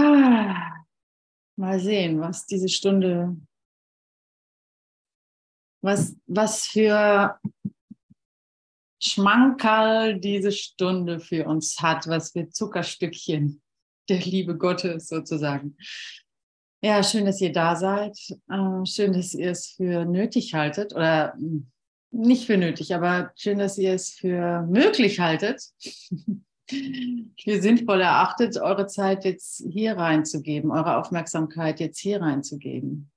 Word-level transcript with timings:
Ah, 0.00 0.84
mal 1.56 1.80
sehen, 1.80 2.20
was 2.20 2.46
diese 2.46 2.68
Stunde, 2.68 3.36
was, 5.82 6.14
was 6.26 6.66
für 6.68 7.36
Schmankerl 9.02 10.20
diese 10.20 10.52
Stunde 10.52 11.18
für 11.18 11.46
uns 11.46 11.80
hat, 11.80 12.06
was 12.06 12.30
für 12.30 12.48
Zuckerstückchen 12.48 13.60
der 14.08 14.20
Liebe 14.20 14.56
Gottes 14.56 15.08
sozusagen. 15.08 15.76
Ja, 16.80 17.02
schön, 17.02 17.24
dass 17.24 17.40
ihr 17.40 17.52
da 17.52 17.74
seid. 17.74 18.16
Äh, 18.48 18.86
schön, 18.86 19.14
dass 19.14 19.34
ihr 19.34 19.50
es 19.50 19.66
für 19.66 20.04
nötig 20.04 20.54
haltet 20.54 20.94
oder 20.94 21.32
hm, 21.32 21.72
nicht 22.12 22.46
für 22.46 22.56
nötig, 22.56 22.94
aber 22.94 23.32
schön, 23.34 23.58
dass 23.58 23.78
ihr 23.78 23.94
es 23.94 24.10
für 24.10 24.62
möglich 24.62 25.18
haltet, 25.18 25.60
für 26.70 27.60
sinnvoll 27.60 28.00
erachtet, 28.00 28.56
eure 28.58 28.86
Zeit 28.86 29.24
jetzt 29.24 29.64
hier 29.70 29.96
reinzugeben, 29.96 30.70
eure 30.70 30.96
Aufmerksamkeit 30.96 31.80
jetzt 31.80 31.98
hier 31.98 32.20
reinzugeben. 32.20 33.10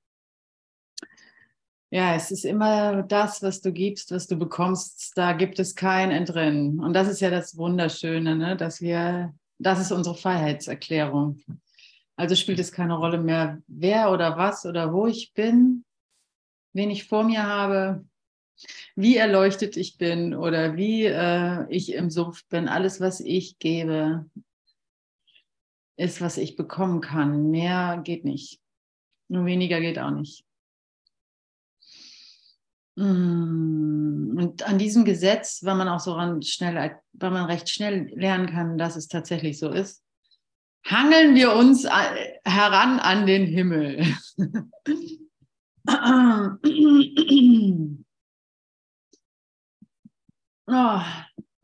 Ja, 1.93 2.15
es 2.15 2.31
ist 2.31 2.45
immer 2.45 3.03
das, 3.03 3.43
was 3.43 3.59
du 3.59 3.73
gibst, 3.73 4.11
was 4.11 4.25
du 4.25 4.37
bekommst. 4.37 5.11
Da 5.15 5.33
gibt 5.33 5.59
es 5.59 5.75
kein 5.75 6.09
Entrinnen. 6.09 6.79
Und 6.79 6.93
das 6.93 7.09
ist 7.09 7.19
ja 7.19 7.29
das 7.29 7.57
Wunderschöne, 7.57 8.37
ne? 8.37 8.55
dass 8.55 8.79
wir, 8.79 9.33
das 9.59 9.81
ist 9.81 9.91
unsere 9.91 10.15
Freiheitserklärung. 10.15 11.41
Also 12.15 12.35
spielt 12.35 12.59
es 12.59 12.71
keine 12.71 12.97
Rolle 12.97 13.17
mehr, 13.17 13.61
wer 13.67 14.11
oder 14.11 14.37
was 14.37 14.65
oder 14.65 14.93
wo 14.93 15.05
ich 15.07 15.33
bin, 15.33 15.83
wen 16.71 16.91
ich 16.91 17.07
vor 17.07 17.23
mir 17.23 17.43
habe, 17.45 18.05
wie 18.95 19.17
erleuchtet 19.17 19.77
ich 19.77 19.97
bin 19.97 20.35
oder 20.35 20.75
wie 20.75 21.05
äh, 21.05 21.65
ich 21.69 21.93
im 21.93 22.09
Sumpf 22.09 22.45
bin. 22.47 22.67
Alles, 22.67 22.99
was 22.99 23.19
ich 23.19 23.59
gebe, 23.59 24.25
ist, 25.97 26.21
was 26.21 26.37
ich 26.37 26.55
bekommen 26.55 27.01
kann. 27.01 27.51
Mehr 27.51 28.01
geht 28.03 28.25
nicht. 28.25 28.59
Nur 29.27 29.45
weniger 29.45 29.79
geht 29.79 29.99
auch 29.99 30.11
nicht. 30.11 30.45
Mm, 32.95 34.37
und 34.37 34.67
an 34.67 34.77
diesem 34.77 35.05
Gesetz, 35.05 35.63
weil 35.63 35.75
man 35.75 35.87
auch 35.87 35.99
so 35.99 36.17
schnell, 36.41 36.97
weil 37.13 37.31
man 37.31 37.45
recht 37.45 37.69
schnell 37.69 38.11
lernen 38.15 38.47
kann, 38.47 38.77
dass 38.77 38.95
es 38.95 39.07
tatsächlich 39.07 39.57
so 39.57 39.69
ist, 39.69 40.03
hangeln 40.85 41.35
wir 41.35 41.53
uns 41.53 41.85
heran 41.85 42.99
an 42.99 43.25
den 43.25 43.45
Himmel. 43.45 44.05
oh, 50.67 51.01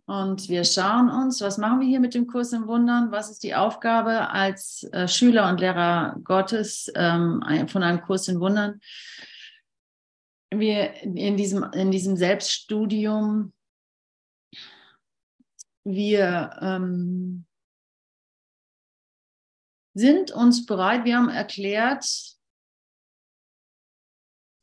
und 0.06 0.48
wir 0.48 0.64
schauen 0.64 1.10
uns, 1.10 1.42
was 1.42 1.58
machen 1.58 1.82
wir 1.82 1.88
hier 1.88 2.00
mit 2.00 2.14
dem 2.14 2.28
Kurs 2.28 2.54
im 2.54 2.68
Wundern? 2.68 3.12
Was 3.12 3.30
ist 3.30 3.44
die 3.44 3.56
Aufgabe 3.56 4.30
als 4.30 4.84
äh, 4.94 5.08
Schüler 5.08 5.50
und 5.50 5.60
Lehrer 5.60 6.16
Gottes 6.24 6.92
ähm, 6.96 7.44
von 7.68 7.84
einem 7.84 8.02
Kurs 8.02 8.28
in 8.28 8.40
Wundern? 8.40 8.80
wir 10.52 10.94
in 11.04 11.38
diesem, 11.38 11.64
in 11.74 11.92
diesem 11.92 12.16
Selbststudium, 12.16 13.54
wir 15.84 16.58
ähm, 16.62 17.46
sind 19.94 20.32
uns 20.32 20.66
bereit, 20.66 21.06
wir 21.06 21.18
haben 21.18 21.30
erklärt, 21.30 22.37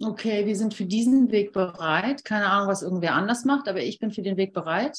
okay, 0.03 0.47
wir 0.47 0.57
sind 0.57 0.75
für 0.75 0.87
diesen 0.87 1.31
Weg 1.31 1.53
bereit. 1.53 2.25
Keine 2.25 2.47
Ahnung, 2.47 2.69
was 2.69 2.83
irgendwer 2.83 3.15
anders 3.15 3.45
macht, 3.45 3.69
aber 3.69 3.83
ich 3.83 3.99
bin 3.99 4.11
für 4.11 4.23
den 4.23 4.37
Weg 4.37 4.53
bereit, 4.53 4.99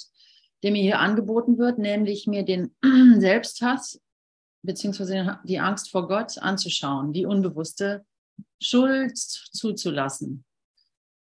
der 0.64 0.72
mir 0.72 0.82
hier 0.82 1.00
angeboten 1.00 1.58
wird, 1.58 1.78
nämlich 1.78 2.28
mir 2.28 2.44
den 2.44 2.76
Selbsthass 3.20 4.00
beziehungsweise 4.66 5.40
die 5.44 5.60
Angst 5.60 5.92
vor 5.92 6.08
Gott 6.08 6.38
anzuschauen, 6.40 7.14
die 7.14 7.26
unbewusste 7.26 8.04
Schuld 8.60 9.18
zuzulassen. 9.18 10.44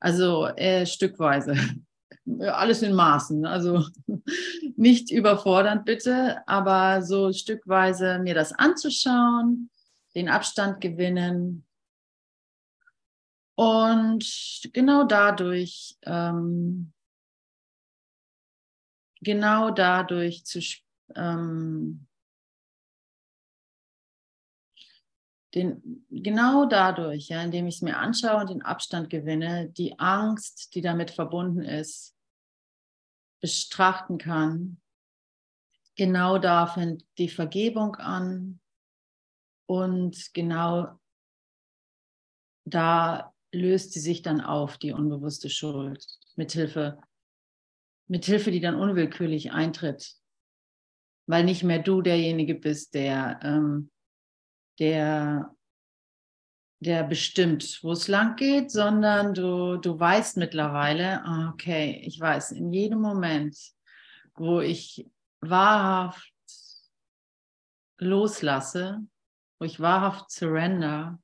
Also 0.01 0.47
äh, 0.47 0.87
stückweise. 0.87 1.57
Alles 2.41 2.83
in 2.83 2.95
Maßen. 2.95 3.45
Also 3.45 3.87
nicht 4.77 5.11
überfordernd 5.11 5.85
bitte, 5.85 6.39
aber 6.47 7.03
so 7.03 7.33
stückweise 7.33 8.19
mir 8.19 8.35
das 8.35 8.53
anzuschauen, 8.53 9.71
den 10.15 10.29
Abstand 10.29 10.81
gewinnen 10.81 11.64
und 13.57 14.71
genau 14.73 15.05
dadurch, 15.05 15.97
ähm, 16.03 16.93
genau 19.21 19.71
dadurch 19.71 20.45
zu, 20.45 20.61
ähm, 21.15 22.07
den, 25.55 26.05
genau 26.11 26.67
dadurch, 26.67 27.29
ja, 27.29 27.43
indem 27.43 27.67
ich 27.67 27.77
es 27.77 27.83
mir 27.83 27.99
anschaue 27.99 28.41
und 28.41 28.51
den 28.51 28.63
Abstand 28.63 29.09
gewinne, 29.09 29.71
die 29.71 29.99
Angst, 29.99 30.75
die 30.75 30.81
damit 30.81 31.11
verbunden 31.13 31.63
ist, 31.63 32.17
betrachten 33.41 34.19
kann. 34.19 34.81
Genau 35.97 36.39
da 36.39 36.67
fängt 36.67 37.05
die 37.19 37.29
Vergebung 37.29 37.95
an 37.97 38.59
und 39.67 40.35
genau 40.35 40.99
da 42.65 43.34
löst 43.55 43.93
sie 43.93 44.01
sich 44.01 44.23
dann 44.23 44.41
auf, 44.41 44.79
die 44.79 44.93
unbewusste 44.93 45.49
Schuld, 45.49 46.07
mithilfe, 46.37 46.99
mithilfe, 48.09 48.51
die 48.51 48.61
dann 48.61 48.75
unwillkürlich 48.75 49.53
eintritt, 49.53 50.15
weil 51.27 51.45
nicht 51.45 51.63
mehr 51.63 51.79
du 51.79 52.03
derjenige 52.03 52.55
bist, 52.55 52.95
der 52.95 53.41
ähm, 53.43 53.91
der, 54.79 55.55
der 56.81 57.05
bestimmt, 57.05 57.81
wo 57.83 57.93
es 57.93 58.09
lang 58.09 58.37
geht, 58.37 58.71
sondern 58.71 59.35
du, 59.35 59.77
du 59.77 59.99
weißt 59.99 60.37
mittlerweile, 60.37 61.25
ah, 61.25 61.51
okay, 61.53 62.03
ich 62.05 62.19
weiß, 62.19 62.53
in 62.53 62.73
jedem 62.73 63.01
Moment, 63.01 63.57
wo 64.35 64.61
ich 64.61 65.07
wahrhaft 65.41 66.33
loslasse, 67.99 69.01
wo 69.59 69.65
ich 69.65 69.81
wahrhaft 69.81 70.31
surrender, 70.31 71.21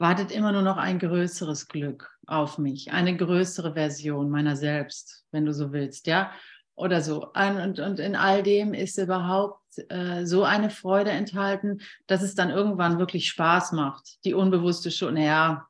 wartet 0.00 0.32
immer 0.32 0.50
nur 0.50 0.62
noch 0.62 0.78
ein 0.78 0.98
größeres 0.98 1.68
Glück 1.68 2.10
auf 2.26 2.58
mich, 2.58 2.90
eine 2.90 3.16
größere 3.16 3.74
Version 3.74 4.30
meiner 4.30 4.56
selbst, 4.56 5.24
wenn 5.30 5.44
du 5.44 5.52
so 5.52 5.72
willst, 5.72 6.06
ja 6.06 6.32
oder 6.74 7.02
so. 7.02 7.30
Und, 7.32 7.78
und 7.78 8.00
in 8.00 8.16
all 8.16 8.42
dem 8.42 8.72
ist 8.72 8.96
überhaupt 8.98 9.60
äh, 9.90 10.24
so 10.24 10.44
eine 10.44 10.70
Freude 10.70 11.10
enthalten, 11.10 11.82
dass 12.06 12.22
es 12.22 12.34
dann 12.34 12.48
irgendwann 12.48 12.98
wirklich 12.98 13.28
Spaß 13.28 13.72
macht. 13.72 14.24
Die 14.24 14.32
unbewusste 14.32 14.90
schon, 14.90 15.14
naja, 15.14 15.68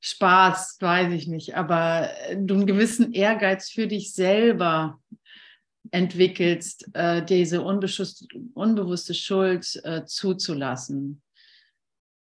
Spaß, 0.00 0.76
weiß 0.80 1.12
ich 1.12 1.26
nicht, 1.26 1.56
aber 1.56 2.10
du 2.36 2.54
einen 2.54 2.66
gewissen 2.66 3.12
Ehrgeiz 3.12 3.70
für 3.70 3.88
dich 3.88 4.12
selber 4.12 5.00
entwickelst, 5.90 6.94
äh, 6.94 7.24
diese 7.24 7.62
unbewusste 7.62 9.14
Schuld 9.14 9.80
äh, 9.84 10.04
zuzulassen 10.04 11.22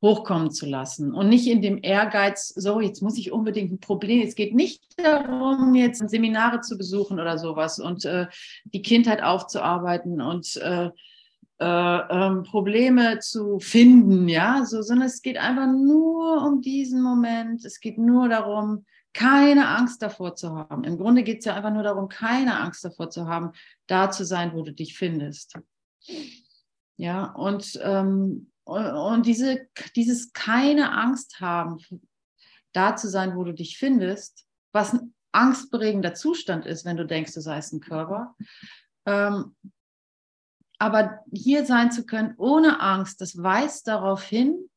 hochkommen 0.06 0.50
zu 0.50 0.67
lassen 0.67 1.12
und 1.12 1.28
nicht 1.28 1.47
in 1.49 1.62
dem 1.62 1.78
Ehrgeiz, 1.83 2.49
so, 2.49 2.81
jetzt 2.81 3.03
muss 3.03 3.19
ich 3.19 3.33
unbedingt 3.33 3.72
ein 3.72 3.81
Problem. 3.81 4.27
Es 4.27 4.37
geht 4.37 4.55
nicht 4.55 4.83
darum, 4.97 5.75
jetzt 5.75 6.09
Seminare 6.09 6.61
zu 6.61 6.78
besuchen 6.78 7.19
oder 7.19 7.39
sowas 7.39 7.78
und 7.78 8.05
äh, 8.05 8.27
die 8.65 8.83
Kindheit 8.83 9.22
aufzuarbeiten 9.22 10.21
und 10.21 10.56
äh, 10.56 10.91
äh, 11.59 11.99
ähm, 12.11 12.43
Probleme 12.43 13.19
zu 13.19 13.59
finden, 13.59 14.28
ja, 14.28 14.65
so, 14.65 14.83
sondern 14.83 15.06
es 15.06 15.22
geht 15.22 15.39
einfach 15.39 15.66
nur 15.66 16.43
um 16.47 16.61
diesen 16.61 17.03
Moment. 17.03 17.65
Es 17.65 17.81
geht 17.81 17.99
nur 17.99 18.28
darum, 18.28 18.84
keine 19.15 19.69
Angst 19.69 20.03
davor 20.03 20.37
zu 20.37 20.55
haben. 20.55 20.84
Im 20.84 20.99
Grunde 20.99 21.22
geht 21.22 21.39
es 21.39 21.47
ja 21.47 21.55
einfach 21.55 21.72
nur 21.72 21.83
darum, 21.83 22.09
keine 22.09 22.61
Angst 22.61 22.84
davor 22.84 23.09
zu 23.09 23.27
haben, 23.27 23.53
da 23.86 24.10
zu 24.10 24.25
sein, 24.25 24.53
wo 24.54 24.63
du 24.63 24.72
dich 24.72 24.97
findest. 24.97 25.59
Ja, 26.98 27.33
und 27.33 27.80
ähm, 27.83 28.51
und 28.66 29.27
diese, 29.27 29.68
dieses 29.95 30.33
keine 30.33 30.92
Angst 30.92 31.41
haben, 31.41 31.78
da 32.72 32.97
zu 32.97 33.09
sein, 33.09 33.36
wo 33.36 33.45
du 33.45 33.54
dich 33.54 33.78
findest, 33.78 34.45
was 34.72 34.92
ein 34.92 35.15
angstberegender 35.33 36.15
Zustand 36.15 36.66
ist, 36.66 36.84
wenn 36.84 36.97
du 36.97 37.07
denkst, 37.07 37.33
du 37.33 37.41
seist 37.41 37.72
ein 37.72 37.80
Körper. 37.80 38.34
Ähm, 39.07 39.54
aber 40.78 41.21
hier 41.33 41.65
sein 41.65 41.92
zu 41.92 42.04
können 42.04 42.34
ohne 42.39 42.80
Angst, 42.80 43.21
das 43.21 43.41
weist 43.41 43.86
darauf 43.86 44.22
hin, 44.22 44.68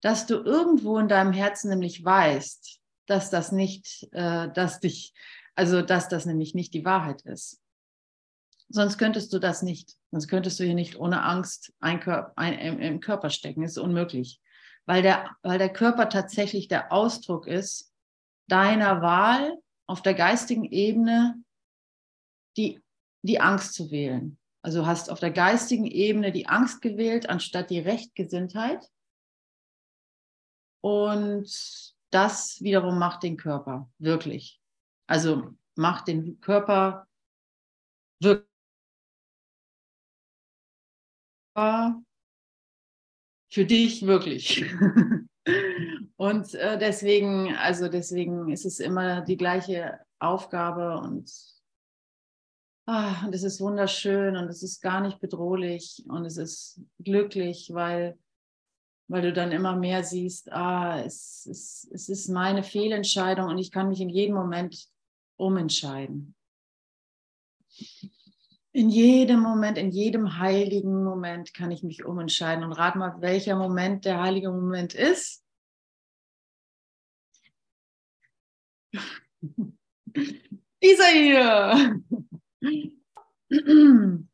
dass 0.00 0.26
du 0.26 0.34
irgendwo 0.42 0.98
in 0.98 1.08
deinem 1.08 1.32
Herzen 1.32 1.70
nämlich 1.70 2.04
weißt, 2.04 2.80
dass 3.06 3.30
das 3.30 3.52
nicht, 3.52 4.08
äh, 4.12 4.52
dass 4.52 4.80
dich, 4.80 5.14
also 5.54 5.80
dass 5.80 6.08
das 6.08 6.26
nämlich 6.26 6.54
nicht 6.54 6.74
die 6.74 6.84
Wahrheit 6.84 7.22
ist. 7.22 7.61
Sonst 8.72 8.96
könntest 8.96 9.32
du 9.34 9.38
das 9.38 9.62
nicht. 9.62 9.98
Sonst 10.10 10.28
könntest 10.28 10.58
du 10.58 10.64
hier 10.64 10.74
nicht 10.74 10.98
ohne 10.98 11.22
Angst 11.22 11.74
ein 11.80 12.00
Körper, 12.00 12.32
ein, 12.36 12.54
im, 12.54 12.80
im, 12.80 13.00
Körper 13.00 13.28
stecken. 13.28 13.60
Das 13.60 13.72
ist 13.72 13.78
unmöglich. 13.78 14.40
Weil 14.86 15.02
der, 15.02 15.36
weil 15.42 15.58
der 15.58 15.70
Körper 15.70 16.08
tatsächlich 16.08 16.68
der 16.68 16.90
Ausdruck 16.90 17.46
ist 17.46 17.92
deiner 18.48 19.02
Wahl 19.02 19.58
auf 19.86 20.00
der 20.00 20.14
geistigen 20.14 20.64
Ebene, 20.64 21.36
die, 22.56 22.80
die 23.20 23.40
Angst 23.40 23.74
zu 23.74 23.90
wählen. 23.90 24.38
Also 24.62 24.86
hast 24.86 25.10
auf 25.10 25.20
der 25.20 25.32
geistigen 25.32 25.86
Ebene 25.86 26.32
die 26.32 26.46
Angst 26.46 26.80
gewählt 26.80 27.28
anstatt 27.28 27.68
die 27.68 27.80
Rechtgesinntheit. 27.80 28.88
Und 30.80 31.94
das 32.10 32.60
wiederum 32.62 32.98
macht 32.98 33.22
den 33.22 33.36
Körper 33.36 33.90
wirklich. 33.98 34.62
Also 35.06 35.54
macht 35.74 36.08
den 36.08 36.40
Körper 36.40 37.06
wirklich 38.18 38.51
für 43.50 43.64
dich 43.66 44.06
wirklich. 44.06 44.64
und 46.16 46.54
äh, 46.54 46.78
deswegen, 46.78 47.54
also 47.56 47.88
deswegen 47.88 48.50
ist 48.50 48.64
es 48.64 48.80
immer 48.80 49.20
die 49.20 49.36
gleiche 49.36 50.00
Aufgabe 50.18 50.98
und, 50.98 51.30
ah, 52.86 53.26
und 53.26 53.34
es 53.34 53.42
ist 53.42 53.60
wunderschön 53.60 54.36
und 54.36 54.48
es 54.48 54.62
ist 54.62 54.80
gar 54.80 55.00
nicht 55.00 55.20
bedrohlich 55.20 56.02
und 56.08 56.24
es 56.24 56.36
ist 56.36 56.80
glücklich, 56.98 57.70
weil, 57.72 58.18
weil 59.08 59.22
du 59.22 59.32
dann 59.32 59.52
immer 59.52 59.76
mehr 59.76 60.04
siehst, 60.04 60.50
ah, 60.50 61.02
es, 61.04 61.46
es, 61.50 61.88
es 61.92 62.08
ist 62.08 62.28
meine 62.28 62.62
Fehlentscheidung 62.62 63.48
und 63.48 63.58
ich 63.58 63.70
kann 63.70 63.88
mich 63.88 64.00
in 64.00 64.08
jedem 64.08 64.36
Moment 64.36 64.88
umentscheiden 65.36 66.34
in 68.72 68.88
jedem 68.88 69.40
Moment, 69.40 69.76
in 69.76 69.90
jedem 69.90 70.38
heiligen 70.38 71.04
Moment 71.04 71.52
kann 71.52 71.70
ich 71.70 71.82
mich 71.82 72.04
umentscheiden. 72.04 72.64
Und 72.64 72.72
rat 72.72 72.96
mal, 72.96 73.20
welcher 73.20 73.56
Moment 73.56 74.04
der 74.06 74.20
heilige 74.20 74.50
Moment 74.50 74.94
ist. 74.94 75.44
Dieser 80.82 81.08
hier. 81.08 82.00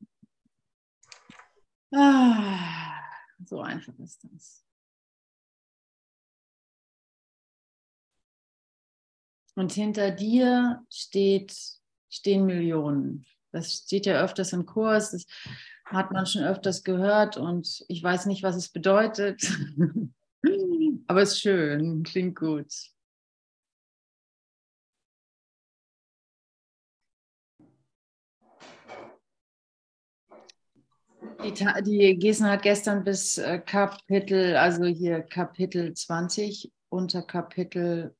Ah, 1.90 3.00
so 3.46 3.62
einfach 3.62 3.98
ist 3.98 4.22
das. 4.22 4.62
Und 9.54 9.72
hinter 9.72 10.10
dir 10.10 10.84
steht, 10.90 11.56
stehen 12.10 12.44
Millionen. 12.44 13.24
Das 13.52 13.72
steht 13.72 14.06
ja 14.06 14.22
öfters 14.22 14.52
im 14.52 14.66
Kurs, 14.66 15.12
das 15.12 15.26
hat 15.86 16.12
man 16.12 16.26
schon 16.26 16.44
öfters 16.44 16.84
gehört 16.84 17.36
und 17.36 17.84
ich 17.88 18.02
weiß 18.02 18.26
nicht, 18.26 18.42
was 18.42 18.56
es 18.56 18.68
bedeutet. 18.68 19.42
Aber 21.06 21.22
es 21.22 21.32
ist 21.32 21.40
schön, 21.40 22.02
klingt 22.02 22.36
gut. 22.36 22.72
Die, 31.44 31.54
die 31.84 32.18
Gesen 32.18 32.46
hat 32.48 32.62
gestern 32.62 33.04
bis 33.04 33.38
äh, 33.38 33.58
Kapitel, 33.60 34.56
also 34.56 34.84
hier 34.84 35.22
Kapitel 35.22 35.94
20, 35.94 36.72
unter 36.88 37.22
Kapitel 37.22 38.14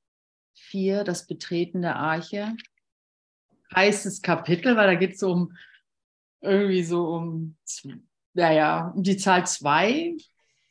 4, 0.54 1.04
das 1.04 1.26
Betreten 1.26 1.82
der 1.82 1.96
Arche, 1.96 2.54
heißes 3.74 4.22
Kapitel, 4.22 4.76
weil 4.76 4.86
da 4.86 4.94
geht 4.94 5.14
es 5.14 5.22
um 5.22 5.52
irgendwie 6.40 6.84
so 6.84 7.08
um, 7.08 7.56
naja, 8.34 8.92
um 8.94 9.02
die 9.02 9.16
Zahl 9.16 9.46
zwei 9.46 10.16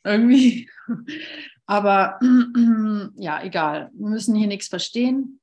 irgendwie. 0.04 0.70
Aber 1.66 2.18
ja, 3.16 3.42
egal. 3.42 3.90
Wir 3.92 4.08
müssen 4.08 4.34
hier 4.34 4.46
nichts 4.46 4.68
verstehen. 4.68 5.40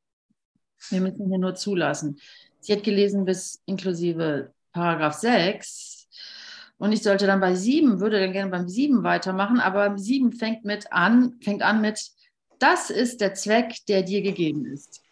Wir 0.90 1.02
müssen 1.02 1.28
hier 1.30 1.38
nur 1.38 1.56
zulassen. 1.56 2.20
Sie 2.60 2.74
hat 2.74 2.84
gelesen 2.84 3.26
bis 3.26 3.62
inklusive 3.66 4.52
Paragraph 4.72 5.14
6. 5.14 6.08
Und 6.78 6.92
ich 6.92 7.04
sollte 7.04 7.28
dann 7.28 7.40
bei 7.40 7.56
7, 7.56 8.00
würde 8.00 8.20
dann 8.20 8.34
gerne 8.34 8.52
beim 8.52 8.68
7 8.68 9.04
weitermachen, 9.04 9.60
aber 9.60 9.98
7 9.98 10.34
fängt 10.34 10.66
mit 10.66 10.92
an, 10.92 11.36
fängt 11.42 11.62
an 11.62 11.80
mit, 11.80 12.12
das 12.60 12.90
ist 12.90 13.22
der 13.22 13.34
Zweck, 13.34 13.78
der 13.88 14.04
dir 14.04 14.22
gegeben 14.22 14.66
ist. 14.66 15.05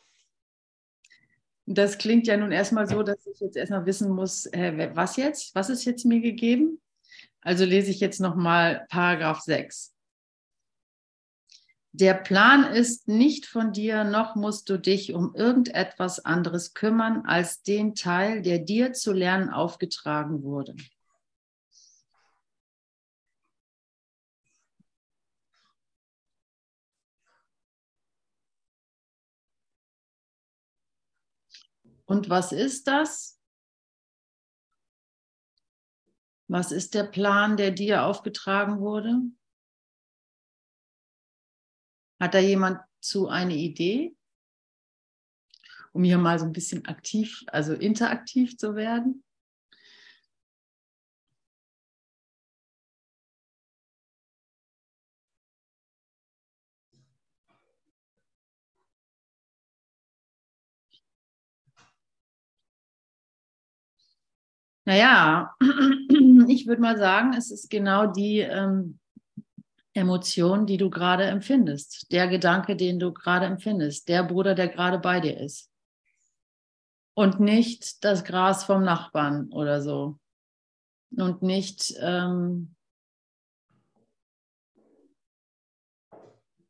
Das 1.66 1.98
klingt 1.98 2.28
ja 2.28 2.36
nun 2.36 2.52
erstmal 2.52 2.88
so, 2.88 3.04
dass 3.04 3.26
ich 3.26 3.40
jetzt 3.40 3.56
erstmal 3.56 3.86
wissen 3.86 4.12
muss, 4.12 4.46
was 4.46 5.16
jetzt? 5.16 5.56
Was 5.56 5.70
ist 5.70 5.86
jetzt 5.86 6.06
mir 6.06 6.20
gegeben? 6.20 6.82
Also 7.42 7.66
lese 7.66 7.92
ich 7.92 8.00
jetzt 8.00 8.20
nochmal 8.20 8.86
Paragraph 8.90 9.40
6. 9.42 9.94
Der 11.96 12.16
Plan 12.16 12.64
ist 12.64 13.08
nicht 13.08 13.46
von 13.46 13.72
dir, 13.72 14.04
noch 14.04 14.36
musst 14.36 14.68
du 14.70 14.78
dich 14.78 15.14
um 15.14 15.36
irgendetwas 15.36 16.26
anderes 16.26 16.74
kümmern 16.74 17.24
als 17.26 17.62
den 17.62 17.94
Teil, 17.94 18.42
der 18.42 18.60
dir 18.60 18.94
zu 18.94 19.14
lernen 19.14 19.50
aufgetragen 19.50 20.42
wurde. 20.42 20.76
Und 32.06 32.30
was 32.30 32.52
ist 32.52 32.88
das? 32.88 33.40
Was 36.48 36.72
ist 36.72 36.94
der 36.94 37.06
Plan, 37.06 37.58
der 37.58 37.72
dir 37.72 38.06
aufgetragen 38.06 38.80
wurde? 38.80 39.22
Hat 42.20 42.34
da 42.34 42.40
jemand 42.40 42.80
zu 43.02 43.28
eine 43.28 43.56
Idee? 43.56 44.16
Um 45.94 46.04
hier 46.04 46.18
mal 46.18 46.40
so 46.40 46.46
ein 46.46 46.54
bisschen 46.54 46.86
aktiv, 46.86 47.44
also 47.48 47.74
interaktiv 47.74 48.58
zu 48.58 48.76
werden? 48.76 49.24
Naja, 64.86 65.56
ich 66.48 66.68
würde 66.68 66.82
mal 66.82 66.98
sagen, 66.98 67.34
es 67.34 67.52
ist 67.52 67.70
genau 67.70 68.08
die 68.08 68.40
ähm, 68.40 69.00
Emotion, 69.94 70.66
die 70.66 70.78
du 70.78 70.90
gerade 70.90 71.24
empfindest, 71.26 72.12
der 72.12 72.28
Gedanke, 72.28 72.76
den 72.76 73.00
du 73.00 73.14
gerade 73.14 73.46
empfindest, 73.46 74.10
der 74.10 74.24
Bruder, 74.24 74.56
der 74.56 74.68
gerade 74.68 75.00
bei 75.00 75.20
dir 75.20 75.40
ist. 75.40 75.72
Und 77.16 77.40
nicht 77.40 78.04
das 78.04 78.24
Gras 78.24 78.64
vom 78.64 78.84
Nachbarn 78.84 79.52
oder 79.54 79.82
so. 79.82 80.20
Und 81.16 81.44
nicht 81.44 81.94
ähm, 82.00 82.76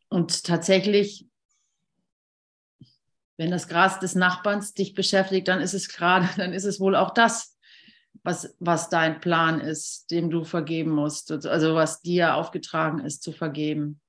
und 0.09 0.43
tatsächlich 0.43 1.27
wenn 3.37 3.51
das 3.51 3.67
Gras 3.67 3.99
des 3.99 4.15
Nachbarns 4.15 4.73
dich 4.73 4.93
beschäftigt, 4.93 5.47
dann 5.47 5.59
ist 5.59 5.73
es 5.73 5.89
gerade, 5.89 6.27
dann 6.37 6.53
ist 6.53 6.65
es 6.65 6.79
wohl 6.79 6.95
auch 6.95 7.11
das, 7.11 7.52
was, 8.21 8.55
was 8.59 8.89
dein 8.89 9.19
Plan 9.19 9.59
ist, 9.59 10.11
dem 10.11 10.29
du 10.29 10.43
vergeben 10.43 10.91
musst, 10.91 11.31
also 11.31 11.75
was 11.75 12.01
dir 12.01 12.35
aufgetragen 12.35 12.99
ist 12.99 13.23
zu 13.23 13.31
vergeben. 13.31 13.99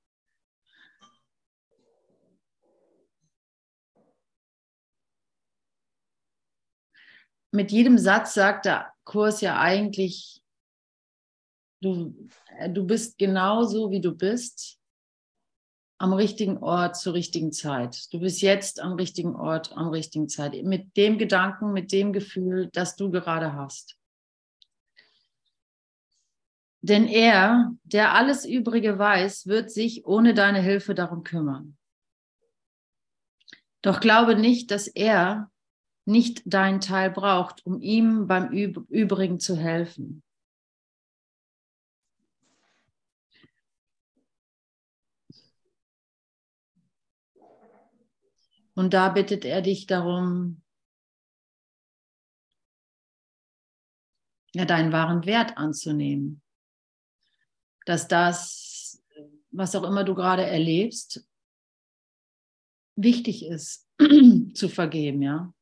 Mit 7.51 7.71
jedem 7.71 7.97
Satz 7.97 8.33
sagt 8.33 8.65
der 8.65 8.91
Kurs 9.05 9.39
ja 9.39 9.59
eigentlich, 9.59 10.41
du, 11.81 12.13
du 12.69 12.85
bist 12.85 13.17
genauso, 13.17 13.91
wie 13.91 14.01
du 14.01 14.13
bist, 14.13 14.77
am 16.05 16.13
richtigen 16.13 16.59
Ort 16.59 16.95
zur 16.95 17.15
richtigen 17.15 17.51
Zeit. 17.51 18.13
Du 18.13 18.19
bist 18.19 18.39
jetzt 18.43 18.79
am 18.79 18.93
richtigen 18.93 19.35
Ort, 19.35 19.75
am 19.75 19.87
richtigen 19.87 20.29
Zeit. 20.29 20.53
Mit 20.63 20.95
dem 20.97 21.17
Gedanken, 21.17 21.73
mit 21.73 21.91
dem 21.91 22.13
Gefühl, 22.13 22.69
das 22.73 22.95
du 22.95 23.09
gerade 23.09 23.53
hast. 23.53 23.97
Denn 26.81 27.07
er, 27.07 27.73
der 27.83 28.13
alles 28.13 28.45
Übrige 28.45 28.99
weiß, 28.99 29.47
wird 29.47 29.71
sich 29.71 30.05
ohne 30.05 30.35
deine 30.35 30.61
Hilfe 30.61 30.93
darum 30.93 31.23
kümmern. 31.23 31.75
Doch 33.81 33.99
glaube 33.99 34.35
nicht, 34.35 34.69
dass 34.69 34.87
er 34.87 35.49
nicht 36.05 36.43
deinen 36.45 36.81
Teil 36.81 37.09
braucht, 37.09 37.65
um 37.65 37.81
ihm 37.81 38.27
beim 38.27 38.49
Übrigen 38.51 39.39
zu 39.39 39.57
helfen. 39.57 40.21
Und 48.75 48.93
da 48.93 49.09
bittet 49.09 49.45
er 49.45 49.61
dich 49.61 49.87
darum, 49.87 50.61
ja, 54.53 54.65
deinen 54.65 54.91
wahren 54.91 55.25
Wert 55.25 55.57
anzunehmen 55.57 56.41
dass 57.85 58.07
das, 58.07 59.01
was 59.51 59.75
auch 59.75 59.83
immer 59.83 60.03
du 60.03 60.15
gerade 60.15 60.43
erlebst, 60.43 61.25
wichtig 62.95 63.45
ist 63.45 63.87
zu 64.53 64.67
vergeben, 64.67 65.21
ja, 65.21 65.53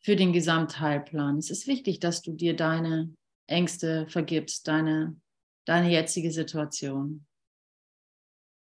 für 0.00 0.16
den 0.16 0.32
Gesamtheilplan. 0.32 1.38
Es 1.38 1.50
ist 1.50 1.66
wichtig, 1.66 2.00
dass 2.00 2.22
du 2.22 2.32
dir 2.32 2.56
deine 2.56 3.14
Ängste 3.46 4.08
vergibst, 4.08 4.66
deine, 4.66 5.20
deine 5.66 5.90
jetzige 5.90 6.32
Situation. 6.32 7.26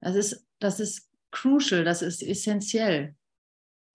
Das 0.01 0.15
ist, 0.15 0.45
das 0.59 0.79
ist 0.79 1.09
crucial, 1.31 1.83
das 1.83 2.01
ist 2.01 2.23
essentiell. 2.23 3.15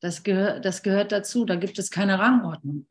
Das, 0.01 0.23
gehör, 0.23 0.61
das 0.61 0.83
gehört 0.83 1.13
dazu, 1.13 1.45
da 1.45 1.57
gibt 1.57 1.79
es 1.79 1.91
keine 1.91 2.19
Rangordnung. 2.19 2.87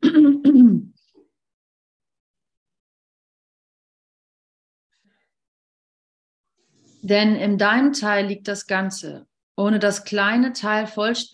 Denn 7.02 7.34
in 7.34 7.58
deinem 7.58 7.92
Teil 7.92 8.26
liegt 8.26 8.46
das 8.46 8.66
Ganze. 8.66 9.26
Ohne 9.56 9.78
das 9.78 10.04
kleine 10.04 10.52
Teil 10.52 10.88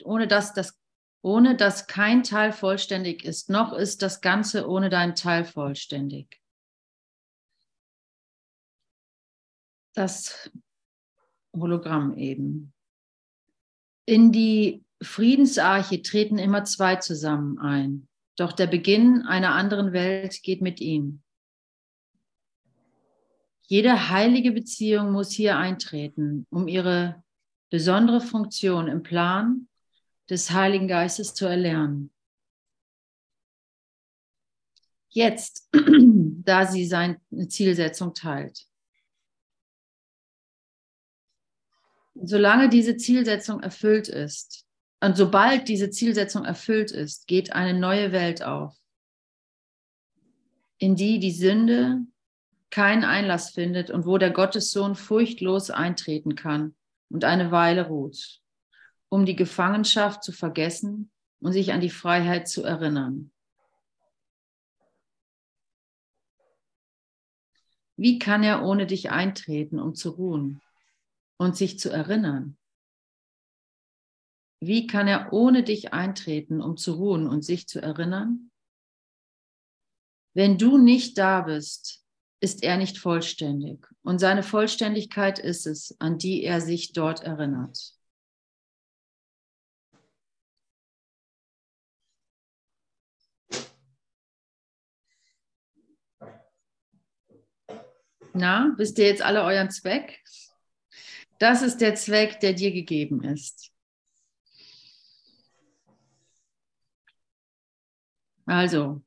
ohne 0.04 0.26
dass 0.26 0.54
das 0.54 0.80
ohne 1.26 1.56
dass 1.56 1.88
kein 1.88 2.22
Teil 2.22 2.52
vollständig 2.52 3.24
ist, 3.24 3.50
noch 3.50 3.72
ist 3.72 4.00
das 4.00 4.20
Ganze 4.20 4.68
ohne 4.68 4.90
dein 4.90 5.16
Teil 5.16 5.44
vollständig. 5.44 6.40
Das 9.92 10.48
Hologramm 11.52 12.16
eben. 12.16 12.72
In 14.04 14.30
die 14.30 14.85
Friedensarche 15.02 16.00
treten 16.02 16.38
immer 16.38 16.64
zwei 16.64 16.96
zusammen 16.96 17.58
ein, 17.58 18.08
doch 18.36 18.52
der 18.52 18.66
Beginn 18.66 19.22
einer 19.22 19.54
anderen 19.54 19.92
Welt 19.92 20.42
geht 20.42 20.62
mit 20.62 20.80
ihnen. 20.80 21.22
Jede 23.62 24.10
heilige 24.10 24.52
Beziehung 24.52 25.10
muss 25.12 25.32
hier 25.32 25.58
eintreten, 25.58 26.46
um 26.50 26.68
ihre 26.68 27.22
besondere 27.68 28.20
Funktion 28.20 28.86
im 28.86 29.02
Plan 29.02 29.68
des 30.30 30.50
Heiligen 30.52 30.88
Geistes 30.88 31.34
zu 31.34 31.46
erlernen. 31.46 32.12
Jetzt, 35.08 35.68
da 35.72 36.66
sie 36.66 36.86
seine 36.86 37.20
Zielsetzung 37.48 38.14
teilt. 38.14 38.66
Solange 42.14 42.68
diese 42.68 42.96
Zielsetzung 42.96 43.60
erfüllt 43.60 44.08
ist 44.08 44.65
und 45.06 45.16
sobald 45.16 45.68
diese 45.68 45.88
Zielsetzung 45.90 46.44
erfüllt 46.44 46.90
ist, 46.90 47.28
geht 47.28 47.52
eine 47.52 47.78
neue 47.78 48.10
Welt 48.10 48.42
auf, 48.42 48.76
in 50.78 50.96
die 50.96 51.20
die 51.20 51.30
Sünde 51.30 52.00
keinen 52.70 53.04
Einlass 53.04 53.50
findet 53.50 53.88
und 53.88 54.04
wo 54.04 54.18
der 54.18 54.32
Gottessohn 54.32 54.96
furchtlos 54.96 55.70
eintreten 55.70 56.34
kann 56.34 56.74
und 57.08 57.22
eine 57.22 57.52
Weile 57.52 57.86
ruht, 57.86 58.40
um 59.08 59.26
die 59.26 59.36
Gefangenschaft 59.36 60.24
zu 60.24 60.32
vergessen 60.32 61.12
und 61.38 61.52
sich 61.52 61.72
an 61.72 61.80
die 61.80 61.90
Freiheit 61.90 62.48
zu 62.48 62.64
erinnern. 62.64 63.30
Wie 67.96 68.18
kann 68.18 68.42
er 68.42 68.64
ohne 68.64 68.86
dich 68.86 69.12
eintreten, 69.12 69.78
um 69.78 69.94
zu 69.94 70.10
ruhen 70.10 70.60
und 71.36 71.56
sich 71.56 71.78
zu 71.78 71.90
erinnern? 71.90 72.56
Wie 74.66 74.88
kann 74.88 75.06
er 75.06 75.32
ohne 75.32 75.62
dich 75.62 75.92
eintreten, 75.92 76.60
um 76.60 76.76
zu 76.76 76.94
ruhen 76.94 77.28
und 77.28 77.44
sich 77.44 77.68
zu 77.68 77.80
erinnern? 77.80 78.50
Wenn 80.34 80.58
du 80.58 80.76
nicht 80.76 81.18
da 81.18 81.42
bist, 81.42 82.04
ist 82.40 82.64
er 82.64 82.76
nicht 82.76 82.98
vollständig. 82.98 83.86
Und 84.02 84.18
seine 84.18 84.42
Vollständigkeit 84.42 85.38
ist 85.38 85.68
es, 85.68 85.94
an 86.00 86.18
die 86.18 86.42
er 86.42 86.60
sich 86.60 86.92
dort 86.92 87.22
erinnert. 87.22 87.94
Na, 98.34 98.74
wisst 98.76 98.98
ihr 98.98 99.06
jetzt 99.06 99.22
alle 99.22 99.44
euren 99.44 99.70
Zweck? 99.70 100.24
Das 101.38 101.62
ist 101.62 101.78
der 101.78 101.94
Zweck, 101.94 102.40
der 102.40 102.52
dir 102.52 102.72
gegeben 102.72 103.22
ist. 103.22 103.75
Also, 108.46 109.02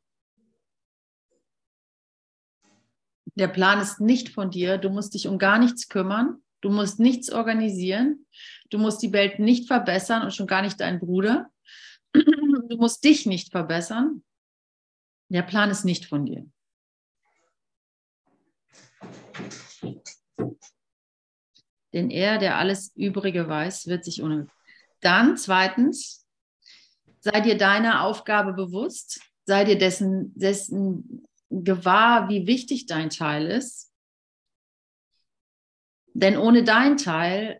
Der 3.39 3.48
Plan 3.48 3.79
ist 3.79 4.01
nicht 4.01 4.29
von 4.29 4.51
dir. 4.51 4.77
Du 4.77 4.89
musst 4.89 5.13
dich 5.13 5.25
um 5.25 5.38
gar 5.38 5.60
nichts 5.60 5.88
kümmern. 5.88 6.43
Du 6.60 6.69
musst 6.69 7.00
nichts 7.00 7.31
organisieren. 7.31 8.25
Du 8.69 8.77
musst 8.77 9.01
die 9.01 9.13
Welt 9.13 9.39
nicht 9.39 9.65
verbessern 9.67 10.24
und 10.24 10.34
schon 10.34 10.46
gar 10.46 10.62
nicht 10.62 10.79
deinen 10.81 11.00
Bruder. 11.00 11.50
Du 12.69 12.77
musst 12.77 13.03
dich 13.03 13.25
nicht 13.25 13.50
verbessern. 13.50 14.24
Der 15.29 15.41
Plan 15.41 15.72
ist 15.72 15.86
nicht 15.86 16.05
von 16.05 16.25
dir. 16.27 16.46
Denn 21.93 22.12
er, 22.12 22.38
der 22.38 22.58
alles 22.58 22.96
Übrige 22.96 23.48
weiß, 23.48 23.88
wird 23.88 24.05
sich 24.05 24.22
ohne. 24.22 24.48
Dann 25.00 25.36
zweitens, 25.36 26.27
sei 27.22 27.41
dir 27.41 27.58
deiner 27.58 28.03
Aufgabe 28.03 28.53
bewusst, 28.53 29.19
sei 29.49 29.65
dir 29.65 29.79
dessen, 29.79 30.31
dessen 30.35 31.27
gewahr, 31.49 32.29
wie 32.29 32.45
wichtig 32.45 32.85
dein 32.85 33.09
Teil 33.09 33.47
ist. 33.47 33.91
Denn 36.13 36.37
ohne 36.37 36.63
dein 36.63 36.97
Teil 36.97 37.59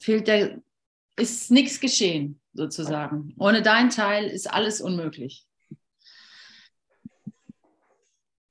fehlt 0.00 0.26
der, 0.26 0.60
ist 1.16 1.52
nichts 1.52 1.78
geschehen, 1.78 2.40
sozusagen. 2.52 3.32
Ohne 3.38 3.62
dein 3.62 3.90
Teil 3.90 4.26
ist 4.26 4.52
alles 4.52 4.80
unmöglich. 4.80 5.46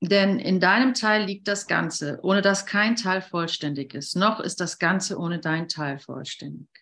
Denn 0.00 0.38
in 0.38 0.58
deinem 0.58 0.94
Teil 0.94 1.26
liegt 1.26 1.46
das 1.48 1.66
Ganze, 1.66 2.18
ohne 2.22 2.40
dass 2.40 2.64
kein 2.64 2.96
Teil 2.96 3.20
vollständig 3.20 3.92
ist. 3.92 4.16
Noch 4.16 4.40
ist 4.40 4.58
das 4.60 4.78
Ganze 4.78 5.18
ohne 5.18 5.38
dein 5.38 5.68
Teil 5.68 5.98
vollständig. 5.98 6.79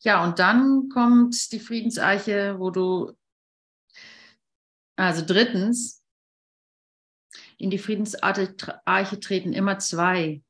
Ja, 0.00 0.24
und 0.24 0.38
dann 0.38 0.88
kommt 0.88 1.50
die 1.52 1.58
Friedenseiche, 1.60 2.56
wo 2.58 2.70
du, 2.70 3.12
also 4.96 5.24
drittens, 5.24 6.02
in 7.58 7.70
die 7.70 7.78
Friedensarche 7.78 8.56
treten 9.20 9.52
immer 9.52 9.78
zwei 9.78 10.42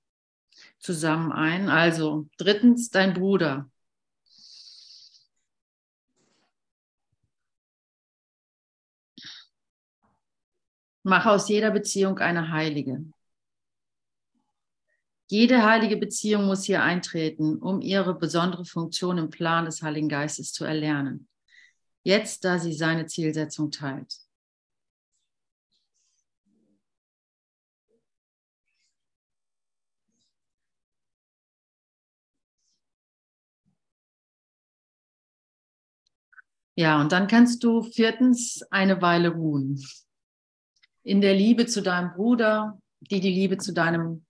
zusammen 0.79 1.33
ein. 1.33 1.69
Also 1.69 2.29
drittens 2.39 2.91
dein 2.91 3.15
Bruder. 3.15 3.71
Mach 11.03 11.27
aus 11.27 11.49
jeder 11.49 11.71
Beziehung 11.73 12.19
eine 12.19 12.53
heilige. 12.53 13.05
Jede 15.31 15.63
heilige 15.63 15.99
Beziehung 15.99 16.47
muss 16.47 16.65
hier 16.65 16.83
eintreten, 16.83 17.59
um 17.59 17.83
ihre 17.83 18.15
besondere 18.15 18.65
Funktion 18.65 19.19
im 19.19 19.29
Plan 19.29 19.67
des 19.67 19.83
Heiligen 19.83 20.09
Geistes 20.09 20.53
zu 20.53 20.65
erlernen. 20.65 21.29
Jetzt, 22.03 22.45
da 22.47 22.59
sie 22.59 22.73
seine 22.73 23.05
Zielsetzung 23.05 23.71
teilt. 23.71 24.17
Ja, 36.75 37.01
und 37.01 37.13
dann 37.13 37.27
kannst 37.27 37.63
du 37.65 37.83
viertens 37.83 38.63
eine 38.71 39.03
Weile 39.03 39.31
ruhen. 39.31 39.85
In 41.03 41.21
der 41.21 41.35
Liebe 41.35 41.67
zu 41.67 41.83
deinem 41.83 42.15
Bruder, 42.15 42.81
die 43.01 43.21
die 43.21 43.33
Liebe 43.33 43.59
zu 43.59 43.75
deinem 43.75 44.25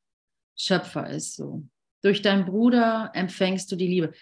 Schöpfer 0.59 1.09
ist. 1.09 1.37
So. 1.37 1.63
Durch 2.03 2.23
deinen 2.23 2.45
Bruder 2.45 3.11
empfängst 3.15 3.71
du 3.73 3.77
die 3.77 3.87
Liebe. 3.87 4.13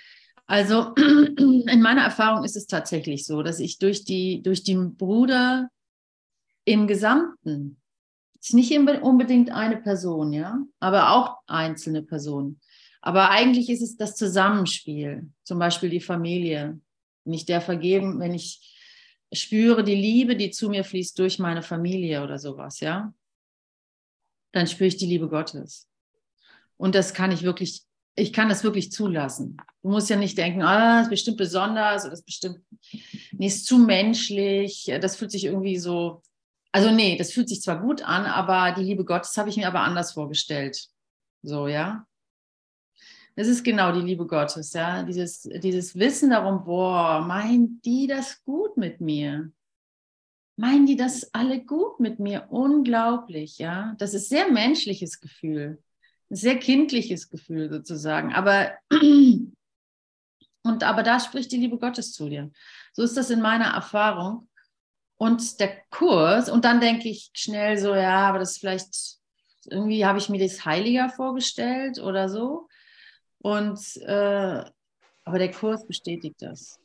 Also 0.47 0.95
in 0.97 1.83
meiner 1.83 2.03
Erfahrung 2.03 2.45
ist 2.45 2.57
es 2.57 2.67
tatsächlich 2.67 3.27
so, 3.27 3.43
dass 3.43 3.59
ich 3.59 3.79
durch, 3.79 4.05
die, 4.05 4.43
durch 4.43 4.63
den 4.63 4.97
Bruder 4.97 5.69
im 6.65 6.87
Gesamten, 6.87 7.81
ist 8.41 8.55
nicht 8.55 8.73
unbedingt 8.73 9.51
eine 9.51 9.77
Person, 9.77 10.33
ja, 10.33 10.59
aber 10.79 11.11
auch 11.13 11.39
einzelne 11.47 12.03
Personen. 12.03 12.61
Aber 13.01 13.31
eigentlich 13.31 13.71
ist 13.71 13.83
es 13.83 13.97
das 13.97 14.15
Zusammenspiel, 14.15 15.31
zum 15.43 15.59
Beispiel 15.59 15.91
die 15.91 16.01
Familie. 16.01 16.81
Wenn 17.25 17.35
ich 17.35 17.47
der 17.47 17.61
vergeben, 17.61 18.21
wenn 18.21 18.35
ich 18.35 18.75
spüre 19.33 19.83
die 19.83 19.95
Liebe, 19.95 20.37
die 20.37 20.51
zu 20.51 20.69
mir 20.69 20.85
fließt 20.85 21.19
durch 21.19 21.39
meine 21.39 21.63
Familie 21.63 22.23
oder 22.23 22.39
sowas, 22.39 22.81
ja, 22.81 23.13
dann 24.53 24.67
spüre 24.67 24.89
ich 24.89 24.97
die 24.97 25.07
Liebe 25.07 25.29
Gottes. 25.29 25.89
Und 26.77 26.95
das 26.95 27.15
kann 27.15 27.33
ich 27.33 27.43
wirklich, 27.43 27.83
ich 28.15 28.33
kann 28.33 28.49
das 28.49 28.65
wirklich 28.65 28.93
zulassen. 28.93 29.57
Du 29.83 29.91
musst 29.91 30.11
ja 30.11 30.17
nicht 30.17 30.37
denken, 30.37 30.63
ah, 30.63 30.99
das 30.99 31.07
ist 31.07 31.11
bestimmt 31.11 31.37
besonders 31.37 32.03
oder 32.03 32.11
das 32.11 32.21
ist 32.21 32.27
bestimmt, 32.27 32.61
nee, 33.33 33.47
ist 33.47 33.67
zu 33.67 33.79
menschlich. 33.79 34.91
Das 35.01 35.17
fühlt 35.17 35.31
sich 35.31 35.45
irgendwie 35.45 35.79
so, 35.79 36.23
also 36.73 36.91
nee, 36.91 37.17
das 37.17 37.33
fühlt 37.33 37.49
sich 37.49 37.63
zwar 37.63 37.81
gut 37.81 38.03
an, 38.03 38.27
aber 38.27 38.73
die 38.73 38.85
Liebe 38.85 39.05
Gottes 39.05 39.37
habe 39.37 39.49
ich 39.49 39.57
mir 39.57 39.69
aber 39.69 39.81
anders 39.81 40.13
vorgestellt. 40.13 40.89
So, 41.43 41.69
ja. 41.69 42.07
Das 43.37 43.49
ist 43.49 43.65
genau 43.65 43.93
die 43.93 44.01
Liebe 44.01 44.27
Gottes, 44.27 44.73
ja. 44.73 45.03
Dieses, 45.03 45.43
dieses 45.43 45.95
Wissen 45.95 46.31
darum, 46.31 46.65
boah, 46.65 47.21
meint 47.21 47.85
die 47.85 48.07
das 48.07 48.43
gut 48.45 48.77
mit 48.77 49.01
mir? 49.01 49.53
meinen 50.57 50.87
die 50.87 50.97
das 50.97 51.33
alle 51.35 51.63
gut 51.63 52.01
mit 52.01 52.19
mir? 52.19 52.47
Unglaublich, 52.51 53.59
ja. 53.59 53.95
Das 53.99 54.15
ist 54.15 54.29
sehr 54.29 54.51
menschliches 54.51 55.21
Gefühl, 55.21 55.83
ein 56.31 56.37
sehr 56.37 56.59
kindliches 56.59 57.29
Gefühl 57.31 57.71
sozusagen. 57.71 58.33
Aber 58.33 58.73
und 58.91 60.83
aber 60.83 61.03
da 61.03 61.21
spricht 61.21 61.53
die 61.53 61.59
Liebe 61.59 61.79
Gottes 61.79 62.13
zu 62.13 62.29
dir. 62.29 62.51
So 62.93 63.03
ist 63.03 63.17
das 63.17 63.31
in 63.31 63.41
meiner 63.41 63.73
Erfahrung. 63.75 64.49
Und 65.19 65.61
der 65.61 65.83
Kurs, 65.91 66.51
und 66.51 66.65
dann 66.65 66.81
denke 66.81 67.09
ich 67.09 67.31
schnell 67.33 67.79
so, 67.79 67.95
ja, 67.95 68.29
aber 68.29 68.39
das 68.39 68.53
ist 68.53 68.59
vielleicht, 68.59 69.19
irgendwie 69.71 70.05
habe 70.05 70.19
ich 70.19 70.29
mir 70.29 70.39
das 70.39 70.67
heiliger 70.67 71.09
vorgestellt 71.09 71.99
oder 71.99 72.29
so. 72.29 72.69
Und 73.39 73.81
äh, 74.03 74.65
aber 75.25 75.39
der 75.39 75.51
Kurs 75.53 75.87
bestätigt 75.87 76.37
das. 76.41 76.79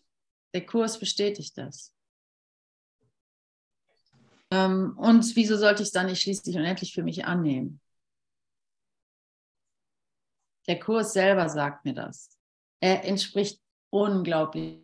Der 0.53 0.65
Kurs 0.65 0.97
bestätigt 0.99 1.57
das. 1.57 1.93
Ähm, 4.51 4.97
und 4.97 5.35
wieso 5.35 5.57
sollte 5.57 5.83
ich 5.83 5.87
es 5.87 5.93
dann 5.93 6.05
nicht 6.05 6.21
schließlich 6.21 6.55
und 6.55 6.63
endlich 6.63 6.93
für 6.93 7.03
mich 7.03 7.25
annehmen? 7.25 7.80
Der 10.67 10.79
Kurs 10.79 11.13
selber 11.13 11.49
sagt 11.49 11.85
mir 11.85 11.93
das. 11.93 12.37
Er 12.79 13.05
entspricht 13.05 13.61
unglaublich 13.89 14.79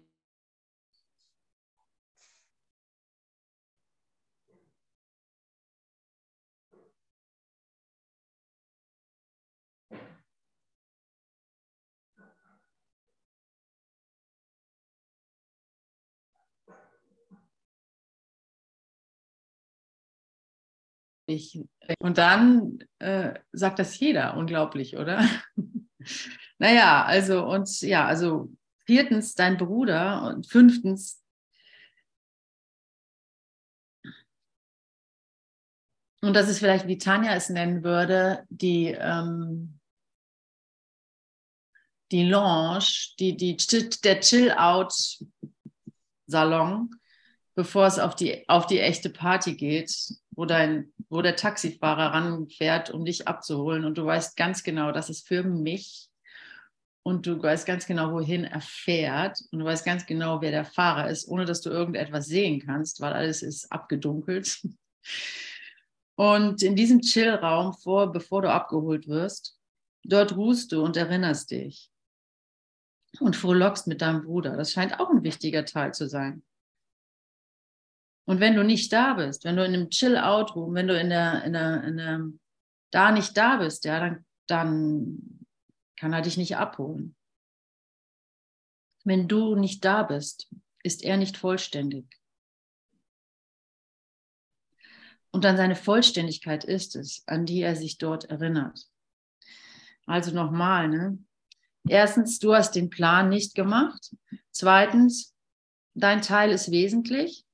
Ich, 21.29 21.59
und 21.99 22.17
dann 22.17 22.79
äh, 22.99 23.33
sagt 23.51 23.79
das 23.79 23.99
jeder, 23.99 24.37
unglaublich, 24.37 24.95
oder? 24.95 25.27
naja, 26.57 27.03
also 27.03 27.45
und 27.45 27.81
ja, 27.81 28.05
also 28.05 28.49
viertens 28.85 29.35
dein 29.35 29.57
Bruder 29.57 30.23
und 30.23 30.47
fünftens 30.47 31.21
und 36.21 36.33
das 36.33 36.47
ist 36.47 36.59
vielleicht, 36.59 36.87
wie 36.87 36.97
Tanja 36.97 37.35
es 37.35 37.49
nennen 37.49 37.83
würde, 37.83 38.45
die, 38.49 38.95
ähm, 38.97 39.81
die 42.11 42.23
Lounge, 42.23 42.85
die, 43.19 43.35
die, 43.35 43.57
der 44.03 44.21
Chill-Out-Salon, 44.21 46.89
bevor 47.53 47.85
es 47.85 47.99
auf 47.99 48.15
die, 48.15 48.47
auf 48.47 48.65
die 48.65 48.79
echte 48.79 49.09
Party 49.09 49.55
geht, 49.55 49.93
wo, 50.31 50.45
dein, 50.45 50.93
wo 51.09 51.21
der 51.21 51.35
Taxifahrer 51.35 52.13
ranfährt, 52.13 52.89
um 52.89 53.05
dich 53.05 53.27
abzuholen 53.27 53.85
und 53.85 53.97
du 53.97 54.05
weißt 54.05 54.35
ganz 54.35 54.63
genau, 54.63 54.91
das 54.91 55.09
ist 55.09 55.27
für 55.27 55.43
mich 55.43 56.09
und 57.03 57.25
du 57.25 57.41
weißt 57.41 57.65
ganz 57.65 57.85
genau, 57.85 58.11
wohin 58.11 58.43
er 58.43 58.61
fährt 58.61 59.39
und 59.51 59.59
du 59.59 59.65
weißt 59.65 59.85
ganz 59.85 60.05
genau, 60.05 60.41
wer 60.41 60.51
der 60.51 60.65
Fahrer 60.65 61.09
ist, 61.09 61.27
ohne 61.27 61.45
dass 61.45 61.61
du 61.61 61.69
irgendetwas 61.69 62.25
sehen 62.25 62.61
kannst, 62.65 62.99
weil 62.99 63.13
alles 63.13 63.41
ist 63.43 63.71
abgedunkelt. 63.71 64.61
Und 66.15 66.63
in 66.63 66.75
diesem 66.75 67.01
Chillraum, 67.01 67.73
vor, 67.73 68.11
bevor 68.11 68.41
du 68.41 68.51
abgeholt 68.51 69.07
wirst, 69.07 69.57
dort 70.03 70.35
ruhst 70.35 70.71
du 70.71 70.83
und 70.83 70.97
erinnerst 70.97 71.51
dich 71.51 71.91
und 73.19 73.35
frohlockst 73.35 73.87
mit 73.87 74.01
deinem 74.01 74.23
Bruder. 74.23 74.57
Das 74.57 74.71
scheint 74.71 74.99
auch 74.99 75.09
ein 75.09 75.23
wichtiger 75.23 75.63
Teil 75.63 75.93
zu 75.93 76.09
sein. 76.09 76.43
Und 78.27 78.41
wenn 78.41 78.55
du 78.55 78.63
nicht 78.63 78.91
da 78.91 79.13
bist, 79.13 79.45
wenn 79.45 79.55
du 79.55 79.63
in 79.63 79.73
einem 79.73 79.89
Chill-Out-Room, 79.89 80.73
wenn 80.73 80.89
du 80.89 80.99
in 80.99 81.09
der, 81.09 81.45
in 81.45 81.53
der, 81.53 81.83
in 81.85 81.97
der, 81.97 82.27
da 82.91 83.11
nicht 83.13 83.37
da 83.37 83.55
bist, 83.55 83.85
ja, 83.85 84.01
dann, 84.01 84.25
dann 84.47 85.45
kann 85.95 86.11
er 86.11 86.21
dich 86.21 86.35
nicht 86.35 86.57
abholen. 86.57 87.15
Wenn 89.05 89.29
du 89.29 89.55
nicht 89.55 89.85
da 89.85 90.03
bist, 90.03 90.53
ist 90.83 91.05
er 91.05 91.15
nicht 91.15 91.37
vollständig. 91.37 92.05
Und 95.31 95.45
an 95.45 95.55
seine 95.55 95.77
Vollständigkeit 95.77 96.65
ist 96.65 96.97
es, 96.97 97.23
an 97.27 97.45
die 97.45 97.61
er 97.61 97.77
sich 97.77 97.97
dort 97.97 98.25
erinnert. 98.25 98.89
Also 100.05 100.31
nochmal, 100.31 100.89
ne? 100.89 101.17
Erstens, 101.87 102.39
du 102.39 102.53
hast 102.53 102.75
den 102.75 102.89
Plan 102.89 103.29
nicht 103.29 103.55
gemacht. 103.55 104.13
Zweitens, 104.51 105.33
dein 105.93 106.21
Teil 106.21 106.51
ist 106.51 106.71
wesentlich. 106.71 107.46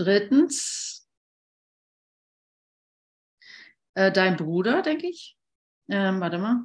Drittens, 0.00 1.06
äh, 3.92 4.10
dein 4.10 4.36
Bruder, 4.38 4.80
denke 4.80 5.06
ich. 5.06 5.36
Ähm, 5.90 6.20
warte 6.22 6.38
mal. 6.38 6.64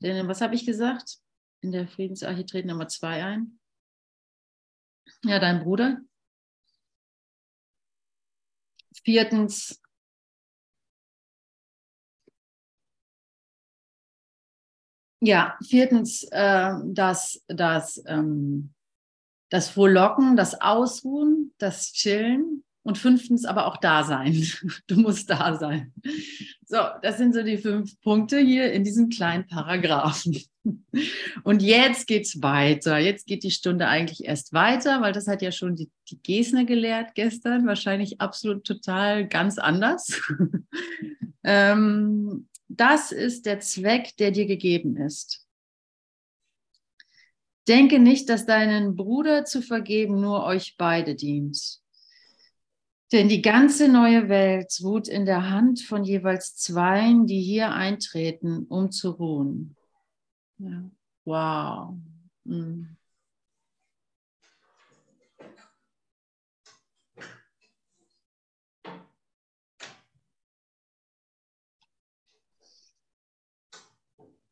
Den, 0.00 0.26
was 0.26 0.40
habe 0.40 0.56
ich 0.56 0.66
gesagt? 0.66 1.18
In 1.60 1.70
der 1.70 1.86
Friedensarche 1.86 2.44
treten 2.44 2.66
Nummer 2.66 2.88
zwei 2.88 3.22
ein. 3.22 3.60
Ja, 5.22 5.38
dein 5.38 5.62
Bruder. 5.62 6.00
Viertens, 9.04 9.80
ja, 15.20 15.56
viertens, 15.64 16.24
äh, 16.32 16.72
dass, 16.84 17.44
dass 17.46 18.02
ähm, 18.06 18.74
das 19.56 19.70
Frohlocken, 19.70 20.36
das 20.36 20.60
Ausruhen, 20.60 21.54
das 21.56 21.94
Chillen 21.94 22.62
und 22.82 22.98
fünftens 22.98 23.46
aber 23.46 23.66
auch 23.66 23.78
da 23.78 24.04
sein. 24.04 24.46
Du 24.86 24.96
musst 24.96 25.30
da 25.30 25.56
sein. 25.56 25.94
So, 26.66 26.76
das 27.00 27.16
sind 27.16 27.34
so 27.34 27.42
die 27.42 27.56
fünf 27.56 27.98
Punkte 28.02 28.38
hier 28.38 28.70
in 28.70 28.84
diesem 28.84 29.08
kleinen 29.08 29.46
Paragraphen. 29.46 30.38
Und 31.42 31.62
jetzt 31.62 32.06
geht's 32.06 32.42
weiter. 32.42 32.98
Jetzt 32.98 33.26
geht 33.26 33.44
die 33.44 33.50
Stunde 33.50 33.88
eigentlich 33.88 34.24
erst 34.24 34.52
weiter, 34.52 35.00
weil 35.00 35.12
das 35.12 35.26
hat 35.26 35.40
ja 35.40 35.52
schon 35.52 35.74
die, 35.74 35.90
die 36.10 36.20
Gesner 36.22 36.64
gelehrt 36.64 37.14
gestern. 37.14 37.66
Wahrscheinlich 37.66 38.20
absolut 38.20 38.64
total 38.64 39.26
ganz 39.26 39.58
anders. 39.58 40.20
ähm, 41.44 42.48
das 42.68 43.10
ist 43.10 43.46
der 43.46 43.60
Zweck, 43.60 44.16
der 44.18 44.32
dir 44.32 44.46
gegeben 44.46 44.96
ist. 44.96 45.45
Denke 47.68 47.98
nicht, 47.98 48.28
dass 48.28 48.46
deinen 48.46 48.96
Bruder 48.96 49.44
zu 49.44 49.60
vergeben 49.60 50.20
nur 50.20 50.44
euch 50.44 50.76
beide 50.76 51.14
dient. 51.14 51.80
Denn 53.12 53.28
die 53.28 53.42
ganze 53.42 53.88
neue 53.88 54.28
Welt 54.28 54.78
ruht 54.82 55.06
in 55.08 55.26
der 55.26 55.50
Hand 55.50 55.80
von 55.80 56.02
jeweils 56.02 56.56
Zweien, 56.56 57.26
die 57.26 57.40
hier 57.40 57.70
eintreten, 57.70 58.66
um 58.68 58.90
zu 58.90 59.10
ruhen. 59.10 59.76
Ja. 60.58 60.90
Wow. 61.24 61.96
Mhm. 62.44 62.95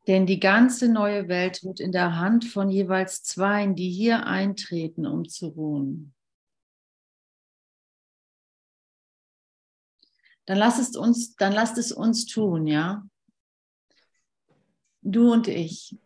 Denn 0.07 0.27
die 0.27 0.39
ganze 0.39 0.87
neue 0.87 1.27
Welt 1.27 1.63
wird 1.63 1.79
in 1.79 1.91
der 1.91 2.17
Hand 2.17 2.45
von 2.45 2.69
jeweils 2.69 3.23
Zweien, 3.23 3.75
die 3.75 3.89
hier 3.89 4.27
eintreten, 4.27 5.05
um 5.07 5.27
zu 5.27 5.47
ruhen. 5.47 6.13
Dann 10.45 10.59
lasst 10.59 10.79
es 10.79 10.95
uns, 10.95 11.35
dann 11.35 11.53
lasst 11.53 11.79
es 11.79 11.91
uns 11.91 12.27
tun, 12.27 12.67
ja? 12.67 13.03
Du 15.01 15.31
und 15.31 15.47
ich. 15.47 15.97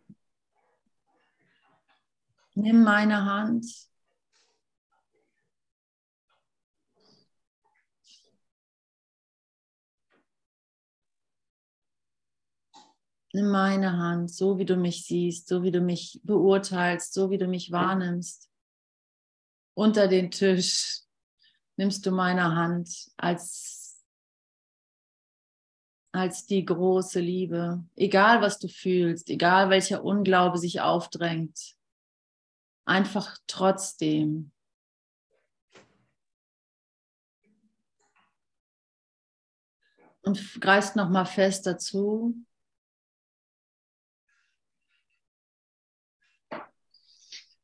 Nimm 2.54 2.82
meine 2.82 3.24
Hand 3.24 3.89
Nimm 13.32 13.50
meine 13.50 13.96
Hand, 13.96 14.32
so 14.32 14.58
wie 14.58 14.64
du 14.64 14.76
mich 14.76 15.04
siehst, 15.04 15.46
so 15.46 15.62
wie 15.62 15.70
du 15.70 15.80
mich 15.80 16.20
beurteilst, 16.24 17.12
so 17.14 17.30
wie 17.30 17.38
du 17.38 17.46
mich 17.46 17.70
wahrnimmst. 17.70 18.50
Unter 19.74 20.08
den 20.08 20.32
Tisch 20.32 21.02
nimmst 21.76 22.04
du 22.04 22.10
meine 22.10 22.56
Hand 22.56 23.12
als, 23.16 24.04
als 26.10 26.46
die 26.46 26.64
große 26.64 27.20
Liebe. 27.20 27.84
Egal, 27.94 28.42
was 28.42 28.58
du 28.58 28.66
fühlst, 28.66 29.30
egal, 29.30 29.70
welcher 29.70 30.02
Unglaube 30.02 30.58
sich 30.58 30.80
aufdrängt. 30.80 31.76
Einfach 32.84 33.38
trotzdem. 33.46 34.50
Und 40.22 40.60
greifst 40.60 40.96
nochmal 40.96 41.26
fest 41.26 41.66
dazu, 41.66 42.34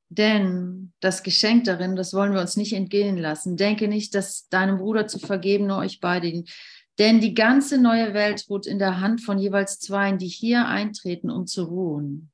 Denn 0.08 0.92
das 1.00 1.22
Geschenk 1.22 1.64
darin, 1.64 1.96
das 1.96 2.14
wollen 2.14 2.32
wir 2.32 2.40
uns 2.40 2.56
nicht 2.56 2.72
entgehen 2.72 3.16
lassen. 3.16 3.56
Denke 3.56 3.88
nicht, 3.88 4.14
dass 4.14 4.48
deinem 4.48 4.78
Bruder 4.78 5.06
zu 5.08 5.18
vergeben, 5.18 5.66
nur 5.66 5.78
euch 5.78 6.00
beide. 6.00 6.44
Denn 6.98 7.20
die 7.20 7.34
ganze 7.34 7.78
neue 7.78 8.14
Welt 8.14 8.46
ruht 8.48 8.66
in 8.66 8.78
der 8.78 9.00
Hand 9.00 9.20
von 9.20 9.38
jeweils 9.38 9.78
Zweien, 9.80 10.18
die 10.18 10.28
hier 10.28 10.66
eintreten, 10.66 11.30
um 11.30 11.46
zu 11.46 11.64
ruhen. 11.64 12.30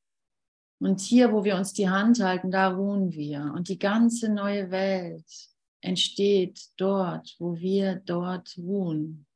Und 0.78 1.00
hier, 1.00 1.32
wo 1.32 1.44
wir 1.44 1.56
uns 1.56 1.72
die 1.72 1.88
Hand 1.88 2.20
halten, 2.20 2.50
da 2.50 2.68
ruhen 2.68 3.12
wir. 3.12 3.52
Und 3.54 3.68
die 3.68 3.78
ganze 3.78 4.28
neue 4.28 4.70
Welt 4.70 5.24
entsteht 5.80 6.60
dort, 6.76 7.36
wo 7.38 7.56
wir 7.56 7.96
dort 8.04 8.56
ruhen. 8.58 9.26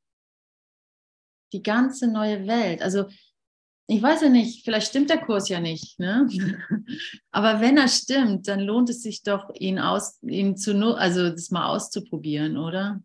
Die 1.53 1.63
ganze 1.63 2.07
neue 2.07 2.47
Welt. 2.47 2.81
Also 2.81 3.05
ich 3.89 4.01
weiß 4.01 4.21
ja 4.21 4.29
nicht, 4.29 4.65
vielleicht 4.65 4.89
stimmt 4.89 5.09
der 5.09 5.21
Kurs 5.21 5.47
ja 5.47 5.61
nicht, 5.61 5.97
ne? 5.97 6.27
Aber 7.31 7.61
wenn 7.61 7.77
er 7.77 7.87
stimmt, 7.87 8.47
dann 8.49 8.59
lohnt 8.59 8.89
es 8.89 9.01
sich 9.01 9.23
doch, 9.23 9.49
ihn 9.55 9.79
aus, 9.79 10.21
ihn 10.23 10.57
zu, 10.57 10.95
also 10.95 11.29
das 11.29 11.51
mal 11.51 11.67
auszuprobieren, 11.69 12.57
oder? 12.57 13.01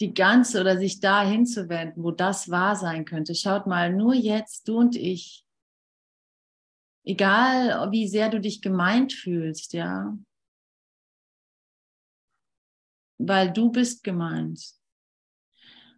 Die 0.00 0.14
ganze 0.14 0.62
oder 0.62 0.78
sich 0.78 1.00
da 1.00 1.28
hinzuwenden, 1.28 2.02
wo 2.02 2.10
das 2.10 2.50
wahr 2.50 2.74
sein 2.74 3.04
könnte. 3.04 3.34
Schaut 3.34 3.66
mal, 3.66 3.92
nur 3.92 4.14
jetzt, 4.14 4.66
du 4.66 4.78
und 4.78 4.96
ich, 4.96 5.44
egal 7.04 7.90
wie 7.92 8.08
sehr 8.08 8.30
du 8.30 8.40
dich 8.40 8.62
gemeint 8.62 9.12
fühlst, 9.12 9.74
ja, 9.74 10.16
weil 13.18 13.52
du 13.52 13.70
bist 13.70 14.02
gemeint 14.02 14.81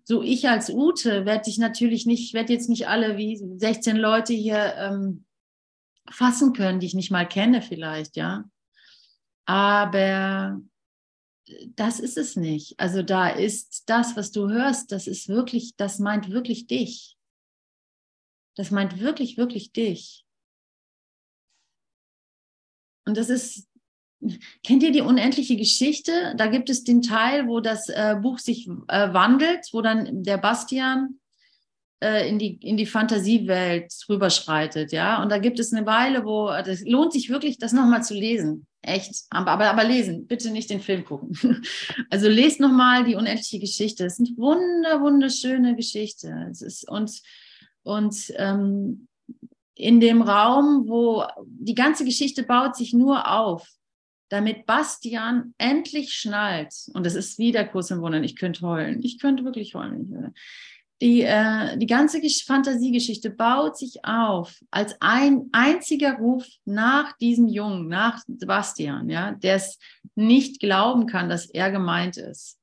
so 0.05 0.23
ich 0.23 0.49
als 0.49 0.71
Ute 0.71 1.25
werde 1.25 1.49
ich 1.49 1.59
natürlich 1.59 2.07
nicht, 2.07 2.35
werde 2.35 2.53
jetzt 2.53 2.69
nicht 2.69 2.89
alle 2.89 3.17
wie 3.17 3.37
16 3.57 3.97
Leute 3.97 4.35
hier 4.35 4.75
ähm, 4.77 5.25
fassen 6.11 6.53
können, 6.53 6.79
die 6.79 6.87
ich 6.87 6.95
nicht 6.95 7.11
mal 7.11 7.27
kenne 7.27 7.63
vielleicht, 7.63 8.17
ja. 8.17 8.45
Aber 9.47 10.61
das 11.75 12.01
ist 12.01 12.17
es 12.17 12.37
nicht. 12.37 12.79
Also 12.79 13.03
da 13.03 13.29
ist 13.29 13.85
das, 13.87 14.17
was 14.17 14.31
du 14.31 14.49
hörst, 14.49 14.93
das 14.93 15.07
ist 15.07 15.29
wirklich, 15.29 15.77
das 15.77 15.99
meint 15.99 16.31
wirklich 16.31 16.67
dich. 16.67 17.17
Das 18.57 18.71
meint 18.71 19.01
wirklich, 19.01 19.37
wirklich 19.37 19.73
dich. 19.73 20.25
Und 23.07 23.17
das 23.17 23.29
ist 23.29 23.69
Kennt 24.63 24.83
ihr 24.83 24.93
die 24.93 25.01
unendliche 25.01 25.57
Geschichte? 25.57 26.35
Da 26.37 26.47
gibt 26.47 26.71
es 26.71 26.85
den 26.85 27.03
Teil, 27.03 27.47
wo 27.47 27.61
das 27.61 27.89
äh, 27.89 28.17
Buch 28.21 28.39
sich 28.39 28.69
äh, 28.89 29.13
wandelt, 29.13 29.69
wo 29.73 29.83
dann 29.83 30.23
der 30.23 30.39
Bastian 30.39 31.21
äh, 32.01 32.29
in, 32.29 32.39
die, 32.39 32.55
in 32.61 32.77
die 32.77 32.87
Fantasiewelt 32.87 33.93
rüberschreitet, 34.09 34.93
ja. 34.93 35.23
Und 35.23 35.31
da 35.31 35.39
gibt 35.39 35.59
es 35.59 35.73
eine 35.73 35.87
Weile, 35.87 36.25
wo 36.25 36.49
das 36.49 36.83
lohnt 36.85 37.13
sich 37.13 37.31
wirklich, 37.31 37.59
das 37.59 37.73
nochmal 37.73 38.03
zu 38.03 38.15
lesen. 38.15 38.67
Echt. 38.83 39.25
Aber, 39.31 39.53
aber, 39.53 39.71
aber 39.71 39.85
lesen, 39.85 40.27
bitte 40.27 40.51
nicht 40.51 40.71
den 40.71 40.81
Film 40.81 41.05
gucken. 41.05 41.37
Also 42.11 42.29
lest 42.29 42.61
nochmal 42.61 43.05
die 43.05 43.15
unendliche 43.15 43.59
Geschichte. 43.59 44.05
Es 44.05 44.19
ist 44.19 44.29
eine 44.29 44.37
wunder, 44.37 45.01
wunderschöne 45.01 45.75
Geschichte. 45.75 46.49
Es 46.51 46.63
ist, 46.63 46.89
und 46.89 47.11
und 47.85 48.33
ähm, 48.37 49.09
in 49.75 50.01
dem 50.01 50.23
Raum, 50.23 50.89
wo 50.89 51.25
die 51.47 51.75
ganze 51.75 52.05
Geschichte 52.05 52.43
baut 52.43 52.77
sich 52.77 52.93
nur 52.93 53.31
auf 53.31 53.69
damit 54.35 54.67
Bastian 54.67 55.55
endlich 55.59 56.13
schnallt, 56.13 56.75
und 56.93 57.07
das 57.07 57.15
ist 57.15 57.39
wieder 57.39 57.65
Kurs 57.65 57.91
im 57.91 58.01
Wundern, 58.01 58.25
ich 58.25 58.37
könnte 58.37 58.67
heulen, 58.67 59.01
ich 59.03 59.21
könnte 59.21 59.45
wirklich 59.45 59.75
heulen. 59.75 60.35
Die, 61.01 61.23
äh, 61.23 61.77
die 61.77 61.87
ganze 61.87 62.21
Fantasiegeschichte 62.21 63.31
baut 63.31 63.79
sich 63.79 64.05
auf 64.05 64.61
als 64.71 64.97
ein 65.01 65.49
einziger 65.53 66.15
Ruf 66.15 66.47
nach 66.65 67.17
diesem 67.19 67.47
Jungen, 67.47 67.89
nach 67.89 68.23
Sebastian, 68.27 69.09
ja, 69.09 69.33
der 69.33 69.57
es 69.57 69.79
nicht 70.15 70.61
glauben 70.61 71.07
kann, 71.07 71.29
dass 71.29 71.47
er 71.47 71.71
gemeint 71.71 72.17
ist. 72.17 72.59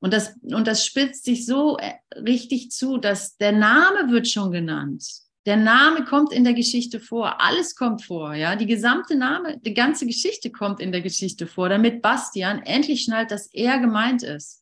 Und 0.00 0.12
das, 0.12 0.34
und 0.42 0.66
das 0.66 0.84
spitzt 0.84 1.24
sich 1.24 1.46
so 1.46 1.78
äh, 1.78 1.92
richtig 2.18 2.70
zu, 2.70 2.98
dass 2.98 3.36
der 3.36 3.52
Name 3.52 4.10
wird 4.10 4.28
schon 4.28 4.50
genannt. 4.50 5.04
Der 5.46 5.56
Name 5.56 6.04
kommt 6.04 6.32
in 6.32 6.44
der 6.44 6.52
Geschichte 6.52 7.00
vor, 7.00 7.40
alles 7.40 7.74
kommt 7.74 8.04
vor, 8.04 8.34
ja. 8.34 8.56
Die 8.56 8.66
gesamte 8.66 9.16
Name, 9.16 9.58
die 9.58 9.72
ganze 9.72 10.06
Geschichte 10.06 10.50
kommt 10.50 10.80
in 10.80 10.92
der 10.92 11.00
Geschichte 11.00 11.46
vor, 11.46 11.68
damit 11.68 12.02
Bastian 12.02 12.62
endlich 12.62 13.02
schnallt, 13.02 13.30
dass 13.30 13.46
er 13.52 13.78
gemeint 13.78 14.22
ist. 14.22 14.60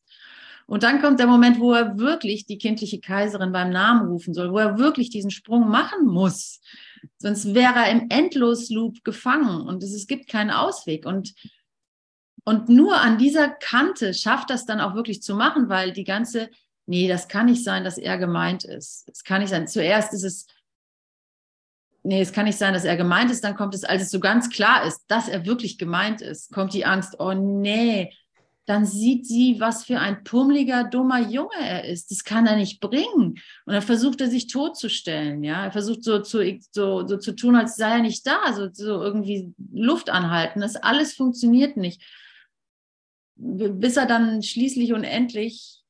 Und 0.67 0.83
dann 0.83 1.01
kommt 1.01 1.19
der 1.19 1.25
Moment, 1.25 1.59
wo 1.59 1.73
er 1.73 1.97
wirklich 1.97 2.45
die 2.45 2.59
kindliche 2.59 2.99
Kaiserin 2.99 3.51
beim 3.51 3.71
Namen 3.71 4.07
rufen 4.07 4.35
soll, 4.35 4.53
wo 4.53 4.59
er 4.59 4.77
wirklich 4.77 5.09
diesen 5.09 5.31
Sprung 5.31 5.67
machen 5.67 6.05
muss. 6.05 6.61
Sonst 7.17 7.55
wäre 7.55 7.73
er 7.79 7.91
im 7.91 8.05
Endlosloop 8.09 9.03
gefangen 9.03 9.61
und 9.61 9.81
es, 9.81 9.93
es 9.93 10.05
gibt 10.05 10.29
keinen 10.29 10.51
Ausweg. 10.51 11.07
Und, 11.07 11.33
und 12.45 12.69
nur 12.69 13.01
an 13.01 13.17
dieser 13.17 13.49
Kante 13.49 14.13
schafft 14.13 14.51
das 14.51 14.65
dann 14.65 14.79
auch 14.79 14.93
wirklich 14.93 15.23
zu 15.23 15.33
machen, 15.33 15.69
weil 15.69 15.91
die 15.91 16.03
ganze, 16.03 16.51
nee, 16.85 17.07
das 17.07 17.27
kann 17.27 17.47
nicht 17.47 17.63
sein, 17.63 17.83
dass 17.83 17.97
er 17.97 18.19
gemeint 18.19 18.63
ist. 18.63 19.09
Es 19.11 19.23
kann 19.23 19.41
nicht 19.41 19.49
sein. 19.49 19.67
Zuerst 19.67 20.13
ist 20.13 20.23
es, 20.23 20.45
nee, 22.03 22.21
es 22.21 22.31
kann 22.31 22.45
nicht 22.45 22.57
sein, 22.57 22.73
dass 22.73 22.85
er 22.85 22.97
gemeint 22.97 23.31
ist, 23.31 23.43
dann 23.43 23.55
kommt 23.55 23.75
es, 23.75 23.83
als 23.83 24.03
es 24.03 24.11
so 24.11 24.19
ganz 24.19 24.49
klar 24.49 24.85
ist, 24.85 25.05
dass 25.07 25.27
er 25.27 25.45
wirklich 25.45 25.77
gemeint 25.77 26.21
ist, 26.21 26.53
kommt 26.53 26.73
die 26.73 26.85
Angst, 26.85 27.19
oh 27.19 27.33
nee, 27.33 28.13
dann 28.69 28.85
sieht 28.85 29.25
sie, 29.25 29.59
was 29.59 29.83
für 29.85 29.99
ein 29.99 30.23
pummeliger, 30.23 30.83
dummer 30.83 31.19
Junge 31.19 31.57
er 31.59 31.85
ist. 31.85 32.11
Das 32.11 32.23
kann 32.23 32.45
er 32.45 32.55
nicht 32.55 32.79
bringen. 32.79 33.39
Und 33.65 33.73
dann 33.73 33.81
versucht 33.81 34.21
er 34.21 34.29
sich 34.29 34.45
totzustellen, 34.45 35.43
ja. 35.43 35.65
Er 35.65 35.71
versucht 35.71 36.03
so 36.03 36.19
zu, 36.19 36.59
so, 36.71 37.07
so 37.07 37.17
zu 37.17 37.35
tun, 37.35 37.55
als 37.55 37.77
sei 37.77 37.93
er 37.93 38.01
nicht 38.03 38.27
da, 38.27 38.53
so, 38.53 38.69
so 38.71 39.01
irgendwie 39.01 39.55
Luft 39.71 40.11
anhalten. 40.11 40.61
Das 40.61 40.75
alles 40.75 41.15
funktioniert 41.15 41.77
nicht. 41.77 42.03
Bis 43.35 43.97
er 43.97 44.05
dann 44.05 44.43
schließlich 44.43 44.93
und 44.93 45.03
endlich 45.03 45.81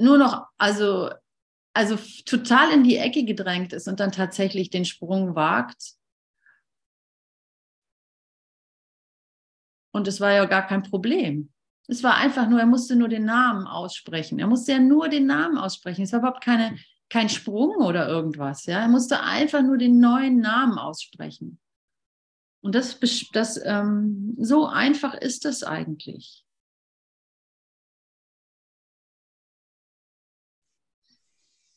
nur 0.00 0.16
noch, 0.16 0.46
also 0.56 1.10
also 1.74 1.98
total 2.24 2.72
in 2.72 2.84
die 2.84 2.96
Ecke 2.96 3.24
gedrängt 3.24 3.72
ist 3.72 3.88
und 3.88 4.00
dann 4.00 4.12
tatsächlich 4.12 4.70
den 4.70 4.84
Sprung 4.84 5.34
wagt. 5.34 5.94
Und 9.92 10.08
es 10.08 10.20
war 10.20 10.32
ja 10.32 10.44
gar 10.46 10.66
kein 10.66 10.82
Problem. 10.84 11.52
Es 11.86 12.02
war 12.02 12.14
einfach 12.14 12.48
nur, 12.48 12.60
er 12.60 12.66
musste 12.66 12.96
nur 12.96 13.08
den 13.08 13.24
Namen 13.24 13.66
aussprechen. 13.66 14.38
Er 14.38 14.46
musste 14.46 14.72
ja 14.72 14.78
nur 14.78 15.08
den 15.08 15.26
Namen 15.26 15.58
aussprechen. 15.58 16.02
Es 16.02 16.12
war 16.12 16.20
überhaupt 16.20 16.42
keine, 16.42 16.78
kein 17.10 17.28
Sprung 17.28 17.76
oder 17.76 18.08
irgendwas. 18.08 18.66
Ja? 18.66 18.80
Er 18.80 18.88
musste 18.88 19.22
einfach 19.22 19.62
nur 19.62 19.76
den 19.76 20.00
neuen 20.00 20.38
Namen 20.38 20.78
aussprechen. 20.78 21.58
Und 22.62 22.74
das, 22.74 22.98
das 23.32 23.60
ähm, 23.62 24.34
so 24.38 24.66
einfach 24.66 25.14
ist 25.14 25.44
das 25.44 25.62
eigentlich. 25.62 26.43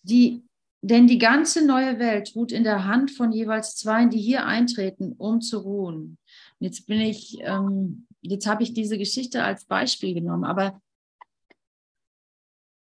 Die, 0.07 0.43
denn 0.81 1.07
die 1.07 1.17
ganze 1.17 1.65
neue 1.65 1.99
Welt 1.99 2.33
ruht 2.35 2.51
in 2.51 2.63
der 2.63 2.85
Hand 2.85 3.11
von 3.11 3.31
jeweils 3.31 3.75
zwei, 3.75 4.05
die 4.05 4.19
hier 4.19 4.45
eintreten, 4.45 5.13
um 5.17 5.41
zu 5.41 5.59
ruhen. 5.59 6.17
Und 6.59 6.65
jetzt 6.65 6.87
bin 6.87 7.01
ich, 7.01 7.39
ähm, 7.41 8.07
jetzt 8.21 8.47
habe 8.47 8.63
ich 8.63 8.73
diese 8.73 8.97
Geschichte 8.97 9.43
als 9.43 9.65
Beispiel 9.65 10.13
genommen, 10.13 10.45
aber 10.45 10.81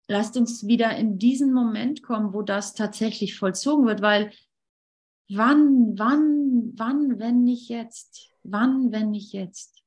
lasst 0.07 0.37
uns 0.37 0.67
wieder 0.67 0.95
in 0.97 1.17
diesen 1.17 1.53
Moment 1.53 2.03
kommen, 2.03 2.33
wo 2.33 2.41
das 2.41 2.73
tatsächlich 2.73 3.37
vollzogen 3.37 3.85
wird, 3.85 4.01
weil 4.01 4.31
wann, 5.29 5.97
wann, 5.97 6.73
wann, 6.75 7.19
wenn 7.19 7.43
nicht 7.43 7.69
jetzt? 7.69 8.31
Wann, 8.43 8.91
wenn 8.91 9.11
nicht 9.11 9.33
jetzt? 9.33 9.83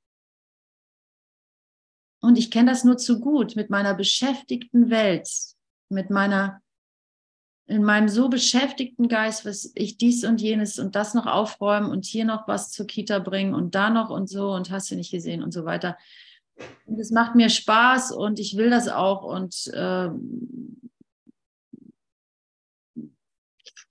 Und 2.21 2.39
ich 2.39 2.51
kenne 2.51 2.71
das 2.71 2.85
nur 2.85 2.99
zu 2.99 3.21
gut 3.21 3.57
mit 3.57 3.69
meiner 3.69 3.95
beschäftigten 3.95 4.91
Welt, 4.91 5.29
mit 5.89 6.09
meiner 6.09 6.62
in 7.67 7.85
meinem 7.85 8.09
so 8.09 8.29
beschäftigten 8.29 9.09
Geist, 9.09 9.47
was 9.47 9.73
ich 9.75 9.97
dies 9.97 10.25
und 10.25 10.41
jenes 10.41 10.79
und 10.79 10.95
das 10.95 11.15
noch 11.15 11.27
aufräumen 11.27 11.91
und 11.91 12.05
hier 12.05 12.25
noch 12.25 12.49
was 12.49 12.71
zur 12.71 12.87
Kita 12.87 13.19
bringen 13.19 13.55
und 13.55 13.75
da 13.75 13.91
noch 13.91 14.11
und 14.11 14.29
so 14.29 14.53
und 14.53 14.71
hast 14.71 14.91
du 14.91 14.97
nicht 14.97 15.11
gesehen 15.11 15.43
und 15.43 15.53
so 15.53 15.65
weiter. 15.65 15.97
Und 16.87 16.99
es 16.99 17.11
macht 17.11 17.35
mir 17.35 17.49
Spaß 17.49 18.13
und 18.13 18.39
ich 18.39 18.57
will 18.57 18.71
das 18.71 18.89
auch 18.89 19.23
und 19.23 19.69
äh, 19.69 20.11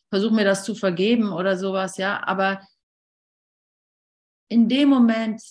versuche 0.09 0.33
mir 0.33 0.45
das 0.45 0.63
zu 0.63 0.75
vergeben 0.75 1.31
oder 1.31 1.57
sowas, 1.57 1.97
ja. 1.97 2.21
Aber 2.25 2.61
in 4.49 4.67
dem 4.67 4.89
Moment, 4.89 5.41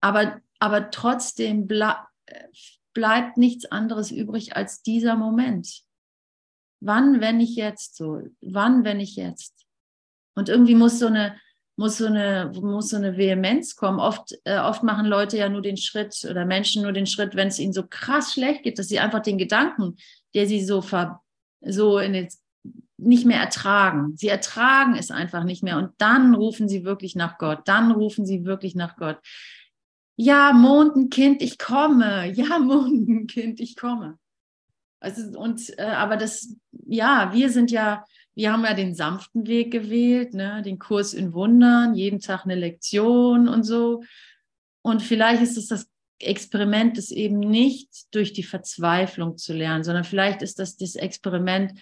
aber, 0.00 0.40
aber 0.58 0.90
trotzdem 0.90 1.66
bleibt 2.98 3.36
nichts 3.36 3.64
anderes 3.66 4.10
übrig 4.10 4.56
als 4.56 4.82
dieser 4.82 5.14
Moment. 5.14 5.84
Wann, 6.80 7.20
wenn 7.20 7.38
ich 7.38 7.54
jetzt 7.54 7.94
so? 7.94 8.22
Wann, 8.40 8.82
wenn 8.82 8.98
ich 8.98 9.14
jetzt? 9.14 9.54
Und 10.34 10.48
irgendwie 10.48 10.74
muss 10.74 10.98
so 10.98 11.06
eine, 11.06 11.36
muss 11.76 11.98
so 11.98 12.06
eine, 12.06 12.50
muss 12.60 12.88
so 12.88 12.96
eine 12.96 13.16
Vehemenz 13.16 13.76
kommen. 13.76 14.00
Oft, 14.00 14.34
äh, 14.42 14.58
oft 14.58 14.82
machen 14.82 15.06
Leute 15.06 15.38
ja 15.38 15.48
nur 15.48 15.62
den 15.62 15.76
Schritt 15.76 16.26
oder 16.28 16.44
Menschen 16.44 16.82
nur 16.82 16.90
den 16.90 17.06
Schritt, 17.06 17.36
wenn 17.36 17.46
es 17.46 17.60
ihnen 17.60 17.72
so 17.72 17.86
krass 17.88 18.32
schlecht 18.32 18.64
geht, 18.64 18.80
dass 18.80 18.88
sie 18.88 18.98
einfach 18.98 19.20
den 19.20 19.38
Gedanken, 19.38 19.94
der 20.34 20.48
sie 20.48 20.64
so 20.64 20.82
ver, 20.82 21.22
so 21.60 22.00
in 22.00 22.14
den, 22.14 22.28
nicht 22.96 23.26
mehr 23.26 23.38
ertragen. 23.38 24.16
Sie 24.16 24.26
ertragen 24.26 24.96
es 24.96 25.12
einfach 25.12 25.44
nicht 25.44 25.62
mehr. 25.62 25.78
Und 25.78 25.92
dann 25.98 26.34
rufen 26.34 26.68
sie 26.68 26.84
wirklich 26.84 27.14
nach 27.14 27.38
Gott. 27.38 27.60
Dann 27.66 27.92
rufen 27.92 28.26
sie 28.26 28.44
wirklich 28.44 28.74
nach 28.74 28.96
Gott. 28.96 29.18
Ja, 30.20 30.52
Mondenkind, 30.52 31.42
ich 31.42 31.58
komme. 31.58 32.32
Ja, 32.32 32.58
Mondenkind, 32.58 33.60
ich 33.60 33.76
komme. 33.76 34.18
Also, 34.98 35.38
und, 35.38 35.78
äh, 35.78 35.82
aber 35.82 36.16
das, 36.16 36.56
ja, 36.72 37.32
wir 37.32 37.50
sind 37.50 37.70
ja, 37.70 38.04
wir 38.34 38.52
haben 38.52 38.64
ja 38.64 38.74
den 38.74 38.96
sanften 38.96 39.46
Weg 39.46 39.70
gewählt, 39.70 40.34
ne? 40.34 40.60
den 40.62 40.80
Kurs 40.80 41.14
in 41.14 41.32
Wundern, 41.34 41.94
jeden 41.94 42.18
Tag 42.18 42.44
eine 42.44 42.56
Lektion 42.56 43.46
und 43.46 43.62
so. 43.62 44.02
Und 44.82 45.02
vielleicht 45.02 45.40
ist 45.40 45.56
es 45.56 45.68
das 45.68 45.88
Experiment, 46.18 46.98
es 46.98 47.12
eben 47.12 47.38
nicht 47.38 48.12
durch 48.12 48.32
die 48.32 48.42
Verzweiflung 48.42 49.36
zu 49.36 49.52
lernen, 49.52 49.84
sondern 49.84 50.02
vielleicht 50.02 50.42
ist 50.42 50.58
das 50.58 50.76
das 50.76 50.96
Experiment, 50.96 51.80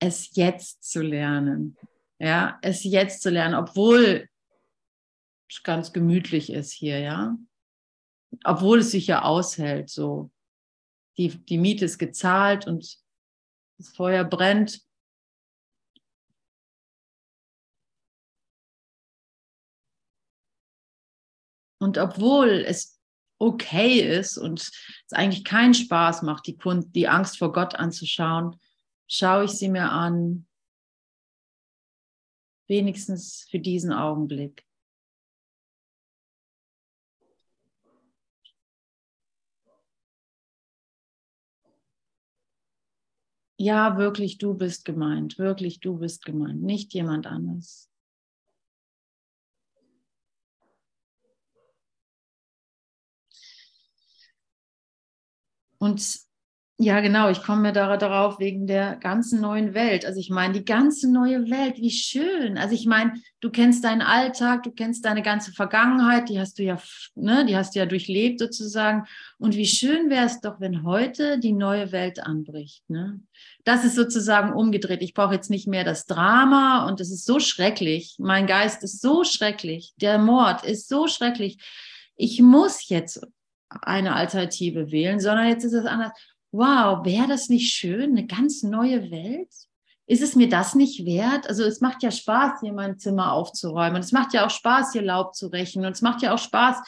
es 0.00 0.34
jetzt 0.34 0.82
zu 0.82 1.00
lernen. 1.00 1.76
Ja, 2.18 2.58
es 2.60 2.82
jetzt 2.82 3.22
zu 3.22 3.30
lernen, 3.30 3.54
obwohl 3.54 4.28
es 5.48 5.62
ganz 5.62 5.92
gemütlich 5.92 6.50
ist 6.50 6.72
hier, 6.72 6.98
ja. 6.98 7.36
Obwohl 8.44 8.80
es 8.80 8.90
sich 8.90 9.06
ja 9.06 9.22
aushält, 9.22 9.90
so. 9.90 10.30
Die, 11.16 11.28
die 11.28 11.58
Miete 11.58 11.84
ist 11.84 11.98
gezahlt 11.98 12.66
und 12.66 12.98
das 13.78 13.88
Feuer 13.88 14.24
brennt. 14.24 14.82
Und 21.80 21.98
obwohl 21.98 22.64
es 22.66 23.00
okay 23.40 24.00
ist 24.00 24.36
und 24.36 24.60
es 24.60 25.12
eigentlich 25.12 25.44
keinen 25.44 25.74
Spaß 25.74 26.22
macht, 26.22 26.46
die, 26.46 26.56
Kunst, 26.56 26.94
die 26.94 27.08
Angst 27.08 27.38
vor 27.38 27.52
Gott 27.52 27.76
anzuschauen, 27.76 28.60
schaue 29.08 29.44
ich 29.44 29.52
sie 29.52 29.68
mir 29.68 29.90
an, 29.90 30.46
wenigstens 32.68 33.46
für 33.48 33.60
diesen 33.60 33.92
Augenblick. 33.92 34.67
Ja, 43.60 43.98
wirklich, 43.98 44.38
du 44.38 44.54
bist 44.54 44.84
gemeint, 44.84 45.36
wirklich, 45.36 45.80
du 45.80 45.98
bist 45.98 46.24
gemeint, 46.24 46.62
nicht 46.62 46.94
jemand 46.94 47.26
anderes. 47.26 47.88
Und 55.80 56.27
ja, 56.80 57.00
genau, 57.00 57.28
ich 57.28 57.42
komme 57.42 57.62
mir 57.62 57.72
darauf 57.72 58.38
wegen 58.38 58.68
der 58.68 58.94
ganzen 58.94 59.40
neuen 59.40 59.74
Welt. 59.74 60.06
Also 60.06 60.20
ich 60.20 60.30
meine, 60.30 60.54
die 60.54 60.64
ganze 60.64 61.10
neue 61.10 61.50
Welt, 61.50 61.78
wie 61.78 61.90
schön. 61.90 62.56
Also 62.56 62.72
ich 62.72 62.86
meine, 62.86 63.14
du 63.40 63.50
kennst 63.50 63.82
deinen 63.82 64.00
Alltag, 64.00 64.62
du 64.62 64.70
kennst 64.70 65.04
deine 65.04 65.22
ganze 65.22 65.50
Vergangenheit, 65.50 66.28
die 66.28 66.38
hast 66.38 66.56
du 66.60 66.62
ja, 66.62 66.80
ne, 67.16 67.44
die 67.46 67.56
hast 67.56 67.74
du 67.74 67.80
ja 67.80 67.86
durchlebt 67.86 68.38
sozusagen. 68.38 69.08
Und 69.38 69.56
wie 69.56 69.66
schön 69.66 70.08
wäre 70.08 70.26
es 70.26 70.40
doch, 70.40 70.60
wenn 70.60 70.84
heute 70.84 71.40
die 71.40 71.52
neue 71.52 71.90
Welt 71.90 72.22
anbricht. 72.22 72.88
Ne? 72.88 73.22
Das 73.64 73.84
ist 73.84 73.96
sozusagen 73.96 74.52
umgedreht. 74.52 75.02
Ich 75.02 75.14
brauche 75.14 75.34
jetzt 75.34 75.50
nicht 75.50 75.66
mehr 75.66 75.82
das 75.82 76.06
Drama 76.06 76.86
und 76.86 77.00
es 77.00 77.10
ist 77.10 77.26
so 77.26 77.40
schrecklich. 77.40 78.14
Mein 78.20 78.46
Geist 78.46 78.84
ist 78.84 79.00
so 79.00 79.24
schrecklich. 79.24 79.94
Der 79.96 80.18
Mord 80.18 80.64
ist 80.64 80.88
so 80.88 81.08
schrecklich. 81.08 81.58
Ich 82.14 82.40
muss 82.40 82.88
jetzt 82.88 83.26
eine 83.68 84.14
Alternative 84.14 84.92
wählen, 84.92 85.18
sondern 85.18 85.48
jetzt 85.48 85.64
ist 85.64 85.72
es 85.72 85.84
anders 85.84 86.12
wow, 86.52 87.04
wäre 87.04 87.28
das 87.28 87.48
nicht 87.48 87.72
schön, 87.72 88.10
eine 88.10 88.26
ganz 88.26 88.62
neue 88.62 89.10
Welt? 89.10 89.52
Ist 90.06 90.22
es 90.22 90.34
mir 90.34 90.48
das 90.48 90.74
nicht 90.74 91.04
wert? 91.04 91.46
Also 91.48 91.64
es 91.64 91.80
macht 91.80 92.02
ja 92.02 92.10
Spaß, 92.10 92.60
hier 92.62 92.72
mein 92.72 92.98
Zimmer 92.98 93.32
aufzuräumen. 93.32 94.00
es 94.00 94.12
macht 94.12 94.32
ja 94.32 94.46
auch 94.46 94.50
Spaß, 94.50 94.92
hier 94.92 95.02
Laub 95.02 95.34
zu 95.34 95.48
rächen. 95.48 95.84
Und 95.84 95.92
es 95.92 96.02
macht 96.02 96.22
ja 96.22 96.32
auch 96.32 96.38
Spaß, 96.38 96.78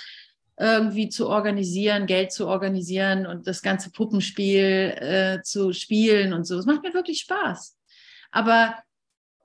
irgendwie 0.59 1.09
zu 1.09 1.29
organisieren, 1.29 2.07
Geld 2.07 2.33
zu 2.33 2.47
organisieren 2.47 3.27
und 3.27 3.47
das 3.47 3.63
ganze 3.63 3.91
Puppenspiel 3.91 4.95
äh, 4.99 5.43
zu 5.43 5.73
spielen 5.73 6.35
und 6.35 6.47
so. 6.47 6.59
Es 6.59 6.67
macht 6.67 6.83
mir 6.83 6.93
wirklich 6.93 7.21
Spaß. 7.21 7.79
Aber 8.31 8.75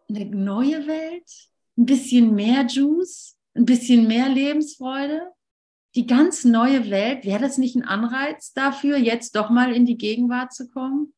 eine 0.09 0.25
neue 0.25 0.87
Welt, 0.87 1.29
ein 1.77 1.85
bisschen 1.85 2.35
mehr 2.35 2.65
Juice, 2.67 3.37
ein 3.55 3.65
bisschen 3.65 4.07
mehr 4.07 4.29
Lebensfreude, 4.29 5.21
die 5.95 6.05
ganz 6.05 6.43
neue 6.43 6.89
Welt, 6.89 7.25
wäre 7.25 7.39
das 7.39 7.57
nicht 7.57 7.75
ein 7.75 7.85
Anreiz 7.85 8.53
dafür, 8.53 8.97
jetzt 8.97 9.35
doch 9.35 9.49
mal 9.49 9.73
in 9.73 9.85
die 9.85 9.97
Gegenwart 9.97 10.53
zu 10.53 10.69
kommen? 10.69 11.13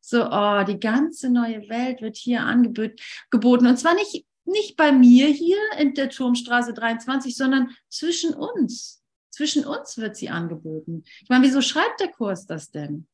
So, 0.00 0.28
oh, 0.30 0.62
die 0.64 0.78
ganze 0.78 1.30
neue 1.30 1.68
Welt 1.70 2.02
wird 2.02 2.16
hier 2.16 2.42
angeboten. 2.42 3.66
Und 3.66 3.78
zwar 3.78 3.94
nicht, 3.94 4.26
nicht 4.44 4.76
bei 4.76 4.92
mir 4.92 5.28
hier 5.28 5.58
in 5.78 5.94
der 5.94 6.10
Turmstraße 6.10 6.74
23, 6.74 7.34
sondern 7.34 7.70
zwischen 7.88 8.34
uns. 8.34 9.02
Zwischen 9.30 9.64
uns 9.64 9.96
wird 9.96 10.16
sie 10.16 10.28
angeboten. 10.28 11.04
Ich 11.22 11.28
meine, 11.28 11.44
wieso 11.44 11.62
schreibt 11.62 12.00
der 12.00 12.08
Kurs 12.08 12.46
das 12.46 12.70
denn? 12.70 13.08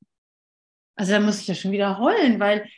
Also 0.97 1.13
da 1.13 1.21
muss 1.21 1.41
ich 1.41 1.47
ja 1.47 1.55
schon 1.55 1.71
wieder 1.71 1.99
heulen, 1.99 2.41
weil 2.41 2.69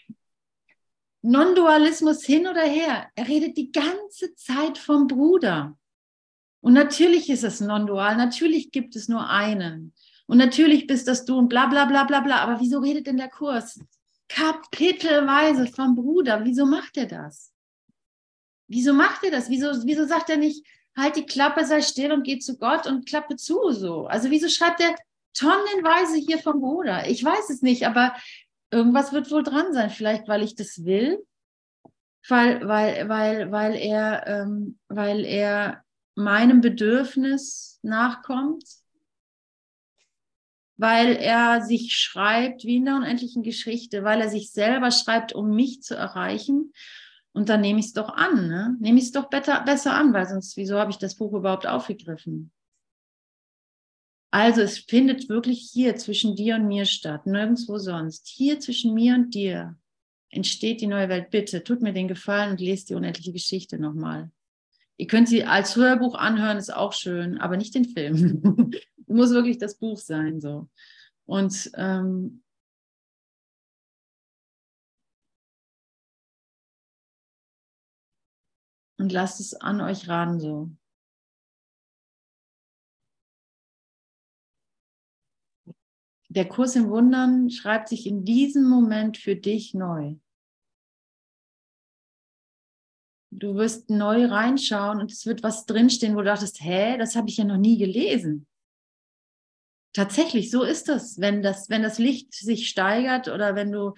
Non-Dualismus 1.22 2.24
hin 2.24 2.46
oder 2.46 2.62
her, 2.62 3.08
er 3.14 3.28
redet 3.28 3.56
die 3.56 3.72
ganze 3.72 4.34
Zeit 4.34 4.76
vom 4.76 5.06
Bruder. 5.06 5.78
Und 6.62 6.74
natürlich 6.74 7.28
ist 7.28 7.42
es 7.42 7.60
non-dual, 7.60 8.16
natürlich 8.16 8.70
gibt 8.70 8.94
es 8.96 9.08
nur 9.08 9.28
einen. 9.28 9.92
Und 10.26 10.38
natürlich 10.38 10.86
bist 10.86 11.08
das 11.08 11.24
du 11.24 11.36
und 11.36 11.48
bla 11.48 11.66
bla 11.66 11.84
bla 11.84 12.04
bla 12.04 12.20
bla. 12.20 12.36
Aber 12.36 12.60
wieso 12.60 12.78
redet 12.78 13.06
denn 13.08 13.16
der 13.16 13.28
Kurs 13.28 13.80
kapitelweise 14.28 15.66
vom 15.66 15.96
Bruder? 15.96 16.44
Wieso 16.44 16.64
macht 16.64 16.96
er 16.96 17.06
das? 17.06 17.52
Wieso 18.68 18.94
macht 18.94 19.24
er 19.24 19.32
das? 19.32 19.50
Wieso, 19.50 19.70
wieso 19.84 20.06
sagt 20.06 20.30
er 20.30 20.36
nicht, 20.36 20.64
halt 20.96 21.16
die 21.16 21.26
Klappe, 21.26 21.66
sei 21.66 21.82
still 21.82 22.12
und 22.12 22.22
geh 22.22 22.38
zu 22.38 22.56
Gott 22.56 22.86
und 22.86 23.06
Klappe 23.06 23.36
zu 23.36 23.72
so? 23.72 24.06
Also 24.06 24.30
wieso 24.30 24.48
schreibt 24.48 24.80
er 24.80 24.94
tonnenweise 25.34 26.16
hier 26.16 26.38
vom 26.38 26.60
Bruder? 26.60 27.08
Ich 27.08 27.24
weiß 27.24 27.50
es 27.50 27.60
nicht, 27.60 27.86
aber 27.86 28.14
irgendwas 28.70 29.12
wird 29.12 29.30
wohl 29.32 29.42
dran 29.42 29.72
sein. 29.72 29.90
Vielleicht, 29.90 30.28
weil 30.28 30.42
ich 30.42 30.54
das 30.54 30.84
will, 30.84 31.26
weil, 32.28 32.66
weil, 32.68 33.08
weil, 33.08 33.52
weil 33.52 33.74
er, 33.74 34.26
ähm, 34.28 34.78
weil 34.88 35.24
er 35.24 35.81
meinem 36.14 36.60
Bedürfnis 36.60 37.78
nachkommt, 37.82 38.64
weil 40.76 41.16
er 41.16 41.62
sich 41.62 41.94
schreibt 41.94 42.64
wie 42.64 42.76
in 42.76 42.86
der 42.86 42.96
unendlichen 42.96 43.42
Geschichte, 43.42 44.04
weil 44.04 44.20
er 44.20 44.28
sich 44.28 44.50
selber 44.50 44.90
schreibt, 44.90 45.32
um 45.32 45.54
mich 45.54 45.82
zu 45.82 45.94
erreichen. 45.94 46.72
Und 47.32 47.48
dann 47.48 47.60
nehme 47.60 47.80
ich 47.80 47.86
es 47.86 47.92
doch 47.92 48.10
an, 48.10 48.48
ne? 48.48 48.76
nehme 48.80 48.98
ich 48.98 49.06
es 49.06 49.12
doch 49.12 49.30
besser, 49.30 49.62
besser 49.64 49.94
an, 49.94 50.12
weil 50.12 50.26
sonst, 50.26 50.56
wieso 50.56 50.78
habe 50.78 50.90
ich 50.90 50.98
das 50.98 51.14
Buch 51.14 51.32
überhaupt 51.32 51.66
aufgegriffen? 51.66 52.52
Also 54.30 54.62
es 54.62 54.78
findet 54.78 55.28
wirklich 55.28 55.70
hier 55.72 55.96
zwischen 55.96 56.36
dir 56.36 56.56
und 56.56 56.66
mir 56.66 56.86
statt, 56.86 57.26
nirgendwo 57.26 57.78
sonst. 57.78 58.26
Hier 58.28 58.60
zwischen 58.60 58.94
mir 58.94 59.14
und 59.14 59.34
dir 59.34 59.76
entsteht 60.30 60.80
die 60.80 60.86
neue 60.86 61.10
Welt. 61.10 61.30
Bitte, 61.30 61.62
tut 61.62 61.82
mir 61.82 61.92
den 61.92 62.08
Gefallen 62.08 62.52
und 62.52 62.60
lest 62.60 62.88
die 62.88 62.94
unendliche 62.94 63.32
Geschichte 63.32 63.78
nochmal. 63.78 64.30
Ihr 64.98 65.06
könnt 65.06 65.28
sie 65.28 65.44
als 65.44 65.76
Hörbuch 65.76 66.14
anhören, 66.14 66.58
ist 66.58 66.74
auch 66.74 66.92
schön, 66.92 67.38
aber 67.38 67.56
nicht 67.56 67.74
den 67.74 67.84
Film. 67.84 68.72
Muss 69.06 69.30
wirklich 69.30 69.58
das 69.58 69.76
Buch 69.76 69.98
sein. 69.98 70.40
So. 70.40 70.68
Und 71.24 71.70
ähm, 71.74 72.42
und 78.98 79.12
lasst 79.12 79.40
es 79.40 79.54
an 79.54 79.80
euch 79.80 80.08
ran 80.08 80.38
so. 80.40 80.70
Der 86.28 86.48
Kurs 86.48 86.76
im 86.76 86.88
Wundern 86.88 87.50
schreibt 87.50 87.88
sich 87.88 88.06
in 88.06 88.24
diesem 88.24 88.66
Moment 88.66 89.18
für 89.18 89.36
dich 89.36 89.74
neu. 89.74 90.16
Du 93.32 93.54
wirst 93.54 93.90
neu 93.90 94.26
reinschauen 94.26 95.00
und 95.00 95.10
es 95.10 95.26
wird 95.26 95.42
was 95.42 95.66
drinstehen, 95.66 96.14
wo 96.14 96.18
du 96.18 96.26
dachtest, 96.26 96.60
hä, 96.60 96.96
das 96.98 97.16
habe 97.16 97.28
ich 97.28 97.38
ja 97.38 97.44
noch 97.44 97.56
nie 97.56 97.78
gelesen. 97.78 98.46
Tatsächlich, 99.94 100.50
so 100.50 100.62
ist 100.62 100.88
das. 100.88 101.18
Wenn 101.18 101.42
das, 101.42 101.68
wenn 101.68 101.82
das 101.82 101.98
Licht 101.98 102.34
sich 102.34 102.68
steigert 102.68 103.28
oder 103.28 103.54
wenn 103.54 103.72
du 103.72 103.94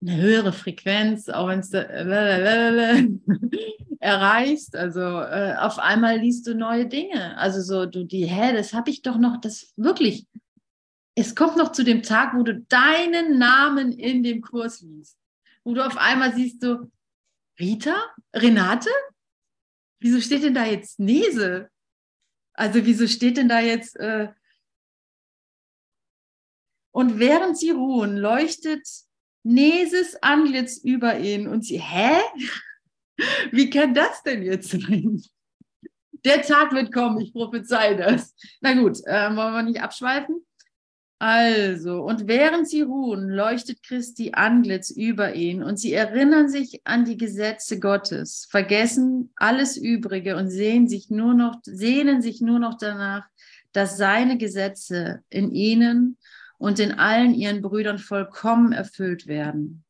eine 0.00 0.16
höhere 0.16 0.52
Frequenz, 0.52 1.28
auch 1.28 1.48
wenn 1.48 1.60
es 1.60 1.72
erreichst, 4.00 4.76
also 4.76 5.00
äh, 5.00 5.54
auf 5.58 5.78
einmal 5.78 6.18
liest 6.18 6.46
du 6.46 6.54
neue 6.54 6.86
Dinge. 6.86 7.36
Also 7.38 7.60
so, 7.60 7.86
du 7.86 8.04
die, 8.04 8.26
hä, 8.26 8.52
das 8.52 8.72
habe 8.72 8.90
ich 8.90 9.02
doch 9.02 9.18
noch, 9.18 9.40
das 9.40 9.72
wirklich. 9.76 10.26
Es 11.14 11.34
kommt 11.34 11.56
noch 11.56 11.72
zu 11.72 11.84
dem 11.84 12.02
Tag, 12.02 12.34
wo 12.34 12.42
du 12.42 12.60
deinen 12.68 13.38
Namen 13.38 13.92
in 13.92 14.22
dem 14.22 14.40
Kurs 14.40 14.80
liest, 14.80 15.18
wo 15.62 15.74
du 15.74 15.84
auf 15.84 15.96
einmal 15.96 16.34
siehst, 16.34 16.62
du, 16.62 16.90
Rita? 17.60 17.96
Renate? 18.34 18.90
Wieso 20.00 20.20
steht 20.20 20.42
denn 20.42 20.54
da 20.54 20.64
jetzt 20.64 20.98
Nese? 20.98 21.70
Also 22.54 22.84
wieso 22.84 23.06
steht 23.06 23.36
denn 23.36 23.48
da 23.48 23.60
jetzt... 23.60 23.96
Äh 23.96 24.28
und 26.94 27.18
während 27.18 27.56
sie 27.56 27.70
ruhen, 27.70 28.16
leuchtet 28.16 28.86
Neses 29.44 30.22
Antlitz 30.22 30.76
über 30.78 31.18
ihn 31.18 31.48
und 31.48 31.64
sie, 31.64 31.80
hä? 31.80 32.20
Wie 33.50 33.70
kann 33.70 33.94
das 33.94 34.22
denn 34.22 34.42
jetzt 34.42 34.70
sein? 34.70 35.22
Der 36.24 36.42
Tag 36.42 36.72
wird 36.72 36.92
kommen, 36.92 37.20
ich 37.20 37.32
prophezei 37.32 37.94
das. 37.94 38.34
Na 38.60 38.74
gut, 38.74 38.98
äh, 39.06 39.34
wollen 39.34 39.54
wir 39.54 39.62
nicht 39.62 39.80
abschweifen? 39.80 40.46
Also, 41.22 42.02
und 42.02 42.26
während 42.26 42.68
sie 42.68 42.80
ruhen, 42.82 43.28
leuchtet 43.28 43.84
Christi 43.84 44.32
Antlitz 44.34 44.90
über 44.90 45.36
ihn 45.36 45.62
und 45.62 45.76
sie 45.76 45.92
erinnern 45.92 46.48
sich 46.48 46.80
an 46.84 47.04
die 47.04 47.16
Gesetze 47.16 47.78
Gottes, 47.78 48.48
vergessen 48.50 49.32
alles 49.36 49.76
Übrige 49.76 50.34
und 50.34 50.50
sehen 50.50 50.88
sich 50.88 51.10
nur 51.10 51.34
noch, 51.34 51.60
sehnen 51.62 52.22
sich 52.22 52.40
nur 52.40 52.58
noch 52.58 52.76
danach, 52.76 53.24
dass 53.70 53.96
seine 53.96 54.36
Gesetze 54.36 55.22
in 55.28 55.52
ihnen 55.52 56.18
und 56.58 56.80
in 56.80 56.90
allen 56.90 57.34
ihren 57.34 57.62
Brüdern 57.62 58.00
vollkommen 58.00 58.72
erfüllt 58.72 59.28
werden. 59.28 59.84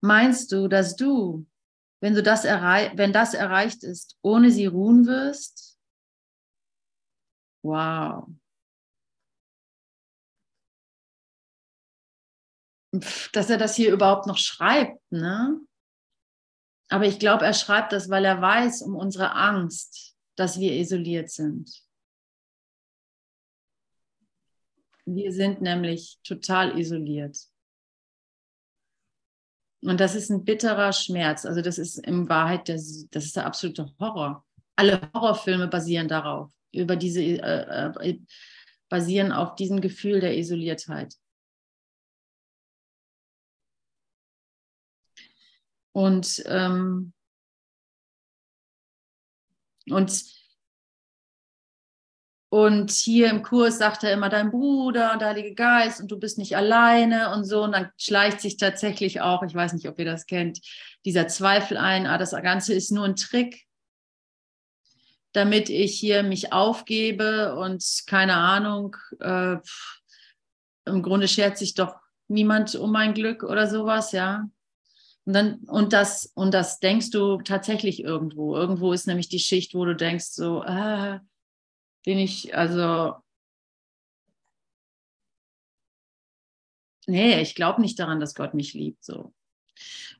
Meinst 0.00 0.50
du, 0.50 0.66
dass 0.68 0.96
du, 0.96 1.44
wenn, 2.00 2.14
du 2.14 2.22
das 2.22 2.44
wenn 2.44 3.12
das 3.12 3.34
erreicht 3.34 3.84
ist, 3.84 4.16
ohne 4.22 4.50
sie 4.50 4.64
ruhen 4.64 5.04
wirst? 5.04 5.73
Wow. 7.64 8.28
Dass 13.32 13.48
er 13.50 13.56
das 13.56 13.74
hier 13.74 13.90
überhaupt 13.92 14.26
noch 14.26 14.36
schreibt, 14.36 15.00
ne? 15.10 15.58
Aber 16.90 17.06
ich 17.06 17.18
glaube, 17.18 17.46
er 17.46 17.54
schreibt 17.54 17.92
das, 17.92 18.10
weil 18.10 18.24
er 18.26 18.40
weiß 18.40 18.82
um 18.82 18.94
unsere 18.94 19.32
Angst, 19.32 20.14
dass 20.36 20.60
wir 20.60 20.74
isoliert 20.74 21.30
sind. 21.30 21.82
Wir 25.06 25.32
sind 25.32 25.62
nämlich 25.62 26.18
total 26.22 26.78
isoliert. 26.78 27.38
Und 29.80 30.00
das 30.00 30.14
ist 30.14 30.30
ein 30.30 30.44
bitterer 30.44 30.92
Schmerz. 30.92 31.46
Also 31.46 31.62
das 31.62 31.78
ist 31.78 31.98
in 31.98 32.28
Wahrheit, 32.28 32.68
das, 32.68 33.06
das 33.10 33.24
ist 33.24 33.36
der 33.36 33.46
absolute 33.46 33.94
Horror. 33.98 34.46
Alle 34.76 35.10
Horrorfilme 35.14 35.68
basieren 35.68 36.08
darauf 36.08 36.52
über 36.74 36.96
diese, 36.96 37.22
äh, 37.22 37.92
äh, 38.00 38.18
basieren 38.88 39.32
auf 39.32 39.54
diesem 39.56 39.80
Gefühl 39.80 40.20
der 40.20 40.36
Isoliertheit. 40.36 41.14
Und, 45.92 46.42
ähm, 46.46 47.12
und, 49.88 50.24
und 52.48 52.90
hier 52.90 53.30
im 53.30 53.42
Kurs 53.42 53.78
sagt 53.78 54.02
er 54.02 54.12
immer 54.12 54.28
dein 54.28 54.50
Bruder 54.50 55.12
und 55.12 55.20
der 55.20 55.28
Heilige 55.28 55.54
Geist 55.54 56.00
und 56.00 56.10
du 56.10 56.18
bist 56.18 56.36
nicht 56.38 56.56
alleine 56.56 57.32
und 57.32 57.44
so. 57.44 57.62
Und 57.62 57.72
dann 57.72 57.90
schleicht 57.96 58.40
sich 58.40 58.56
tatsächlich 58.56 59.20
auch, 59.20 59.42
ich 59.44 59.54
weiß 59.54 59.72
nicht, 59.72 59.88
ob 59.88 59.98
ihr 59.98 60.04
das 60.04 60.26
kennt, 60.26 60.60
dieser 61.04 61.28
Zweifel 61.28 61.76
ein, 61.76 62.06
ah, 62.06 62.18
das 62.18 62.32
Ganze 62.32 62.74
ist 62.74 62.90
nur 62.90 63.04
ein 63.04 63.16
Trick 63.16 63.63
damit 65.34 65.68
ich 65.68 65.98
hier 65.98 66.22
mich 66.22 66.52
aufgebe 66.52 67.56
und 67.56 67.84
keine 68.06 68.36
Ahnung, 68.36 68.96
äh, 69.20 69.56
im 70.86 71.02
Grunde 71.02 71.28
schert 71.28 71.58
sich 71.58 71.74
doch 71.74 71.96
niemand 72.28 72.74
um 72.76 72.92
mein 72.92 73.14
Glück 73.14 73.42
oder 73.42 73.68
sowas, 73.68 74.12
ja. 74.12 74.48
Und 75.26 75.32
dann, 75.32 75.54
und 75.64 75.92
das, 75.92 76.30
und 76.34 76.54
das 76.54 76.78
denkst 76.78 77.10
du 77.10 77.38
tatsächlich 77.38 78.02
irgendwo. 78.02 78.54
Irgendwo 78.54 78.92
ist 78.92 79.06
nämlich 79.06 79.28
die 79.28 79.38
Schicht, 79.38 79.74
wo 79.74 79.84
du 79.84 79.96
denkst, 79.96 80.26
so, 80.26 80.62
äh, 80.62 81.18
bin 82.04 82.18
ich, 82.18 82.54
also, 82.56 83.16
nee, 87.06 87.40
ich 87.40 87.54
glaube 87.54 87.80
nicht 87.80 87.98
daran, 87.98 88.20
dass 88.20 88.34
Gott 88.34 88.54
mich 88.54 88.72
liebt, 88.74 89.02
so. 89.02 89.34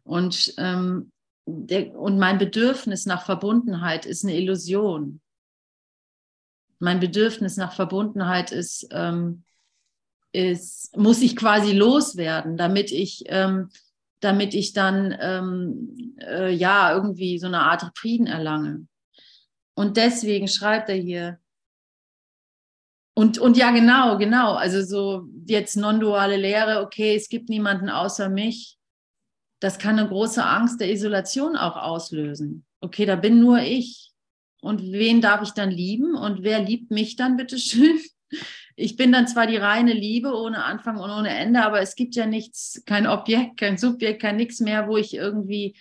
Und 0.02 0.54
ähm, 0.58 1.12
der, 1.46 1.98
und 1.98 2.18
mein 2.18 2.38
Bedürfnis 2.38 3.06
nach 3.06 3.24
Verbundenheit 3.24 4.06
ist 4.06 4.24
eine 4.24 4.36
Illusion. 4.36 5.20
Mein 6.78 7.00
Bedürfnis 7.00 7.56
nach 7.56 7.72
Verbundenheit 7.72 8.50
ist, 8.52 8.88
ähm, 8.90 9.44
ist 10.32 10.96
muss 10.96 11.22
ich 11.22 11.36
quasi 11.36 11.72
loswerden, 11.72 12.56
damit 12.56 12.90
ich, 12.90 13.24
ähm, 13.26 13.70
damit 14.20 14.54
ich 14.54 14.72
dann 14.72 15.16
ähm, 15.20 16.16
äh, 16.20 16.52
ja 16.52 16.94
irgendwie 16.94 17.38
so 17.38 17.46
eine 17.46 17.60
Art 17.60 17.90
Frieden 17.96 18.26
erlange. 18.26 18.86
Und 19.74 19.96
deswegen 19.96 20.48
schreibt 20.48 20.88
er 20.88 20.96
hier, 20.96 21.38
und, 23.16 23.38
und 23.38 23.56
ja, 23.56 23.70
genau, 23.70 24.18
genau. 24.18 24.54
Also 24.54 24.82
so 24.82 25.28
jetzt 25.46 25.76
non-duale 25.76 26.36
Lehre, 26.36 26.80
okay, 26.80 27.14
es 27.14 27.28
gibt 27.28 27.48
niemanden 27.48 27.88
außer 27.88 28.28
mich 28.28 28.76
das 29.60 29.78
kann 29.78 29.98
eine 29.98 30.08
große 30.08 30.44
Angst 30.44 30.80
der 30.80 30.90
Isolation 30.90 31.56
auch 31.56 31.76
auslösen. 31.76 32.64
Okay, 32.80 33.06
da 33.06 33.16
bin 33.16 33.40
nur 33.40 33.60
ich. 33.60 34.12
Und 34.60 34.82
wen 34.82 35.20
darf 35.20 35.42
ich 35.42 35.50
dann 35.50 35.70
lieben? 35.70 36.14
Und 36.14 36.42
wer 36.42 36.60
liebt 36.60 36.90
mich 36.90 37.16
dann, 37.16 37.36
bitteschön? 37.36 37.98
Ich 38.76 38.96
bin 38.96 39.12
dann 39.12 39.28
zwar 39.28 39.46
die 39.46 39.56
reine 39.56 39.92
Liebe 39.92 40.34
ohne 40.34 40.64
Anfang 40.64 40.98
und 40.98 41.08
ohne 41.08 41.28
Ende, 41.28 41.64
aber 41.64 41.80
es 41.80 41.94
gibt 41.94 42.16
ja 42.16 42.26
nichts, 42.26 42.82
kein 42.84 43.06
Objekt, 43.06 43.58
kein 43.60 43.78
Subjekt, 43.78 44.20
kein 44.20 44.34
nichts 44.34 44.58
mehr, 44.58 44.88
wo 44.88 44.96
ich 44.96 45.14
irgendwie, 45.14 45.76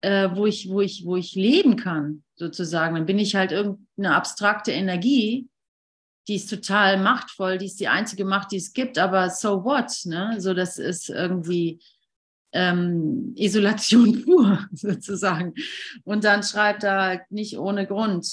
äh, 0.00 0.28
wo 0.32 0.46
ich, 0.46 0.68
wo 0.68 0.80
ich, 0.80 1.04
wo 1.04 1.16
ich 1.16 1.34
leben 1.34 1.74
kann, 1.74 2.22
sozusagen. 2.36 2.94
Dann 2.94 3.06
bin 3.06 3.18
ich 3.18 3.34
halt 3.34 3.50
irgendeine 3.50 4.14
abstrakte 4.14 4.70
Energie, 4.70 5.48
die 6.28 6.36
ist 6.36 6.48
total 6.48 6.98
machtvoll, 6.98 7.58
die 7.58 7.66
ist 7.66 7.80
die 7.80 7.88
einzige 7.88 8.24
Macht, 8.24 8.52
die 8.52 8.56
es 8.56 8.72
gibt, 8.72 8.98
aber 8.98 9.30
so 9.30 9.64
what, 9.64 9.92
ne? 10.04 10.36
So, 10.40 10.54
das 10.54 10.78
ist 10.78 11.08
irgendwie, 11.08 11.80
ähm, 12.56 13.34
Isolation 13.36 14.22
pur 14.24 14.66
sozusagen. 14.72 15.54
Und 16.04 16.24
dann 16.24 16.42
schreibt 16.42 16.84
er 16.84 17.22
nicht 17.30 17.58
ohne 17.58 17.86
Grund, 17.86 18.26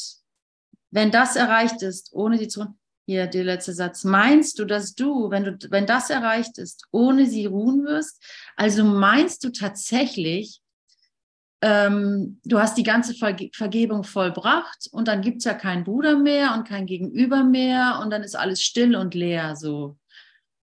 wenn 0.91 1.11
das 1.11 1.35
erreicht 1.35 1.81
ist, 1.81 2.13
ohne 2.13 2.37
sie 2.37 2.47
zu 2.47 2.65
hier 3.05 3.27
der 3.27 3.43
letzte 3.43 3.73
Satz. 3.73 4.05
Meinst 4.05 4.59
du, 4.59 4.65
dass 4.65 4.95
du, 4.95 5.29
wenn 5.29 5.43
du, 5.43 5.57
wenn 5.71 5.85
das 5.85 6.09
erreicht 6.09 6.57
ist, 6.57 6.85
ohne 6.91 7.25
sie 7.25 7.45
ruhen 7.45 7.83
wirst? 7.83 8.23
Also 8.55 8.85
meinst 8.85 9.43
du 9.43 9.51
tatsächlich, 9.51 10.61
ähm, 11.61 12.39
du 12.45 12.59
hast 12.59 12.77
die 12.77 12.83
ganze 12.83 13.13
Verge 13.13 13.49
Vergebung 13.53 14.05
vollbracht 14.05 14.87
und 14.91 15.09
dann 15.09 15.21
gibt 15.21 15.39
es 15.39 15.43
ja 15.43 15.53
keinen 15.53 15.83
Bruder 15.83 16.17
mehr 16.17 16.53
und 16.53 16.65
kein 16.65 16.85
Gegenüber 16.85 17.43
mehr 17.43 17.99
und 18.01 18.09
dann 18.09 18.23
ist 18.23 18.35
alles 18.37 18.61
still 18.61 18.95
und 18.95 19.15
leer 19.15 19.57
so. 19.57 19.97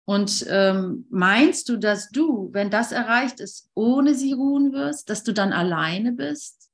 Und 0.06 0.46
ähm, 0.50 1.06
meinst 1.10 1.70
du, 1.70 1.78
dass 1.78 2.10
du, 2.10 2.50
wenn 2.52 2.70
das 2.70 2.92
erreicht 2.92 3.40
ist, 3.40 3.70
ohne 3.74 4.16
sie 4.16 4.34
ruhen 4.34 4.74
wirst, 4.74 5.10
dass 5.10 5.24
du 5.24 5.34
dann 5.34 5.54
alleine 5.54 6.12
bist? 6.12 6.70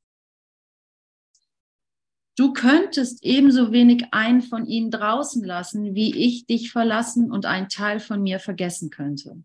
Du 2.35 2.53
könntest 2.53 3.23
ebenso 3.23 3.71
wenig 3.71 4.07
einen 4.11 4.41
von 4.41 4.65
ihnen 4.65 4.89
draußen 4.89 5.43
lassen, 5.43 5.93
wie 5.93 6.15
ich 6.15 6.47
dich 6.47 6.71
verlassen 6.71 7.31
und 7.31 7.45
einen 7.45 7.67
Teil 7.67 7.99
von 7.99 8.23
mir 8.23 8.39
vergessen 8.39 8.89
könnte. 8.89 9.43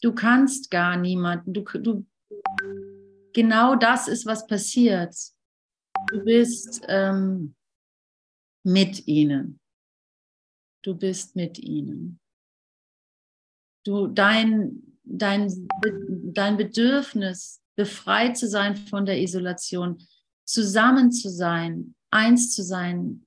Du 0.00 0.14
kannst 0.14 0.70
gar 0.70 0.96
niemanden. 0.96 1.52
Du, 1.52 1.62
du, 1.64 2.06
genau 3.32 3.74
das 3.74 4.08
ist, 4.08 4.24
was 4.24 4.46
passiert. 4.46 5.14
Du 6.08 6.24
bist 6.24 6.82
ähm, 6.88 7.54
mit 8.62 9.06
ihnen 9.06 9.60
du 10.84 10.94
bist 10.94 11.34
mit 11.34 11.58
ihnen. 11.58 12.20
Du, 13.84 14.06
dein, 14.06 14.98
dein, 15.02 15.68
dein 16.32 16.56
Bedürfnis, 16.56 17.60
befreit 17.76 18.38
zu 18.38 18.48
sein 18.48 18.76
von 18.76 19.04
der 19.04 19.20
Isolation, 19.20 20.06
zusammen 20.46 21.10
zu 21.10 21.28
sein, 21.28 21.94
eins 22.10 22.54
zu 22.54 22.62
sein, 22.62 23.26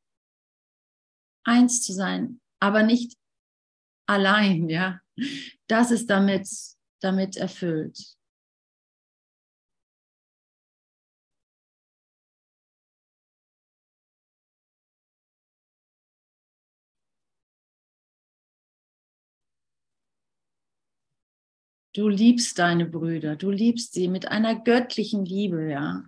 eins 1.43 1.82
zu 1.82 1.93
sein, 1.93 2.39
aber 2.59 2.84
nicht 2.84 3.17
allein, 4.07 4.69
ja. 4.69 5.01
Das 5.67 5.91
ist 5.91 6.09
damit, 6.09 6.47
damit 7.01 7.38
erfüllt. 7.38 8.16
Du 21.97 22.09
liebst 22.09 22.59
deine 22.59 22.85
Brüder, 22.85 23.35
du 23.35 23.49
liebst 23.49 23.93
sie 23.93 24.07
mit 24.07 24.27
einer 24.27 24.53
göttlichen 24.53 25.25
Liebe, 25.25 25.71
ja. 25.71 26.03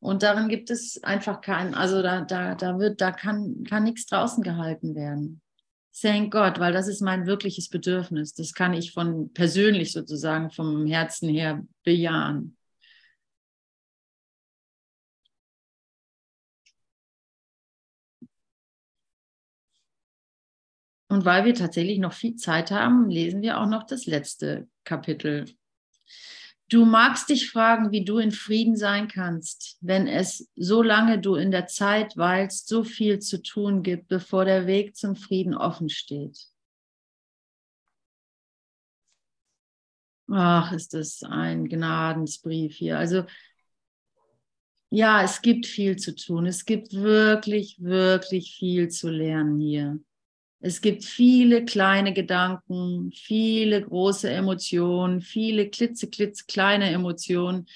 Und 0.00 0.24
darin 0.24 0.48
gibt 0.48 0.70
es 0.70 1.00
einfach 1.04 1.40
keinen, 1.40 1.74
also 1.74 2.02
da, 2.02 2.22
da, 2.22 2.56
da 2.56 2.80
wird, 2.80 3.00
da 3.00 3.12
kann, 3.12 3.62
kann 3.62 3.84
nichts 3.84 4.06
draußen 4.06 4.42
gehalten 4.42 4.96
werden. 4.96 5.40
Thank 6.00 6.32
God, 6.32 6.58
weil 6.58 6.72
das 6.72 6.88
ist 6.88 7.00
mein 7.00 7.26
wirkliches 7.26 7.68
Bedürfnis. 7.68 8.34
Das 8.34 8.54
kann 8.54 8.74
ich 8.74 8.90
von 8.90 9.32
persönlich 9.32 9.92
sozusagen 9.92 10.50
vom 10.50 10.84
Herzen 10.86 11.28
her 11.28 11.64
bejahen. 11.84 12.56
Und 21.10 21.24
weil 21.24 21.44
wir 21.44 21.54
tatsächlich 21.54 21.98
noch 21.98 22.12
viel 22.12 22.36
Zeit 22.36 22.70
haben, 22.70 23.10
lesen 23.10 23.42
wir 23.42 23.58
auch 23.58 23.66
noch 23.66 23.82
das 23.82 24.06
letzte 24.06 24.68
Kapitel. 24.84 25.44
Du 26.68 26.84
magst 26.84 27.30
dich 27.30 27.50
fragen, 27.50 27.90
wie 27.90 28.04
du 28.04 28.18
in 28.18 28.30
Frieden 28.30 28.76
sein 28.76 29.08
kannst, 29.08 29.76
wenn 29.80 30.06
es, 30.06 30.48
solange 30.54 31.18
du 31.18 31.34
in 31.34 31.50
der 31.50 31.66
Zeit 31.66 32.16
weilst, 32.16 32.68
so 32.68 32.84
viel 32.84 33.18
zu 33.18 33.42
tun 33.42 33.82
gibt, 33.82 34.06
bevor 34.06 34.44
der 34.44 34.68
Weg 34.68 34.94
zum 34.94 35.16
Frieden 35.16 35.56
offen 35.56 35.88
steht. 35.88 36.38
Ach, 40.30 40.70
ist 40.70 40.94
das 40.94 41.24
ein 41.24 41.68
Gnadensbrief 41.68 42.76
hier. 42.76 42.98
Also 42.98 43.24
ja, 44.90 45.24
es 45.24 45.42
gibt 45.42 45.66
viel 45.66 45.96
zu 45.96 46.14
tun. 46.14 46.46
Es 46.46 46.64
gibt 46.64 46.92
wirklich, 46.92 47.82
wirklich 47.82 48.54
viel 48.56 48.90
zu 48.90 49.10
lernen 49.10 49.58
hier. 49.58 49.98
Es 50.62 50.82
gibt 50.82 51.04
viele 51.04 51.64
kleine 51.64 52.12
Gedanken, 52.12 53.12
viele 53.12 53.80
große 53.80 54.30
Emotionen, 54.30 55.22
viele 55.22 55.70
klitzeklitz 55.70 56.46
kleine 56.46 56.90
Emotionen, 56.90 57.66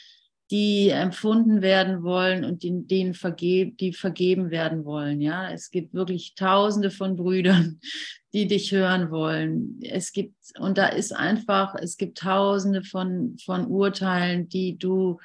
die 0.50 0.90
empfunden 0.90 1.62
werden 1.62 2.02
wollen 2.02 2.44
und 2.44 2.62
die, 2.62 2.86
denen 2.86 3.14
vergeb, 3.14 3.78
die 3.78 3.94
vergeben 3.94 4.50
werden 4.50 4.84
wollen. 4.84 5.22
Ja, 5.22 5.50
es 5.50 5.70
gibt 5.70 5.94
wirklich 5.94 6.34
Tausende 6.34 6.90
von 6.90 7.16
Brüdern, 7.16 7.80
die 8.34 8.46
dich 8.46 8.70
hören 8.70 9.10
wollen. 9.10 9.80
Es 9.82 10.12
gibt 10.12 10.34
und 10.58 10.76
da 10.76 10.88
ist 10.88 11.12
einfach, 11.12 11.74
es 11.76 11.96
gibt 11.96 12.18
Tausende 12.18 12.82
von 12.82 13.38
von 13.42 13.66
Urteilen, 13.66 14.50
die 14.50 14.76
du, 14.76 15.18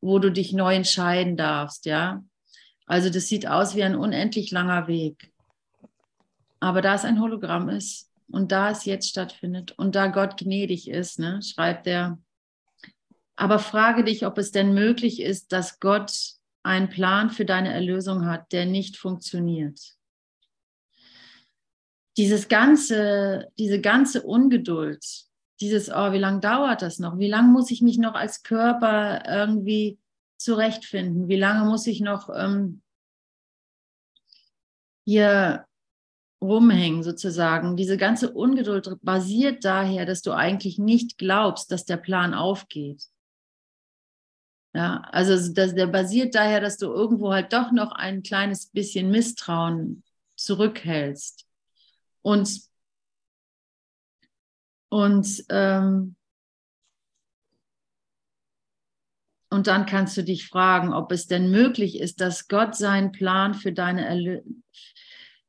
wo 0.00 0.18
du 0.18 0.32
dich 0.32 0.54
neu 0.54 0.74
entscheiden 0.74 1.36
darfst. 1.36 1.84
Ja, 1.84 2.24
also 2.86 3.10
das 3.10 3.28
sieht 3.28 3.46
aus 3.46 3.76
wie 3.76 3.82
ein 3.82 3.94
unendlich 3.94 4.50
langer 4.50 4.88
Weg. 4.88 5.31
Aber 6.62 6.80
da 6.80 6.94
es 6.94 7.04
ein 7.04 7.20
Hologramm 7.20 7.68
ist 7.68 8.08
und 8.30 8.52
da 8.52 8.70
es 8.70 8.84
jetzt 8.84 9.08
stattfindet 9.08 9.72
und 9.72 9.96
da 9.96 10.06
Gott 10.06 10.36
gnädig 10.36 10.88
ist, 10.88 11.18
ne, 11.18 11.42
schreibt 11.42 11.88
er, 11.88 12.20
aber 13.34 13.58
frage 13.58 14.04
dich, 14.04 14.24
ob 14.26 14.38
es 14.38 14.52
denn 14.52 14.72
möglich 14.72 15.20
ist, 15.20 15.50
dass 15.50 15.80
Gott 15.80 16.12
einen 16.62 16.88
Plan 16.88 17.30
für 17.30 17.44
deine 17.44 17.72
Erlösung 17.72 18.26
hat, 18.26 18.52
der 18.52 18.66
nicht 18.66 18.96
funktioniert. 18.96 19.96
Dieses 22.16 22.46
ganze, 22.46 23.48
diese 23.58 23.80
ganze 23.80 24.22
Ungeduld, 24.22 25.04
dieses, 25.60 25.90
oh, 25.90 26.12
wie 26.12 26.18
lange 26.18 26.38
dauert 26.38 26.82
das 26.82 27.00
noch? 27.00 27.18
Wie 27.18 27.28
lange 27.28 27.48
muss 27.48 27.72
ich 27.72 27.82
mich 27.82 27.98
noch 27.98 28.14
als 28.14 28.44
Körper 28.44 29.24
irgendwie 29.26 29.98
zurechtfinden? 30.36 31.26
Wie 31.26 31.40
lange 31.40 31.68
muss 31.68 31.88
ich 31.88 32.00
noch 32.00 32.28
ähm, 32.32 32.82
hier 35.04 35.66
rumhängen 36.42 37.02
sozusagen. 37.02 37.76
Diese 37.76 37.96
ganze 37.96 38.32
Ungeduld 38.32 38.98
basiert 39.02 39.64
daher, 39.64 40.04
dass 40.04 40.22
du 40.22 40.32
eigentlich 40.32 40.78
nicht 40.78 41.16
glaubst, 41.16 41.70
dass 41.70 41.84
der 41.84 41.96
Plan 41.96 42.34
aufgeht. 42.34 43.04
Ja, 44.74 45.02
also 45.12 45.52
das, 45.52 45.74
der 45.74 45.86
basiert 45.86 46.34
daher, 46.34 46.60
dass 46.60 46.78
du 46.78 46.86
irgendwo 46.86 47.32
halt 47.32 47.52
doch 47.52 47.72
noch 47.72 47.92
ein 47.92 48.22
kleines 48.22 48.66
bisschen 48.66 49.10
Misstrauen 49.10 50.02
zurückhältst. 50.36 51.46
Und, 52.22 52.62
und, 54.88 55.44
ähm, 55.50 56.16
und 59.50 59.66
dann 59.66 59.84
kannst 59.84 60.16
du 60.16 60.24
dich 60.24 60.48
fragen, 60.48 60.94
ob 60.94 61.12
es 61.12 61.26
denn 61.26 61.50
möglich 61.50 62.00
ist, 62.00 62.22
dass 62.22 62.48
Gott 62.48 62.74
seinen 62.74 63.12
Plan 63.12 63.52
für 63.52 63.72
deine 63.72 64.06
Erlösung, 64.06 64.62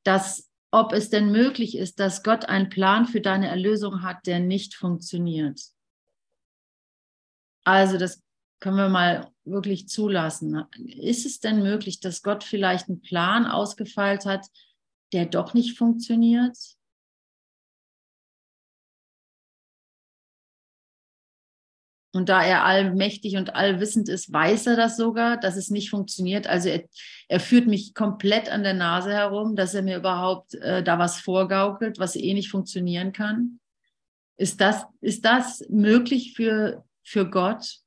dass 0.04 0.53
ob 0.74 0.92
es 0.92 1.12
denn 1.12 1.32
möglich 1.32 1.78
ist, 1.78 2.00
dass 2.00 2.24
Gott 2.24 2.46
einen 2.46 2.70
Plan 2.70 3.06
für 3.06 3.22
deine 3.22 3.48
Erlösung 3.48 4.02
hat, 4.02 4.26
der 4.26 4.40
nicht 4.40 4.74
funktioniert. 4.74 5.62
Also 7.64 8.00
das 8.00 8.24
können 8.60 8.78
wir 8.78 8.90
mal 8.90 9.32
wirklich 9.46 9.88
zulassen. 9.88 10.66
Ist 10.88 11.28
es 11.28 11.40
denn 11.40 11.62
möglich, 11.62 12.00
dass 12.00 12.24
Gott 12.24 12.44
vielleicht 12.44 12.90
einen 12.90 13.02
Plan 13.02 13.46
ausgefeilt 13.46 14.26
hat, 14.26 14.48
der 15.14 15.28
doch 15.28 15.54
nicht 15.54 15.78
funktioniert? 15.78 16.58
Und 22.16 22.30
da 22.30 22.44
er 22.44 22.64
allmächtig 22.64 23.38
und 23.38 23.56
allwissend 23.56 24.08
ist, 24.08 24.32
weiß 24.32 24.68
er 24.68 24.76
das 24.76 24.98
sogar, 24.98 25.38
dass 25.38 25.58
es 25.58 25.72
nicht 25.72 25.90
funktioniert. 25.90 26.46
Also 26.46 26.70
er, 26.70 26.84
er 27.28 27.40
führt 27.40 27.66
mich 27.66 27.96
komplett 27.96 28.50
an 28.50 28.62
der 28.62 28.76
Nase 28.76 29.12
herum, 29.12 29.56
dass 29.56 29.74
er 29.74 29.82
mir 29.82 29.98
überhaupt 29.98 30.54
äh, 30.54 30.84
da 30.84 31.00
was 31.00 31.20
vorgaukelt, 31.20 31.98
was 31.98 32.16
eh 32.16 32.36
nicht 32.36 32.52
funktionieren 32.52 33.14
kann. 33.14 33.60
Ist 34.38 34.62
das, 34.62 34.86
ist 35.02 35.26
das 35.26 35.66
möglich 35.70 36.34
für, 36.36 36.86
für 37.02 37.28
Gott? 37.28 37.80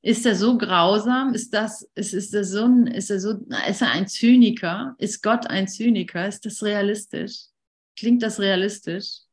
Ist 0.00 0.24
er 0.24 0.34
so 0.34 0.56
grausam? 0.56 1.34
Ist 1.34 1.52
das, 1.52 1.82
ist, 1.94 2.14
ist 2.14 2.34
er 2.34 2.44
so 2.44 2.64
ein, 2.64 2.86
ist 2.86 3.10
er 3.10 3.20
so, 3.20 3.32
ist 3.68 3.82
er 3.82 3.90
ein 3.90 4.08
Zyniker? 4.08 4.94
Ist 4.96 5.22
Gott 5.22 5.46
ein 5.48 5.68
Zyniker? 5.68 6.26
Ist 6.28 6.46
das 6.46 6.62
realistisch? 6.62 7.48
Klingt 7.94 8.22
das 8.22 8.40
realistisch? 8.40 9.23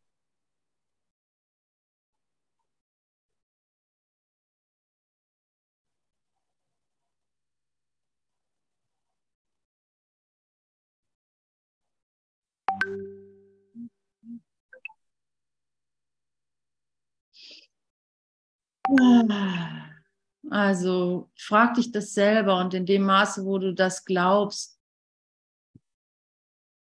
Also 20.52 21.32
frag 21.36 21.74
dich 21.76 21.92
das 21.92 22.14
selber 22.14 22.60
und 22.60 22.76
in 22.76 22.86
dem 22.86 23.04
Maße, 23.04 23.44
wo 23.44 23.58
du 23.58 23.74
das 23.74 24.06
glaubst, 24.06 24.78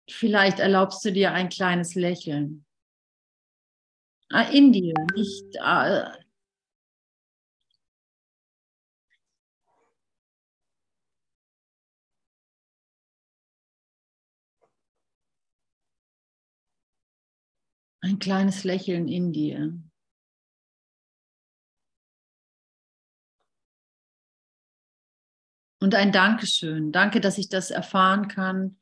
vielleicht 0.10 0.60
erlaubst 0.60 1.06
du 1.06 1.14
dir 1.14 1.32
ein 1.32 1.48
kleines 1.50 1.96
Lächeln. 1.96 2.66
Ah, 4.32 4.44
in 4.52 4.72
dir, 4.74 4.94
nicht. 5.16 5.60
Ah, 5.62 6.14
ein 18.02 18.18
kleines 18.18 18.64
Lächeln 18.64 19.08
in 19.08 19.32
dir. 19.34 19.80
Und 25.80 25.94
ein 25.96 26.12
Dankeschön. 26.12 26.92
Danke, 26.92 27.22
dass 27.22 27.38
ich 27.38 27.50
das 27.50 27.70
erfahren 27.70 28.28
kann 28.28 28.78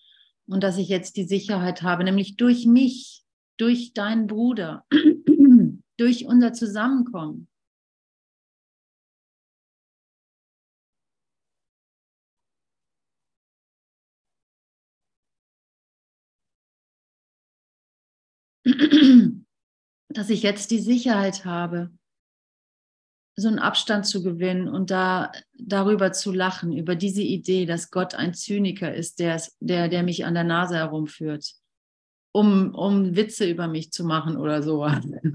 und 0.48 0.64
dass 0.64 0.78
ich 0.78 0.88
jetzt 0.88 1.18
die 1.18 1.26
Sicherheit 1.26 1.82
habe, 1.82 2.04
nämlich 2.04 2.38
durch 2.38 2.66
mich, 2.66 3.24
durch 3.58 3.94
deinen 3.94 4.28
Bruder, 4.28 4.86
durch 5.98 6.26
unser 6.26 6.54
Zusammenkommen. 6.54 7.48
dass 20.10 20.30
ich 20.30 20.44
jetzt 20.44 20.72
die 20.72 20.80
Sicherheit 20.80 21.46
habe, 21.46 21.92
so 23.36 23.48
einen 23.48 23.60
Abstand 23.60 24.06
zu 24.06 24.24
gewinnen 24.24 24.68
und 24.68 24.92
da 24.92 25.32
darüber 25.58 26.12
zu 26.14 26.32
lachen, 26.32 26.72
über 26.72 26.96
diese 26.96 27.22
Idee, 27.22 27.66
dass 27.66 27.92
Gott 27.92 28.16
ein 28.16 28.34
Zyniker 28.34 28.94
ist, 28.94 29.20
der, 29.20 29.42
der, 29.60 29.90
der 29.90 30.04
mich 30.04 30.26
an 30.26 30.34
der 30.34 30.46
Nase 30.46 30.76
herumführt, 30.76 31.54
um, 32.32 32.74
um 32.74 33.16
Witze 33.16 33.50
über 33.50 33.68
mich 33.68 33.92
zu 33.92 34.06
machen 34.06 34.38
oder 34.38 34.64
so. 34.64 34.88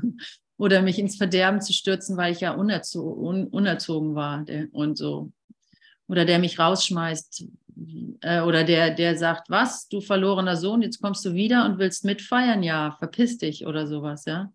oder 0.57 0.82
mich 0.82 0.98
ins 0.98 1.16
Verderben 1.16 1.62
zu 1.62 1.72
stürzen, 1.72 2.16
weil 2.18 2.32
ich 2.32 2.40
ja 2.40 2.53
unerzo 2.53 3.03
un 3.03 3.46
unerzogen 3.48 4.14
war 4.14 4.44
und 4.72 4.98
so. 4.98 5.32
Oder 6.07 6.24
der 6.24 6.38
mich 6.38 6.59
rausschmeißt. 6.59 7.44
Äh, 8.20 8.42
oder 8.42 8.64
der, 8.64 8.90
der 8.94 9.16
sagt, 9.16 9.48
was, 9.48 9.88
du 9.88 10.03
verlorener 10.03 10.57
Sohn, 10.57 10.82
jetzt 10.82 11.01
kommst 11.01 11.24
du 11.24 11.32
wieder 11.32 11.64
und 11.64 11.78
willst 11.78 12.05
mitfeiern? 12.05 12.62
Ja, 12.62 12.96
verpiss 12.98 13.38
dich 13.38 13.66
oder 13.66 13.86
sowas, 13.86 14.26
ja. 14.26 14.53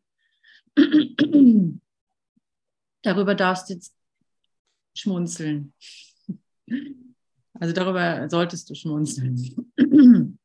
Darüber 3.05 3.35
darfst 3.35 3.69
du 3.69 3.73
jetzt 3.75 3.95
schmunzeln. 4.95 5.73
Also 7.53 7.73
darüber 7.73 8.27
solltest 8.29 8.69
du 8.69 8.75
schmunzeln. 8.75 10.39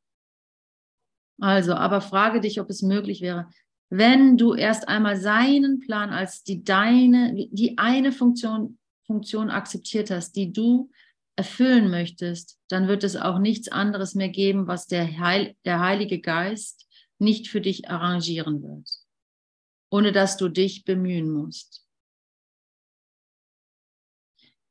Also, 1.42 1.72
aber 1.72 2.02
frage 2.02 2.42
dich, 2.42 2.60
ob 2.60 2.68
es 2.68 2.82
möglich 2.82 3.22
wäre, 3.22 3.48
wenn 3.88 4.36
du 4.36 4.52
erst 4.52 4.88
einmal 4.88 5.16
seinen 5.16 5.80
Plan 5.80 6.10
als 6.10 6.44
die 6.44 6.62
deine, 6.62 7.34
die 7.50 7.78
eine 7.78 8.12
Funktion, 8.12 8.78
Funktion 9.06 9.48
akzeptiert 9.48 10.10
hast, 10.10 10.36
die 10.36 10.52
du 10.52 10.90
erfüllen 11.36 11.90
möchtest, 11.90 12.58
dann 12.68 12.88
wird 12.88 13.04
es 13.04 13.16
auch 13.16 13.38
nichts 13.38 13.68
anderes 13.68 14.14
mehr 14.14 14.28
geben, 14.28 14.66
was 14.66 14.86
der, 14.86 15.18
Heil, 15.18 15.56
der 15.64 15.80
Heilige 15.80 16.20
Geist 16.20 16.86
nicht 17.18 17.48
für 17.48 17.62
dich 17.62 17.88
arrangieren 17.88 18.62
wird, 18.62 18.86
ohne 19.90 20.12
dass 20.12 20.36
du 20.36 20.50
dich 20.50 20.84
bemühen 20.84 21.30
musst. 21.30 21.86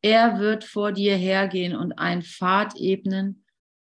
Er 0.01 0.39
wird 0.39 0.63
vor 0.63 0.91
dir 0.91 1.15
hergehen 1.15 1.75
und 1.75 1.93
einen 1.93 2.21
Pfad 2.21 2.75
ebnen 2.77 3.43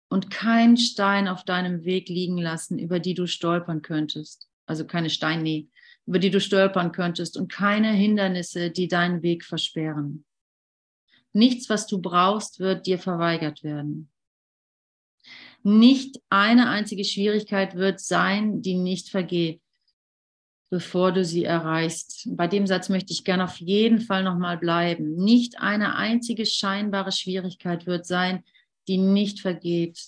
und 0.10 0.30
keinen 0.30 0.76
Stein 0.76 1.28
auf 1.28 1.46
deinem 1.46 1.86
Weg 1.86 2.10
liegen 2.10 2.38
lassen, 2.38 2.80
über 2.80 3.00
die 3.00 3.14
du 3.14 3.28
stolpern 3.28 3.82
könntest. 3.82 4.50
Also 4.66 4.86
keine 4.86 5.10
Steine, 5.10 5.68
über 6.06 6.20
die 6.20 6.30
du 6.30 6.42
stolpern 6.42 6.92
könntest 6.92 7.38
und 7.38 7.52
keine 7.52 7.92
Hindernisse, 7.92 8.72
die 8.72 8.90
deinen 8.90 9.22
Weg 9.22 9.46
versperren. 9.46 10.26
Nichts, 11.34 11.70
was 11.70 11.88
du 11.88 12.02
brauchst, 12.02 12.60
wird 12.60 12.88
dir 12.88 13.00
verweigert 13.00 13.64
werden. 13.64 14.10
Nicht 15.64 16.20
eine 16.30 16.70
einzige 16.70 17.06
Schwierigkeit 17.06 17.76
wird 17.76 18.02
sein, 18.02 18.62
die 18.62 18.76
nicht 18.76 19.10
vergeht, 19.10 19.62
bevor 20.72 21.12
du 21.12 21.26
sie 21.26 21.44
erreichst. 21.44 22.30
Bei 22.32 22.48
dem 22.48 22.66
Satz 22.66 22.88
möchte 22.88 23.12
ich 23.12 23.26
gerne 23.26 23.44
auf 23.44 23.58
jeden 23.58 24.00
Fall 24.00 24.24
nochmal 24.24 24.58
bleiben. 24.58 25.16
Nicht 25.16 25.60
eine 25.60 25.96
einzige 25.96 26.46
scheinbare 26.46 27.12
Schwierigkeit 27.12 27.86
wird 27.86 28.06
sein, 28.06 28.46
die 28.88 28.98
nicht 28.98 29.42
vergeht, 29.42 30.02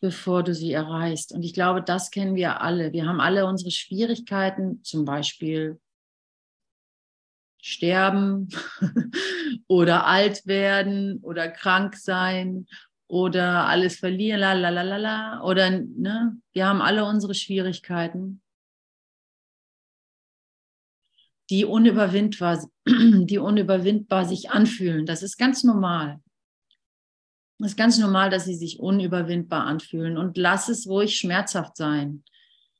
bevor 0.00 0.42
du 0.42 0.54
sie 0.54 0.72
erreichst. 0.72 1.32
Und 1.32 1.42
ich 1.42 1.54
glaube, 1.54 1.82
das 1.82 2.10
kennen 2.10 2.36
wir 2.36 2.60
alle. 2.60 2.92
Wir 2.92 3.06
haben 3.06 3.18
alle 3.20 3.46
unsere 3.46 3.70
Schwierigkeiten, 3.70 4.84
zum 4.84 5.06
Beispiel 5.06 5.80
sterben 7.62 8.48
oder 9.68 10.06
alt 10.06 10.46
werden 10.46 11.18
oder 11.22 11.48
krank 11.48 11.96
sein 11.96 12.66
oder 13.06 13.68
alles 13.68 13.96
verlieren, 13.96 14.40
la 14.40 14.52
la 14.52 14.68
la 14.68 14.82
la 14.82 14.96
la. 14.98 15.42
Oder 15.44 15.70
ne, 15.70 16.36
wir 16.52 16.66
haben 16.66 16.82
alle 16.82 17.06
unsere 17.06 17.34
Schwierigkeiten, 17.34 18.42
die 21.52 21.66
unüberwindbar, 21.66 22.66
die 22.86 23.36
unüberwindbar 23.36 24.24
sich 24.24 24.50
anfühlen. 24.50 25.04
Das 25.04 25.22
ist 25.22 25.36
ganz 25.36 25.62
normal. 25.64 26.18
Es 27.60 27.72
ist 27.72 27.76
ganz 27.76 27.98
normal, 27.98 28.30
dass 28.30 28.46
sie 28.46 28.54
sich 28.54 28.80
unüberwindbar 28.80 29.66
anfühlen 29.66 30.16
und 30.16 30.38
lass 30.38 30.70
es 30.70 30.88
ruhig 30.88 31.18
schmerzhaft 31.18 31.76
sein. 31.76 32.24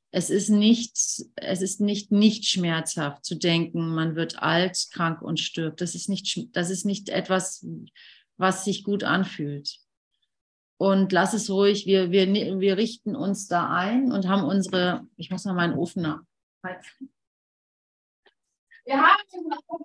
Es 0.09 0.31
ist 0.31 0.49
nicht, 0.49 0.97
es 1.35 1.61
ist 1.61 1.81
nicht 1.81 2.11
nicht 2.11 2.45
schmerzhaft 2.45 3.23
zu 3.23 3.35
denken, 3.35 3.93
man 3.93 4.15
wird 4.15 4.41
alt, 4.41 4.87
krank 4.91 5.21
und 5.21 5.39
stirbt. 5.39 5.79
Das 5.79 5.93
ist 5.93 6.09
nicht, 6.09 6.49
das 6.55 6.71
ist 6.71 6.83
nicht 6.83 7.09
etwas, 7.09 7.65
was 8.37 8.65
sich 8.65 8.83
gut 8.83 9.03
anfühlt. 9.03 9.77
Und 10.77 11.11
lass 11.11 11.33
es 11.35 11.49
ruhig, 11.51 11.85
wir, 11.85 12.09
wir, 12.09 12.27
wir 12.59 12.77
richten 12.77 13.15
uns 13.15 13.47
da 13.47 13.69
ein 13.69 14.11
und 14.11 14.27
haben 14.27 14.43
unsere, 14.43 15.07
ich 15.15 15.29
muss 15.29 15.45
mal 15.45 15.53
meinen 15.53 15.75
Ofen 15.75 16.01
nachheizen. 16.01 17.12
Wir 18.85 19.01
haben 19.01 19.23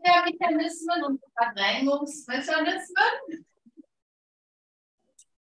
Mechanismen 0.02 1.04
und 1.04 1.22
Verdrängungsmechanismen 1.36 3.44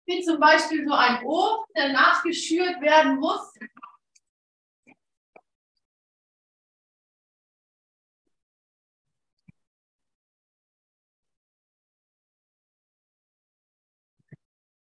wie 0.05 0.21
zum 0.21 0.39
Beispiel 0.39 0.87
so 0.87 0.93
ein 0.93 1.25
Ofen, 1.25 1.65
der 1.75 1.91
nachgeschürt 1.93 2.79
werden 2.81 3.19
muss. 3.19 3.51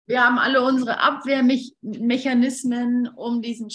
Wir 0.06 0.26
haben 0.26 0.40
alle 0.40 0.64
unsere 0.64 1.00
Abwehrmechanismen, 1.00 3.08
um 3.10 3.44
diesen, 3.44 3.68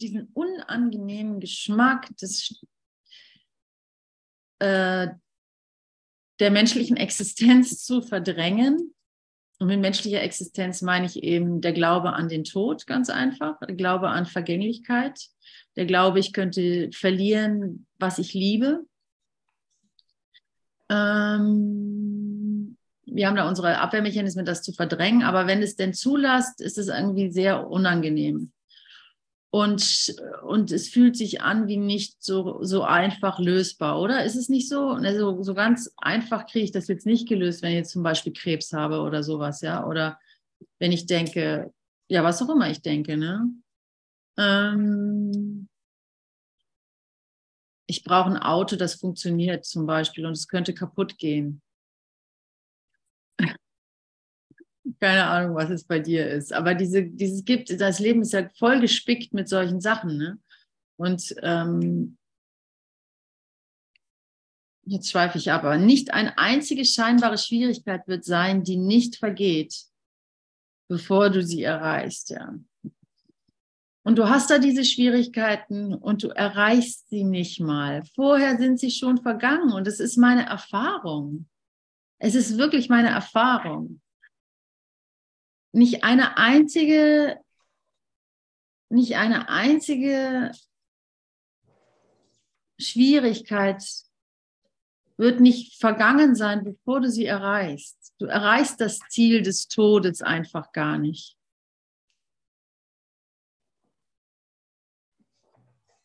diesen 0.00 0.30
unangenehmen 0.32 1.38
Geschmack 1.38 2.08
des, 2.16 2.64
äh, 4.62 5.08
der 6.38 6.50
menschlichen 6.50 6.96
Existenz 6.96 7.82
zu 7.84 8.00
verdrängen. 8.00 8.94
Und 9.58 9.66
mit 9.68 9.80
menschlicher 9.80 10.22
Existenz 10.22 10.82
meine 10.82 11.06
ich 11.06 11.22
eben 11.22 11.60
der 11.60 11.72
Glaube 11.72 12.14
an 12.14 12.28
den 12.28 12.44
Tod, 12.44 12.86
ganz 12.86 13.10
einfach, 13.10 13.58
der 13.60 13.76
Glaube 13.76 14.08
an 14.08 14.26
Vergänglichkeit, 14.26 15.20
der 15.76 15.86
Glaube, 15.86 16.18
ich 16.18 16.32
könnte 16.32 16.90
verlieren, 16.92 17.86
was 17.98 18.18
ich 18.18 18.34
liebe. 18.34 18.84
Ähm, 20.90 22.76
wir 23.04 23.28
haben 23.28 23.36
da 23.36 23.48
unsere 23.48 23.78
Abwehrmechanismen, 23.78 24.44
das 24.44 24.62
zu 24.62 24.72
verdrängen, 24.72 25.22
aber 25.22 25.46
wenn 25.46 25.62
es 25.62 25.76
denn 25.76 25.94
zulässt, 25.94 26.60
ist 26.60 26.78
es 26.78 26.88
irgendwie 26.88 27.30
sehr 27.30 27.68
unangenehm. 27.68 28.52
Und, 29.54 30.14
und 30.44 30.72
es 30.72 30.88
fühlt 30.88 31.14
sich 31.14 31.42
an 31.42 31.68
wie 31.68 31.76
nicht 31.76 32.22
so, 32.24 32.64
so 32.64 32.84
einfach 32.84 33.38
lösbar, 33.38 34.00
oder? 34.00 34.24
Ist 34.24 34.34
es 34.34 34.48
nicht 34.48 34.66
so? 34.66 34.92
Also, 34.92 35.42
so 35.42 35.52
ganz 35.52 35.92
einfach 35.98 36.46
kriege 36.46 36.64
ich 36.64 36.72
das 36.72 36.88
jetzt 36.88 37.04
nicht 37.04 37.28
gelöst, 37.28 37.60
wenn 37.60 37.72
ich 37.72 37.76
jetzt 37.76 37.90
zum 37.90 38.02
Beispiel 38.02 38.32
Krebs 38.32 38.72
habe 38.72 39.00
oder 39.00 39.22
sowas, 39.22 39.60
ja? 39.60 39.86
Oder 39.86 40.18
wenn 40.78 40.90
ich 40.90 41.04
denke, 41.04 41.70
ja, 42.08 42.24
was 42.24 42.40
auch 42.40 42.48
immer 42.48 42.70
ich 42.70 42.80
denke, 42.80 43.18
ne? 43.18 43.46
Ähm, 44.38 45.68
ich 47.86 48.04
brauche 48.04 48.30
ein 48.30 48.38
Auto, 48.38 48.76
das 48.76 48.94
funktioniert 48.94 49.66
zum 49.66 49.84
Beispiel 49.84 50.24
und 50.24 50.32
es 50.32 50.48
könnte 50.48 50.72
kaputt 50.72 51.18
gehen. 51.18 51.60
Keine 55.00 55.26
Ahnung, 55.26 55.54
was 55.54 55.70
es 55.70 55.84
bei 55.84 56.00
dir 56.00 56.28
ist. 56.28 56.52
Aber 56.52 56.74
diese, 56.74 57.04
dieses 57.04 57.44
gibt, 57.44 57.80
das 57.80 58.00
Leben 58.00 58.22
ist 58.22 58.32
ja 58.32 58.48
voll 58.58 58.80
gespickt 58.80 59.32
mit 59.32 59.48
solchen 59.48 59.80
Sachen. 59.80 60.16
Ne? 60.16 60.38
Und 60.96 61.34
ähm, 61.42 62.18
jetzt 64.84 65.10
schweife 65.10 65.38
ich 65.38 65.52
aber. 65.52 65.78
Nicht 65.78 66.12
eine 66.12 66.36
einzige 66.36 66.84
scheinbare 66.84 67.38
Schwierigkeit 67.38 68.08
wird 68.08 68.24
sein, 68.24 68.64
die 68.64 68.76
nicht 68.76 69.16
vergeht, 69.16 69.84
bevor 70.88 71.30
du 71.30 71.44
sie 71.44 71.62
erreichst. 71.62 72.30
Ja. 72.30 72.54
Und 74.04 74.18
du 74.18 74.28
hast 74.28 74.50
da 74.50 74.58
diese 74.58 74.84
Schwierigkeiten 74.84 75.94
und 75.94 76.24
du 76.24 76.28
erreichst 76.28 77.08
sie 77.08 77.22
nicht 77.22 77.60
mal. 77.60 78.02
Vorher 78.16 78.58
sind 78.58 78.80
sie 78.80 78.90
schon 78.90 79.22
vergangen 79.22 79.72
und 79.72 79.86
es 79.86 80.00
ist 80.00 80.16
meine 80.16 80.44
Erfahrung. 80.44 81.46
Es 82.18 82.34
ist 82.34 82.58
wirklich 82.58 82.88
meine 82.88 83.10
Erfahrung 83.10 84.01
nicht 85.72 86.04
eine 86.04 86.36
einzige, 86.36 87.40
nicht 88.88 89.16
eine 89.16 89.48
einzige 89.48 90.52
Schwierigkeit 92.78 93.82
wird 95.16 95.40
nicht 95.40 95.80
vergangen 95.80 96.34
sein, 96.34 96.64
bevor 96.64 97.00
du 97.00 97.10
sie 97.10 97.26
erreichst. 97.26 98.14
Du 98.18 98.26
erreichst 98.26 98.80
das 98.80 98.98
Ziel 99.08 99.42
des 99.42 99.68
Todes 99.68 100.20
einfach 100.22 100.72
gar 100.72 100.98
nicht. 100.98 101.36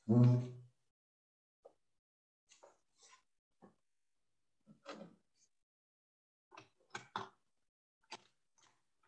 Mhm. 0.06 0.57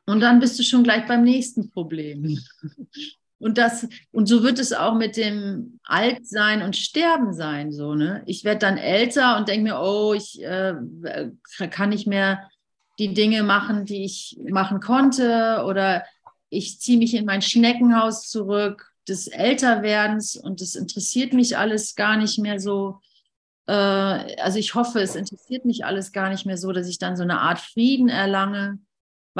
Und 0.09 0.21
dann 0.21 0.39
bist 0.39 0.57
du 0.57 0.63
schon 0.63 0.83
gleich 0.83 1.05
beim 1.05 1.23
nächsten 1.23 1.69
Problem. 1.69 2.39
Und, 3.37 3.57
das, 3.57 3.87
und 4.11 4.25
so 4.25 4.43
wird 4.43 4.59
es 4.59 4.73
auch 4.73 4.95
mit 4.95 5.15
dem 5.15 5.79
Altsein 5.83 6.61
und 6.61 6.75
Sterben 6.75 7.31
sein. 7.31 7.71
So, 7.71 7.95
ne? 7.95 8.21
Ich 8.25 8.43
werde 8.43 8.59
dann 8.59 8.77
älter 8.77 9.37
und 9.37 9.47
denke 9.47 9.63
mir, 9.63 9.79
oh, 9.79 10.13
ich 10.13 10.43
äh, 10.43 10.73
kann 11.69 11.89
nicht 11.89 12.05
mehr 12.05 12.49
die 12.97 13.13
Dinge 13.13 13.43
machen, 13.43 13.85
die 13.85 14.03
ich 14.03 14.37
machen 14.49 14.81
konnte. 14.81 15.63
Oder 15.65 16.03
ich 16.49 16.81
ziehe 16.81 16.97
mich 16.97 17.13
in 17.13 17.25
mein 17.25 17.41
Schneckenhaus 17.41 18.27
zurück 18.29 18.91
des 19.07 19.27
Älterwerdens 19.27 20.35
und 20.35 20.59
das 20.59 20.75
interessiert 20.75 21.33
mich 21.33 21.55
alles 21.55 21.95
gar 21.95 22.17
nicht 22.17 22.39
mehr 22.39 22.59
so. 22.59 22.99
Äh, 23.67 23.73
also 23.73 24.57
ich 24.57 24.73
hoffe, 24.73 24.99
es 25.01 25.15
interessiert 25.15 25.65
mich 25.65 25.85
alles 25.85 26.11
gar 26.11 26.29
nicht 26.29 26.45
mehr 26.45 26.57
so, 26.57 26.71
dass 26.71 26.87
ich 26.89 26.97
dann 26.97 27.15
so 27.15 27.23
eine 27.23 27.39
Art 27.39 27.59
Frieden 27.59 28.09
erlange 28.09 28.79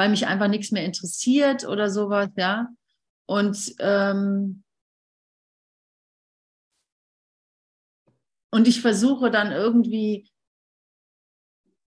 weil 0.00 0.08
mich 0.08 0.26
einfach 0.26 0.48
nichts 0.48 0.70
mehr 0.70 0.86
interessiert 0.86 1.68
oder 1.68 1.90
sowas, 1.90 2.30
ja. 2.34 2.68
Und, 3.26 3.74
ähm, 3.80 4.64
und 8.50 8.66
ich 8.66 8.80
versuche 8.80 9.30
dann 9.30 9.52
irgendwie 9.52 10.26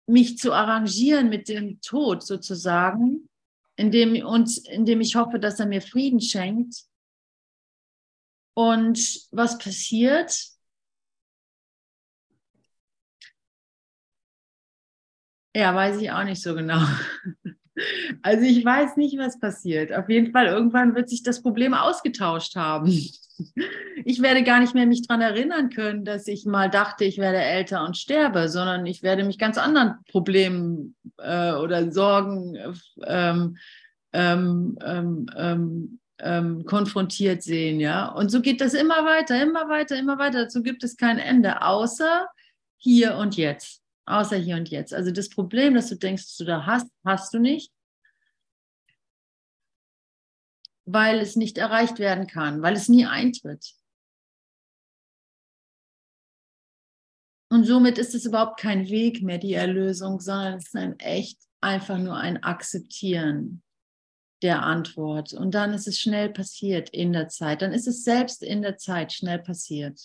mich 0.09 0.37
zu 0.37 0.53
arrangieren 0.53 1.29
mit 1.29 1.49
dem 1.49 1.81
Tod 1.81 2.27
sozusagen, 2.27 3.29
indem, 3.77 4.27
und 4.27 4.67
indem 4.67 5.01
ich 5.01 5.15
hoffe, 5.15 5.39
dass 5.39 5.61
er 5.61 5.67
mir 5.67 5.81
Frieden 5.81 6.21
schenkt. 6.21 6.75
Und 8.55 8.99
was 9.31 9.59
passiert? 9.59 10.37
Ja, 15.55 15.73
weiß 15.73 16.01
ich 16.01 16.11
auch 16.11 16.25
nicht 16.25 16.43
so 16.43 16.53
genau. 16.57 16.85
Also 18.23 18.45
ich 18.45 18.65
weiß 18.65 18.97
nicht, 18.97 19.19
was 19.19 19.39
passiert. 19.39 19.93
Auf 19.93 20.09
jeden 20.09 20.33
Fall, 20.33 20.47
irgendwann 20.47 20.95
wird 20.95 21.09
sich 21.09 21.23
das 21.23 21.43
Problem 21.43 21.75
ausgetauscht 21.75 22.57
haben. 22.57 22.93
Ich 24.05 24.23
werde 24.23 24.45
gar 24.45 24.61
nicht 24.61 24.75
mehr 24.75 24.87
mich 24.87 25.03
daran 25.03 25.21
erinnern 25.21 25.71
können, 25.71 26.05
dass 26.05 26.29
ich 26.29 26.45
mal 26.45 26.71
dachte, 26.71 27.05
ich 27.05 27.19
werde 27.19 27.39
älter 27.39 27.85
und 27.85 27.97
sterbe, 27.97 28.49
sondern 28.49 28.87
ich 28.87 29.03
werde 29.03 29.25
mich 29.25 29.39
ganz 29.39 29.59
anderen 29.59 29.95
Problemen 30.11 30.95
äh, 31.19 31.53
oder 31.55 31.91
Sorgen 31.91 32.57
ähm, 33.05 33.57
ähm, 34.13 34.79
ähm, 34.85 35.27
ähm, 35.37 35.99
ähm 36.21 36.65
konfrontiert 36.67 37.43
sehen. 37.43 37.81
Ja? 37.81 38.11
Und 38.11 38.31
so 38.31 38.41
geht 38.43 38.61
das 38.61 38.75
immer 38.75 39.05
weiter, 39.05 39.43
immer 39.43 39.69
weiter, 39.69 39.99
immer 39.99 40.19
weiter. 40.19 40.45
Dazu 40.45 40.63
gibt 40.63 40.85
es 40.85 40.97
kein 40.97 41.19
Ende, 41.19 41.63
außer 41.63 42.29
hier 42.77 43.17
und 43.17 43.37
jetzt 43.37 43.82
außer 44.07 44.37
hier 44.37 44.57
und 44.57 44.71
jetzt. 44.71 44.93
Also 44.95 45.11
das 45.11 45.29
Problem, 45.29 45.75
das 45.75 45.89
du 45.89 45.97
denkst, 45.97 46.25
dass 46.25 46.37
du 46.37 46.45
da 46.45 46.67
hast, 46.67 46.89
hast 47.05 47.33
du 47.35 47.39
nicht, 47.39 47.73
weil 50.85 51.21
es 51.21 51.37
nicht 51.37 51.59
erreicht 51.59 51.99
werden 51.99 52.27
kann, 52.27 52.63
weil 52.63 52.75
es 52.75 52.89
nie 52.89 53.07
eintritt. 53.07 53.75
Und 57.51 57.65
somit 57.65 57.99
ist 57.99 58.15
es 58.15 58.25
überhaupt 58.25 58.59
kein 58.59 58.89
Weg 58.89 59.23
mehr, 59.23 59.39
die 59.39 59.53
Erlösung, 59.53 60.21
sondern 60.21 60.55
es 60.55 60.69
ist 60.69 60.77
ein 60.77 60.99
echt 60.99 61.39
einfach 61.61 61.99
nur 61.99 62.17
ein 62.17 62.43
Akzeptieren 62.43 63.63
der 64.41 64.63
Antwort. 64.63 65.35
Und 65.35 65.55
dann 65.55 65.75
ist 65.75 65.87
es 65.87 66.01
schnell 66.01 66.31
passiert 66.31 66.89
in 66.91 67.13
der 67.13 67.29
Zeit. 67.29 67.63
Dann 67.63 67.73
ist 67.73 67.87
es 67.87 68.05
selbst 68.05 68.43
in 68.43 68.63
der 68.63 68.79
Zeit 68.79 69.13
schnell 69.13 69.39
passiert. 69.39 70.01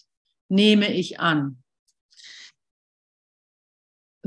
Nehme 0.50 0.93
ich 0.93 1.20
an 1.20 1.64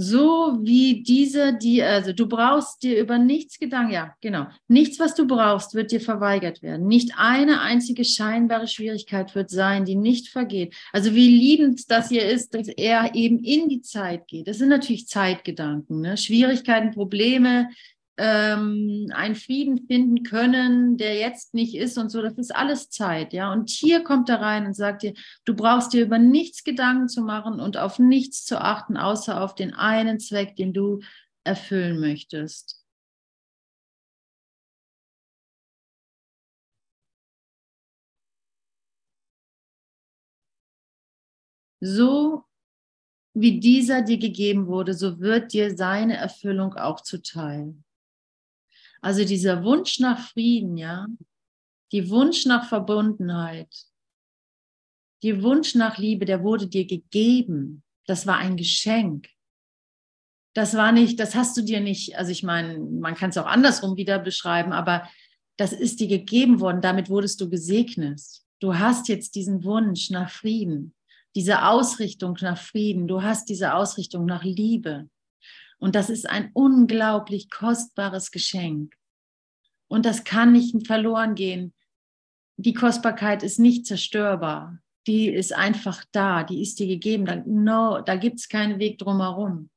so 0.00 0.58
wie 0.62 1.02
diese, 1.02 1.52
die, 1.52 1.82
also 1.82 2.14
du 2.14 2.26
brauchst 2.26 2.82
dir 2.82 2.98
über 2.98 3.18
nichts 3.18 3.58
Gedanken, 3.58 3.92
ja, 3.92 4.14
genau, 4.22 4.46
nichts, 4.66 4.98
was 4.98 5.14
du 5.14 5.26
brauchst, 5.26 5.74
wird 5.74 5.92
dir 5.92 6.00
verweigert 6.00 6.62
werden. 6.62 6.86
Nicht 6.86 7.12
eine 7.18 7.60
einzige 7.60 8.04
scheinbare 8.04 8.66
Schwierigkeit 8.66 9.34
wird 9.34 9.50
sein, 9.50 9.84
die 9.84 9.96
nicht 9.96 10.28
vergeht. 10.28 10.74
Also 10.92 11.14
wie 11.14 11.28
liebend 11.28 11.90
das 11.90 12.08
hier 12.08 12.24
ist, 12.24 12.54
dass 12.54 12.68
er 12.68 13.14
eben 13.14 13.40
in 13.40 13.68
die 13.68 13.82
Zeit 13.82 14.26
geht. 14.26 14.48
Das 14.48 14.56
sind 14.56 14.70
natürlich 14.70 15.06
Zeitgedanken, 15.06 16.00
ne? 16.00 16.16
Schwierigkeiten, 16.16 16.92
Probleme, 16.92 17.68
ähm, 18.22 19.10
einen 19.14 19.34
Frieden 19.34 19.86
finden 19.86 20.24
können, 20.24 20.98
der 20.98 21.16
jetzt 21.16 21.54
nicht 21.54 21.74
ist 21.74 21.96
und 21.96 22.10
so. 22.10 22.20
Das 22.20 22.36
ist 22.36 22.54
alles 22.54 22.90
Zeit, 22.90 23.32
ja. 23.32 23.50
Und 23.50 23.70
hier 23.70 24.04
kommt 24.04 24.28
er 24.28 24.42
rein 24.42 24.66
und 24.66 24.74
sagt 24.74 25.02
dir, 25.02 25.14
du 25.46 25.54
brauchst 25.54 25.94
dir 25.94 26.04
über 26.04 26.18
nichts 26.18 26.62
Gedanken 26.62 27.08
zu 27.08 27.22
machen 27.22 27.60
und 27.60 27.78
auf 27.78 27.98
nichts 27.98 28.44
zu 28.44 28.60
achten, 28.60 28.98
außer 28.98 29.40
auf 29.42 29.54
den 29.54 29.72
einen 29.72 30.20
Zweck, 30.20 30.54
den 30.56 30.74
du 30.74 31.00
erfüllen 31.44 31.98
möchtest. 31.98 32.84
So 41.80 42.44
wie 43.34 43.60
dieser 43.60 44.02
dir 44.02 44.18
gegeben 44.18 44.66
wurde, 44.66 44.92
so 44.92 45.20
wird 45.20 45.52
dir 45.54 45.74
seine 45.74 46.16
Erfüllung 46.16 46.74
auch 46.74 47.00
zuteil. 47.00 47.74
Also 49.00 49.24
dieser 49.24 49.64
Wunsch 49.64 49.98
nach 49.98 50.28
Frieden, 50.28 50.76
ja, 50.76 51.06
die 51.92 52.10
Wunsch 52.10 52.46
nach 52.46 52.68
Verbundenheit, 52.68 53.74
die 55.22 55.42
Wunsch 55.42 55.74
nach 55.74 55.98
Liebe, 55.98 56.24
der 56.24 56.42
wurde 56.42 56.66
dir 56.66 56.86
gegeben. 56.86 57.82
Das 58.06 58.26
war 58.26 58.38
ein 58.38 58.56
Geschenk. 58.56 59.28
Das 60.54 60.74
war 60.74 60.92
nicht, 60.92 61.20
das 61.20 61.34
hast 61.34 61.56
du 61.56 61.62
dir 61.62 61.80
nicht, 61.80 62.16
also 62.16 62.32
ich 62.32 62.42
meine, 62.42 62.78
man 62.78 63.14
kann 63.14 63.30
es 63.30 63.38
auch 63.38 63.46
andersrum 63.46 63.96
wieder 63.96 64.18
beschreiben, 64.18 64.72
aber 64.72 65.08
das 65.56 65.72
ist 65.72 66.00
dir 66.00 66.08
gegeben 66.08 66.60
worden, 66.60 66.80
damit 66.80 67.08
wurdest 67.08 67.40
du 67.40 67.48
gesegnet. 67.48 68.20
Du 68.58 68.76
hast 68.76 69.08
jetzt 69.08 69.36
diesen 69.36 69.62
Wunsch 69.62 70.10
nach 70.10 70.30
Frieden, 70.30 70.94
diese 71.36 71.66
Ausrichtung 71.66 72.36
nach 72.40 72.58
Frieden, 72.58 73.06
du 73.06 73.22
hast 73.22 73.48
diese 73.48 73.74
Ausrichtung 73.74 74.26
nach 74.26 74.42
Liebe. 74.42 75.08
Und 75.80 75.94
das 75.94 76.10
ist 76.10 76.28
ein 76.28 76.50
unglaublich 76.52 77.50
kostbares 77.50 78.30
Geschenk. 78.30 78.94
Und 79.88 80.06
das 80.06 80.22
kann 80.24 80.52
nicht 80.52 80.86
verloren 80.86 81.34
gehen. 81.34 81.74
Die 82.56 82.74
Kostbarkeit 82.74 83.42
ist 83.42 83.58
nicht 83.58 83.86
zerstörbar. 83.86 84.78
Die 85.06 85.28
ist 85.28 85.54
einfach 85.54 86.04
da. 86.12 86.44
Die 86.44 86.60
ist 86.60 86.78
dir 86.78 86.86
gegeben. 86.86 87.24
Da, 87.24 87.42
no, 87.46 88.02
da 88.02 88.16
gibt 88.16 88.38
es 88.38 88.48
keinen 88.48 88.78
Weg 88.78 88.98
drumherum. 88.98 89.70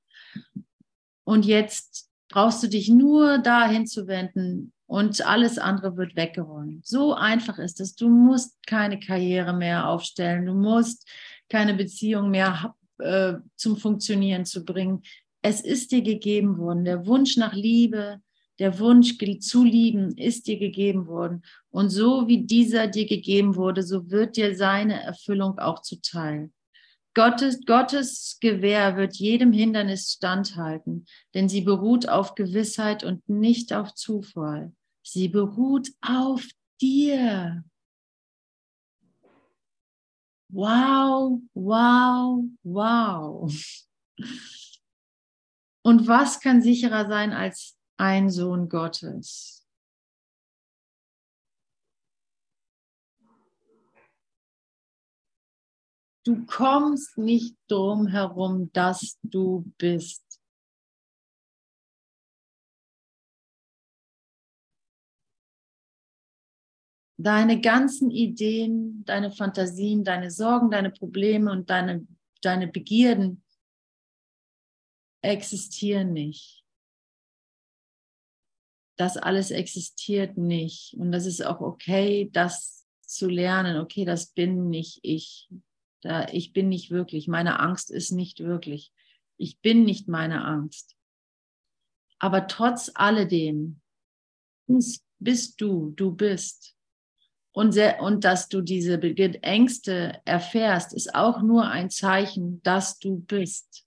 Und 1.23 1.45
jetzt 1.45 2.11
brauchst 2.27 2.61
du 2.61 2.67
dich 2.67 2.89
nur 2.89 3.37
dahin 3.37 3.87
zu 3.87 4.05
wenden 4.07 4.73
und 4.85 5.25
alles 5.25 5.57
andere 5.57 5.95
wird 5.95 6.17
weggeräumt. 6.17 6.85
So 6.85 7.13
einfach 7.13 7.57
ist 7.57 7.79
es. 7.79 7.95
Du 7.95 8.09
musst 8.09 8.57
keine 8.67 8.99
Karriere 8.99 9.53
mehr 9.53 9.87
aufstellen. 9.87 10.45
Du 10.45 10.53
musst 10.53 11.09
keine 11.47 11.73
Beziehung 11.73 12.29
mehr 12.29 12.75
äh, 12.99 13.35
zum 13.55 13.77
Funktionieren 13.77 14.45
zu 14.45 14.65
bringen 14.65 15.03
es 15.43 15.61
ist 15.61 15.91
dir 15.91 16.01
gegeben 16.01 16.57
worden. 16.57 16.85
Der 16.85 17.05
Wunsch 17.05 17.37
nach 17.37 17.53
Liebe, 17.53 18.21
der 18.59 18.79
Wunsch 18.79 19.17
zu 19.41 19.63
lieben 19.63 20.17
ist 20.17 20.47
dir 20.47 20.57
gegeben 20.57 21.05
worden. 21.05 21.43
Und 21.69 21.89
so 21.89 22.27
wie 22.27 22.45
dieser 22.45 22.87
dir 22.87 23.05
gegeben 23.05 23.55
wurde, 23.55 23.83
so 23.83 24.09
wird 24.09 24.37
dir 24.37 24.55
seine 24.55 25.03
Erfüllung 25.03 25.59
auch 25.59 25.81
zuteil. 25.81 26.49
Gottes, 27.13 27.65
Gottes 27.65 28.37
Gewehr 28.39 28.95
wird 28.95 29.15
jedem 29.17 29.51
Hindernis 29.51 30.13
standhalten, 30.13 31.05
denn 31.33 31.49
sie 31.49 31.61
beruht 31.61 32.07
auf 32.07 32.35
Gewissheit 32.35 33.03
und 33.03 33.27
nicht 33.27 33.73
auf 33.73 33.93
Zufall. 33.93 34.73
Sie 35.03 35.27
beruht 35.27 35.89
auf 36.01 36.47
dir. 36.81 37.63
Wow, 40.49 41.41
wow, 41.53 42.45
wow. 42.63 43.51
Und 45.85 46.07
was 46.07 46.39
kann 46.39 46.61
sicherer 46.61 47.07
sein 47.09 47.33
als 47.33 47.77
ein 47.97 48.29
Sohn 48.29 48.69
Gottes? 48.69 49.67
Du 56.25 56.45
kommst 56.45 57.17
nicht 57.17 57.57
drum 57.67 58.07
herum, 58.07 58.71
dass 58.71 59.19
du 59.23 59.69
bist. 59.77 60.23
Deine 67.17 67.59
ganzen 67.59 68.09
Ideen, 68.09 69.03
deine 69.05 69.31
Fantasien, 69.31 70.05
deine 70.05 70.31
Sorgen, 70.31 70.71
deine 70.71 70.91
Probleme 70.91 71.51
und 71.51 71.69
deine, 71.69 72.07
deine 72.41 72.69
Begierden, 72.69 73.43
existieren 75.23 76.13
nicht. 76.13 76.63
Das 78.97 79.17
alles 79.17 79.49
existiert 79.49 80.37
nicht. 80.37 80.93
Und 80.93 81.11
das 81.11 81.25
ist 81.25 81.43
auch 81.43 81.61
okay, 81.61 82.29
das 82.31 82.85
zu 83.01 83.27
lernen. 83.27 83.77
Okay, 83.77 84.05
das 84.05 84.27
bin 84.27 84.69
nicht 84.69 84.99
ich. 85.01 85.49
Da, 86.01 86.27
ich 86.27 86.53
bin 86.53 86.69
nicht 86.69 86.91
wirklich. 86.91 87.27
Meine 87.27 87.59
Angst 87.59 87.89
ist 87.89 88.11
nicht 88.11 88.41
wirklich. 88.41 88.91
Ich 89.37 89.59
bin 89.61 89.83
nicht 89.83 90.07
meine 90.07 90.45
Angst. 90.45 90.95
Aber 92.19 92.47
trotz 92.47 92.91
alledem 92.93 93.81
bist 95.19 95.59
du, 95.59 95.91
du 95.91 96.11
bist. 96.11 96.75
Und, 97.51 97.71
sehr, 97.71 98.01
und 98.01 98.23
dass 98.23 98.49
du 98.49 98.61
diese 98.61 98.99
Ängste 99.01 100.21
erfährst, 100.25 100.93
ist 100.93 101.13
auch 101.13 101.41
nur 101.41 101.67
ein 101.67 101.89
Zeichen, 101.89 102.61
dass 102.63 102.99
du 102.99 103.19
bist. 103.19 103.85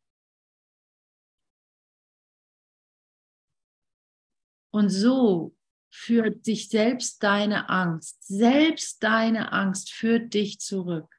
Und 4.76 4.90
so 4.90 5.56
führt 5.90 6.46
dich 6.46 6.68
selbst 6.68 7.22
deine 7.22 7.70
Angst, 7.70 8.22
selbst 8.26 9.02
deine 9.02 9.50
Angst 9.50 9.90
führt 9.90 10.34
dich 10.34 10.60
zurück. 10.60 11.18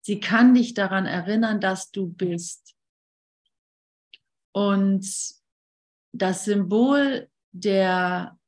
Sie 0.00 0.20
kann 0.20 0.54
dich 0.54 0.72
daran 0.72 1.04
erinnern, 1.04 1.60
dass 1.60 1.90
du 1.90 2.06
bist. 2.06 2.74
Und 4.52 5.04
das 6.12 6.46
Symbol 6.46 7.30
der, 7.50 8.40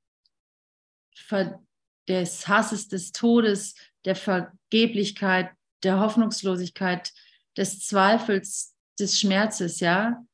des 2.09 2.49
Hasses, 2.49 2.89
des 2.89 3.13
Todes, 3.13 3.75
der 4.07 4.17
Vergeblichkeit, 4.17 5.51
der 5.83 6.01
Hoffnungslosigkeit, 6.01 7.13
des 7.59 7.87
Zweifels, 7.87 8.75
des 8.99 9.21
Schmerzes, 9.21 9.81
ja, 9.81 10.25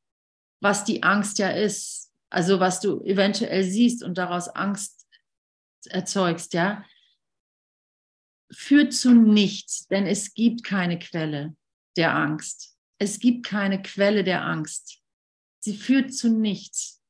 was 0.62 0.84
die 0.84 1.02
Angst 1.02 1.40
ja 1.40 1.50
ist, 1.50 2.09
also 2.30 2.60
was 2.60 2.80
du 2.80 3.02
eventuell 3.02 3.64
siehst 3.64 4.02
und 4.04 4.16
daraus 4.16 4.48
Angst 4.48 5.06
erzeugst, 5.86 6.54
ja, 6.54 6.84
führt 8.52 8.92
zu 8.92 9.12
nichts, 9.12 9.86
denn 9.88 10.06
es 10.06 10.34
gibt 10.34 10.64
keine 10.64 10.98
Quelle 10.98 11.56
der 11.96 12.14
Angst. 12.14 12.76
Es 12.98 13.18
gibt 13.18 13.46
keine 13.46 13.82
Quelle 13.82 14.24
der 14.24 14.44
Angst. 14.44 15.02
Sie 15.60 15.76
führt 15.76 16.14
zu 16.14 16.30
nichts. 16.30 17.02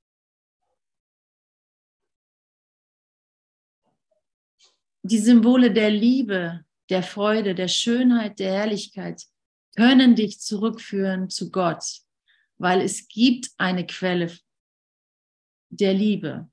Die 5.03 5.19
Symbole 5.19 5.73
der 5.73 5.91
Liebe, 5.91 6.65
der 6.91 7.03
Freude, 7.03 7.55
der 7.55 7.69
Schönheit, 7.69 8.39
der 8.39 8.53
Herrlichkeit 8.53 9.25
können 9.77 10.15
dich 10.15 10.41
zurückführen 10.41 11.31
zu 11.31 11.51
Gott, 11.51 12.03
weil 12.59 12.81
es 12.81 13.09
gibt 13.09 13.51
eine 13.57 13.87
Quelle 13.87 14.31
der 15.71 15.95
Liebe. 15.95 16.51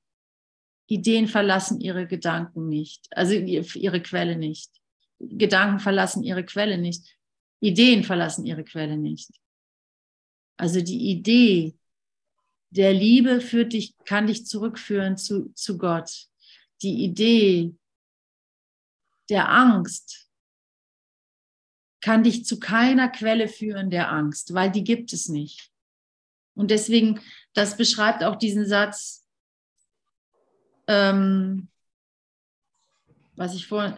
Ideen 0.86 1.28
verlassen 1.28 1.80
ihre 1.80 2.06
Gedanken 2.06 2.68
nicht, 2.68 3.06
also 3.10 3.34
ihre 3.34 4.00
Quelle 4.00 4.36
nicht. 4.36 4.70
Gedanken 5.18 5.80
verlassen 5.80 6.22
ihre 6.22 6.44
Quelle 6.44 6.78
nicht. 6.78 7.18
Ideen 7.60 8.04
verlassen 8.04 8.46
ihre 8.46 8.64
Quelle 8.64 8.96
nicht. 8.96 9.30
Also 10.56 10.80
die 10.80 11.10
Idee 11.10 11.74
der 12.70 12.92
Liebe 12.92 13.40
führt 13.40 13.72
dich, 13.72 13.96
kann 14.04 14.26
dich 14.26 14.46
zurückführen 14.46 15.16
zu, 15.16 15.52
zu 15.54 15.78
Gott. 15.78 16.28
Die 16.82 17.04
Idee 17.04 17.74
der 19.28 19.50
Angst 19.50 20.28
kann 22.00 22.22
dich 22.22 22.44
zu 22.44 22.60
keiner 22.60 23.08
Quelle 23.08 23.48
führen 23.48 23.90
der 23.90 24.10
Angst, 24.10 24.54
weil 24.54 24.70
die 24.70 24.84
gibt 24.84 25.12
es 25.12 25.28
nicht. 25.28 25.70
Und 26.54 26.70
deswegen, 26.70 27.20
das 27.58 27.76
beschreibt 27.76 28.22
auch 28.22 28.36
diesen 28.36 28.66
Satz, 28.66 29.26
ähm, 30.86 31.68
was 33.34 33.54
ich 33.54 33.66
vorhin, 33.66 33.94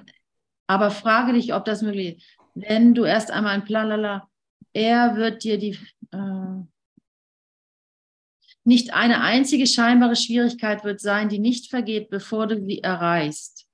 aber 0.67 0.91
frage 0.91 1.35
dich, 1.35 1.53
ob 1.55 1.65
das 1.65 1.83
möglich 1.83 2.17
ist. 2.17 2.27
Wenn 2.55 2.95
du 2.95 3.05
erst 3.05 3.31
einmal 3.31 3.55
ein 3.55 3.65
Planlala, 3.65 4.29
er 4.73 5.17
wird 5.17 5.45
dir 5.45 5.59
die, 5.59 5.79
äh, 6.11 6.65
nicht 8.65 8.93
eine 8.93 9.21
einzige 9.21 9.67
scheinbare 9.67 10.17
Schwierigkeit 10.17 10.85
wird 10.85 11.01
sein, 11.01 11.29
die 11.29 11.39
nicht 11.39 11.71
vergeht, 11.71 12.11
bevor 12.11 12.47
du 12.47 12.65
sie 12.65 12.83
erreichst. 12.83 13.67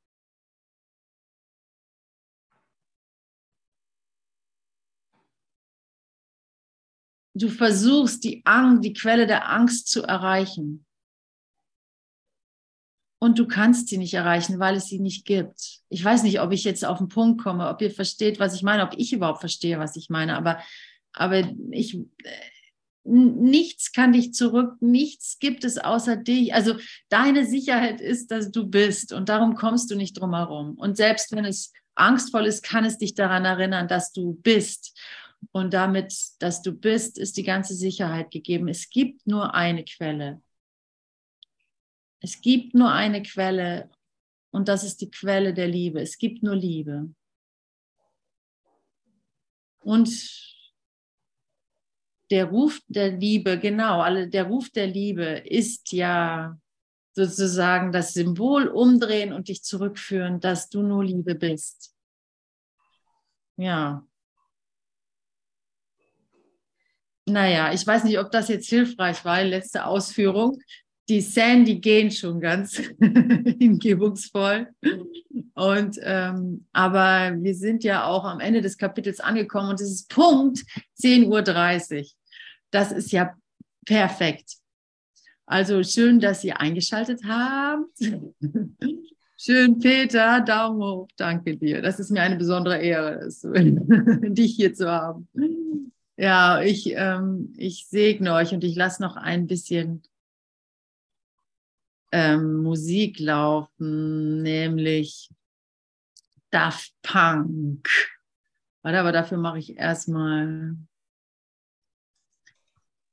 Du 7.37 7.49
versuchst 7.49 8.25
die 8.25 8.43
Angst, 8.45 8.85
die 8.85 8.95
Quelle 8.95 9.27
der 9.27 9.51
Angst 9.51 9.89
zu 9.89 10.03
erreichen. 10.03 10.87
Und 13.19 13.39
du 13.39 13.47
kannst 13.47 13.89
sie 13.89 13.99
nicht 13.99 14.15
erreichen, 14.15 14.59
weil 14.59 14.77
es 14.77 14.87
sie 14.87 15.01
nicht 15.01 15.25
gibt. 15.25 15.81
Ich 15.89 16.05
weiß 16.05 16.23
nicht, 16.23 16.41
ob 16.41 16.53
ich 16.53 16.65
jetzt 16.65 16.85
auf 16.85 16.99
den 16.99 17.09
Punkt 17.09 17.43
komme, 17.43 17.69
ob 17.69 17.81
ihr 17.83 17.91
versteht, 17.91 18.39
was 18.39 18.55
ich 18.55 18.63
meine, 18.63 18.85
ob 18.85 18.95
ich 18.97 19.13
überhaupt 19.13 19.41
verstehe, 19.41 19.79
was 19.79 19.97
ich 19.97 20.11
meine, 20.11 20.37
aber, 20.37 20.61
aber 21.13 21.51
ich, 21.71 21.99
nichts 23.05 23.93
kann 23.93 24.13
dich 24.13 24.33
zurück, 24.33 24.75
nichts 24.81 25.39
gibt 25.39 25.65
es 25.65 25.79
außer 25.79 26.17
dich. 26.17 26.55
Also 26.55 26.77
deine 27.09 27.47
Sicherheit 27.47 28.01
ist, 28.01 28.31
dass 28.31 28.51
du 28.51 28.67
bist 28.67 29.13
und 29.13 29.29
darum 29.29 29.55
kommst 29.55 29.91
du 29.91 29.97
nicht 29.97 30.19
drum 30.19 30.35
herum. 30.35 30.75
Und 30.75 30.97
selbst 30.97 31.33
wenn 31.33 31.45
es 31.45 31.73
angstvoll 31.95 32.47
ist, 32.47 32.63
kann 32.63 32.85
es 32.85 32.99
dich 32.99 33.15
daran 33.15 33.45
erinnern, 33.45 33.89
dass 33.89 34.13
du 34.13 34.35
bist. 34.43 34.99
Und 35.53 35.73
damit, 35.75 36.15
dass 36.39 36.63
du 36.63 36.73
bist, 36.73 37.19
ist 37.19 37.37
die 37.37 37.43
ganze 37.43 37.75
Sicherheit 37.75 38.31
gegeben. 38.31 38.69
Es 38.69 38.91
gibt 38.91 39.27
nur 39.27 39.55
eine 39.55 39.85
Quelle. 39.85 40.43
Es 42.21 42.41
gibt 42.41 42.75
nur 42.75 42.93
eine 42.93 43.23
Quelle 43.23 43.91
und 44.51 44.69
das 44.69 44.85
ist 44.85 45.01
die 45.01 45.11
Quelle 45.11 45.55
der 45.55 45.69
Liebe. 45.69 46.01
Es 46.01 46.19
gibt 46.19 46.43
nur 46.43 46.57
Liebe. 46.57 47.15
Und 49.81 50.09
der 52.31 52.47
Ruf 52.47 52.81
der 52.89 53.13
Liebe, 53.13 53.59
genau, 53.59 54.05
der 54.27 54.45
Ruf 54.45 54.71
der 54.71 54.87
Liebe 54.87 55.25
ist 55.25 55.93
ja 55.93 56.59
sozusagen 57.13 57.93
das 57.93 58.13
Symbol 58.13 58.69
umdrehen 58.69 59.33
und 59.33 59.49
dich 59.49 59.63
zurückführen, 59.63 60.41
dass 60.41 60.69
du 60.69 60.83
nur 60.83 61.05
Liebe 61.05 61.35
bist. 61.35 61.95
Ja. 63.57 64.07
Naja, 67.29 67.73
ich 67.73 67.87
weiß 67.87 68.05
nicht, 68.05 68.19
ob 68.19 68.31
das 68.31 68.49
jetzt 68.49 68.69
hilfreich 68.69 69.25
war, 69.25 69.43
letzte 69.43 69.85
Ausführung. 69.85 70.61
Die 71.09 71.21
Sandy 71.21 71.79
gehen 71.79 72.11
schon 72.11 72.41
ganz 72.41 72.77
hingebungsvoll. 73.59 74.69
Und 75.55 75.99
ähm, 76.03 76.67
aber 76.73 77.37
wir 77.37 77.55
sind 77.55 77.85
ja 77.85 78.07
auch 78.07 78.25
am 78.25 78.41
Ende 78.41 78.61
des 78.61 78.79
Kapitels 78.79 79.21
angekommen 79.21 79.71
und 79.71 79.81
es 79.81 79.91
ist 79.91 80.09
Punkt 80.09 80.59
10.30 81.01 81.99
Uhr. 81.99 82.05
Das 82.71 82.93
ist 82.93 83.13
ja 83.13 83.35
perfekt. 83.85 84.57
Also 85.47 85.83
schön, 85.85 86.19
dass 86.19 86.43
ihr 86.43 86.61
eingeschaltet 86.61 87.21
habt. 87.25 88.01
Schön, 89.39 89.79
Peter, 89.79 90.41
Daumen 90.41 90.83
hoch, 90.83 91.09
danke 91.17 91.57
dir. 91.57 91.83
Das 91.83 92.01
ist 92.01 92.11
mir 92.11 92.23
eine 92.23 92.37
besondere 92.37 92.79
Ehre, 92.79 93.29
dich 94.33 94.57
hier 94.57 94.73
zu 94.75 94.91
haben. 94.91 95.29
Ja, 96.17 96.63
ich, 96.63 96.93
ähm, 96.93 97.53
ich 97.57 97.87
segne 97.89 98.33
euch 98.33 98.53
und 98.53 98.65
ich 98.65 98.75
lasse 98.75 99.03
noch 99.03 99.17
ein 99.17 99.47
bisschen 99.47 100.03
ähm, 102.13 102.63
Musik 102.63 103.19
laufen, 103.19 104.43
nämlich 104.43 105.31
Daft 106.51 106.95
Punk. 107.03 107.89
Warte, 108.81 109.01
aber 109.01 109.13
dafür 109.13 109.37
mache 109.37 109.59
ich 109.59 109.77
erstmal 109.77 110.77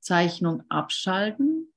Zeichnung 0.00 0.62
abschalten. 0.70 1.73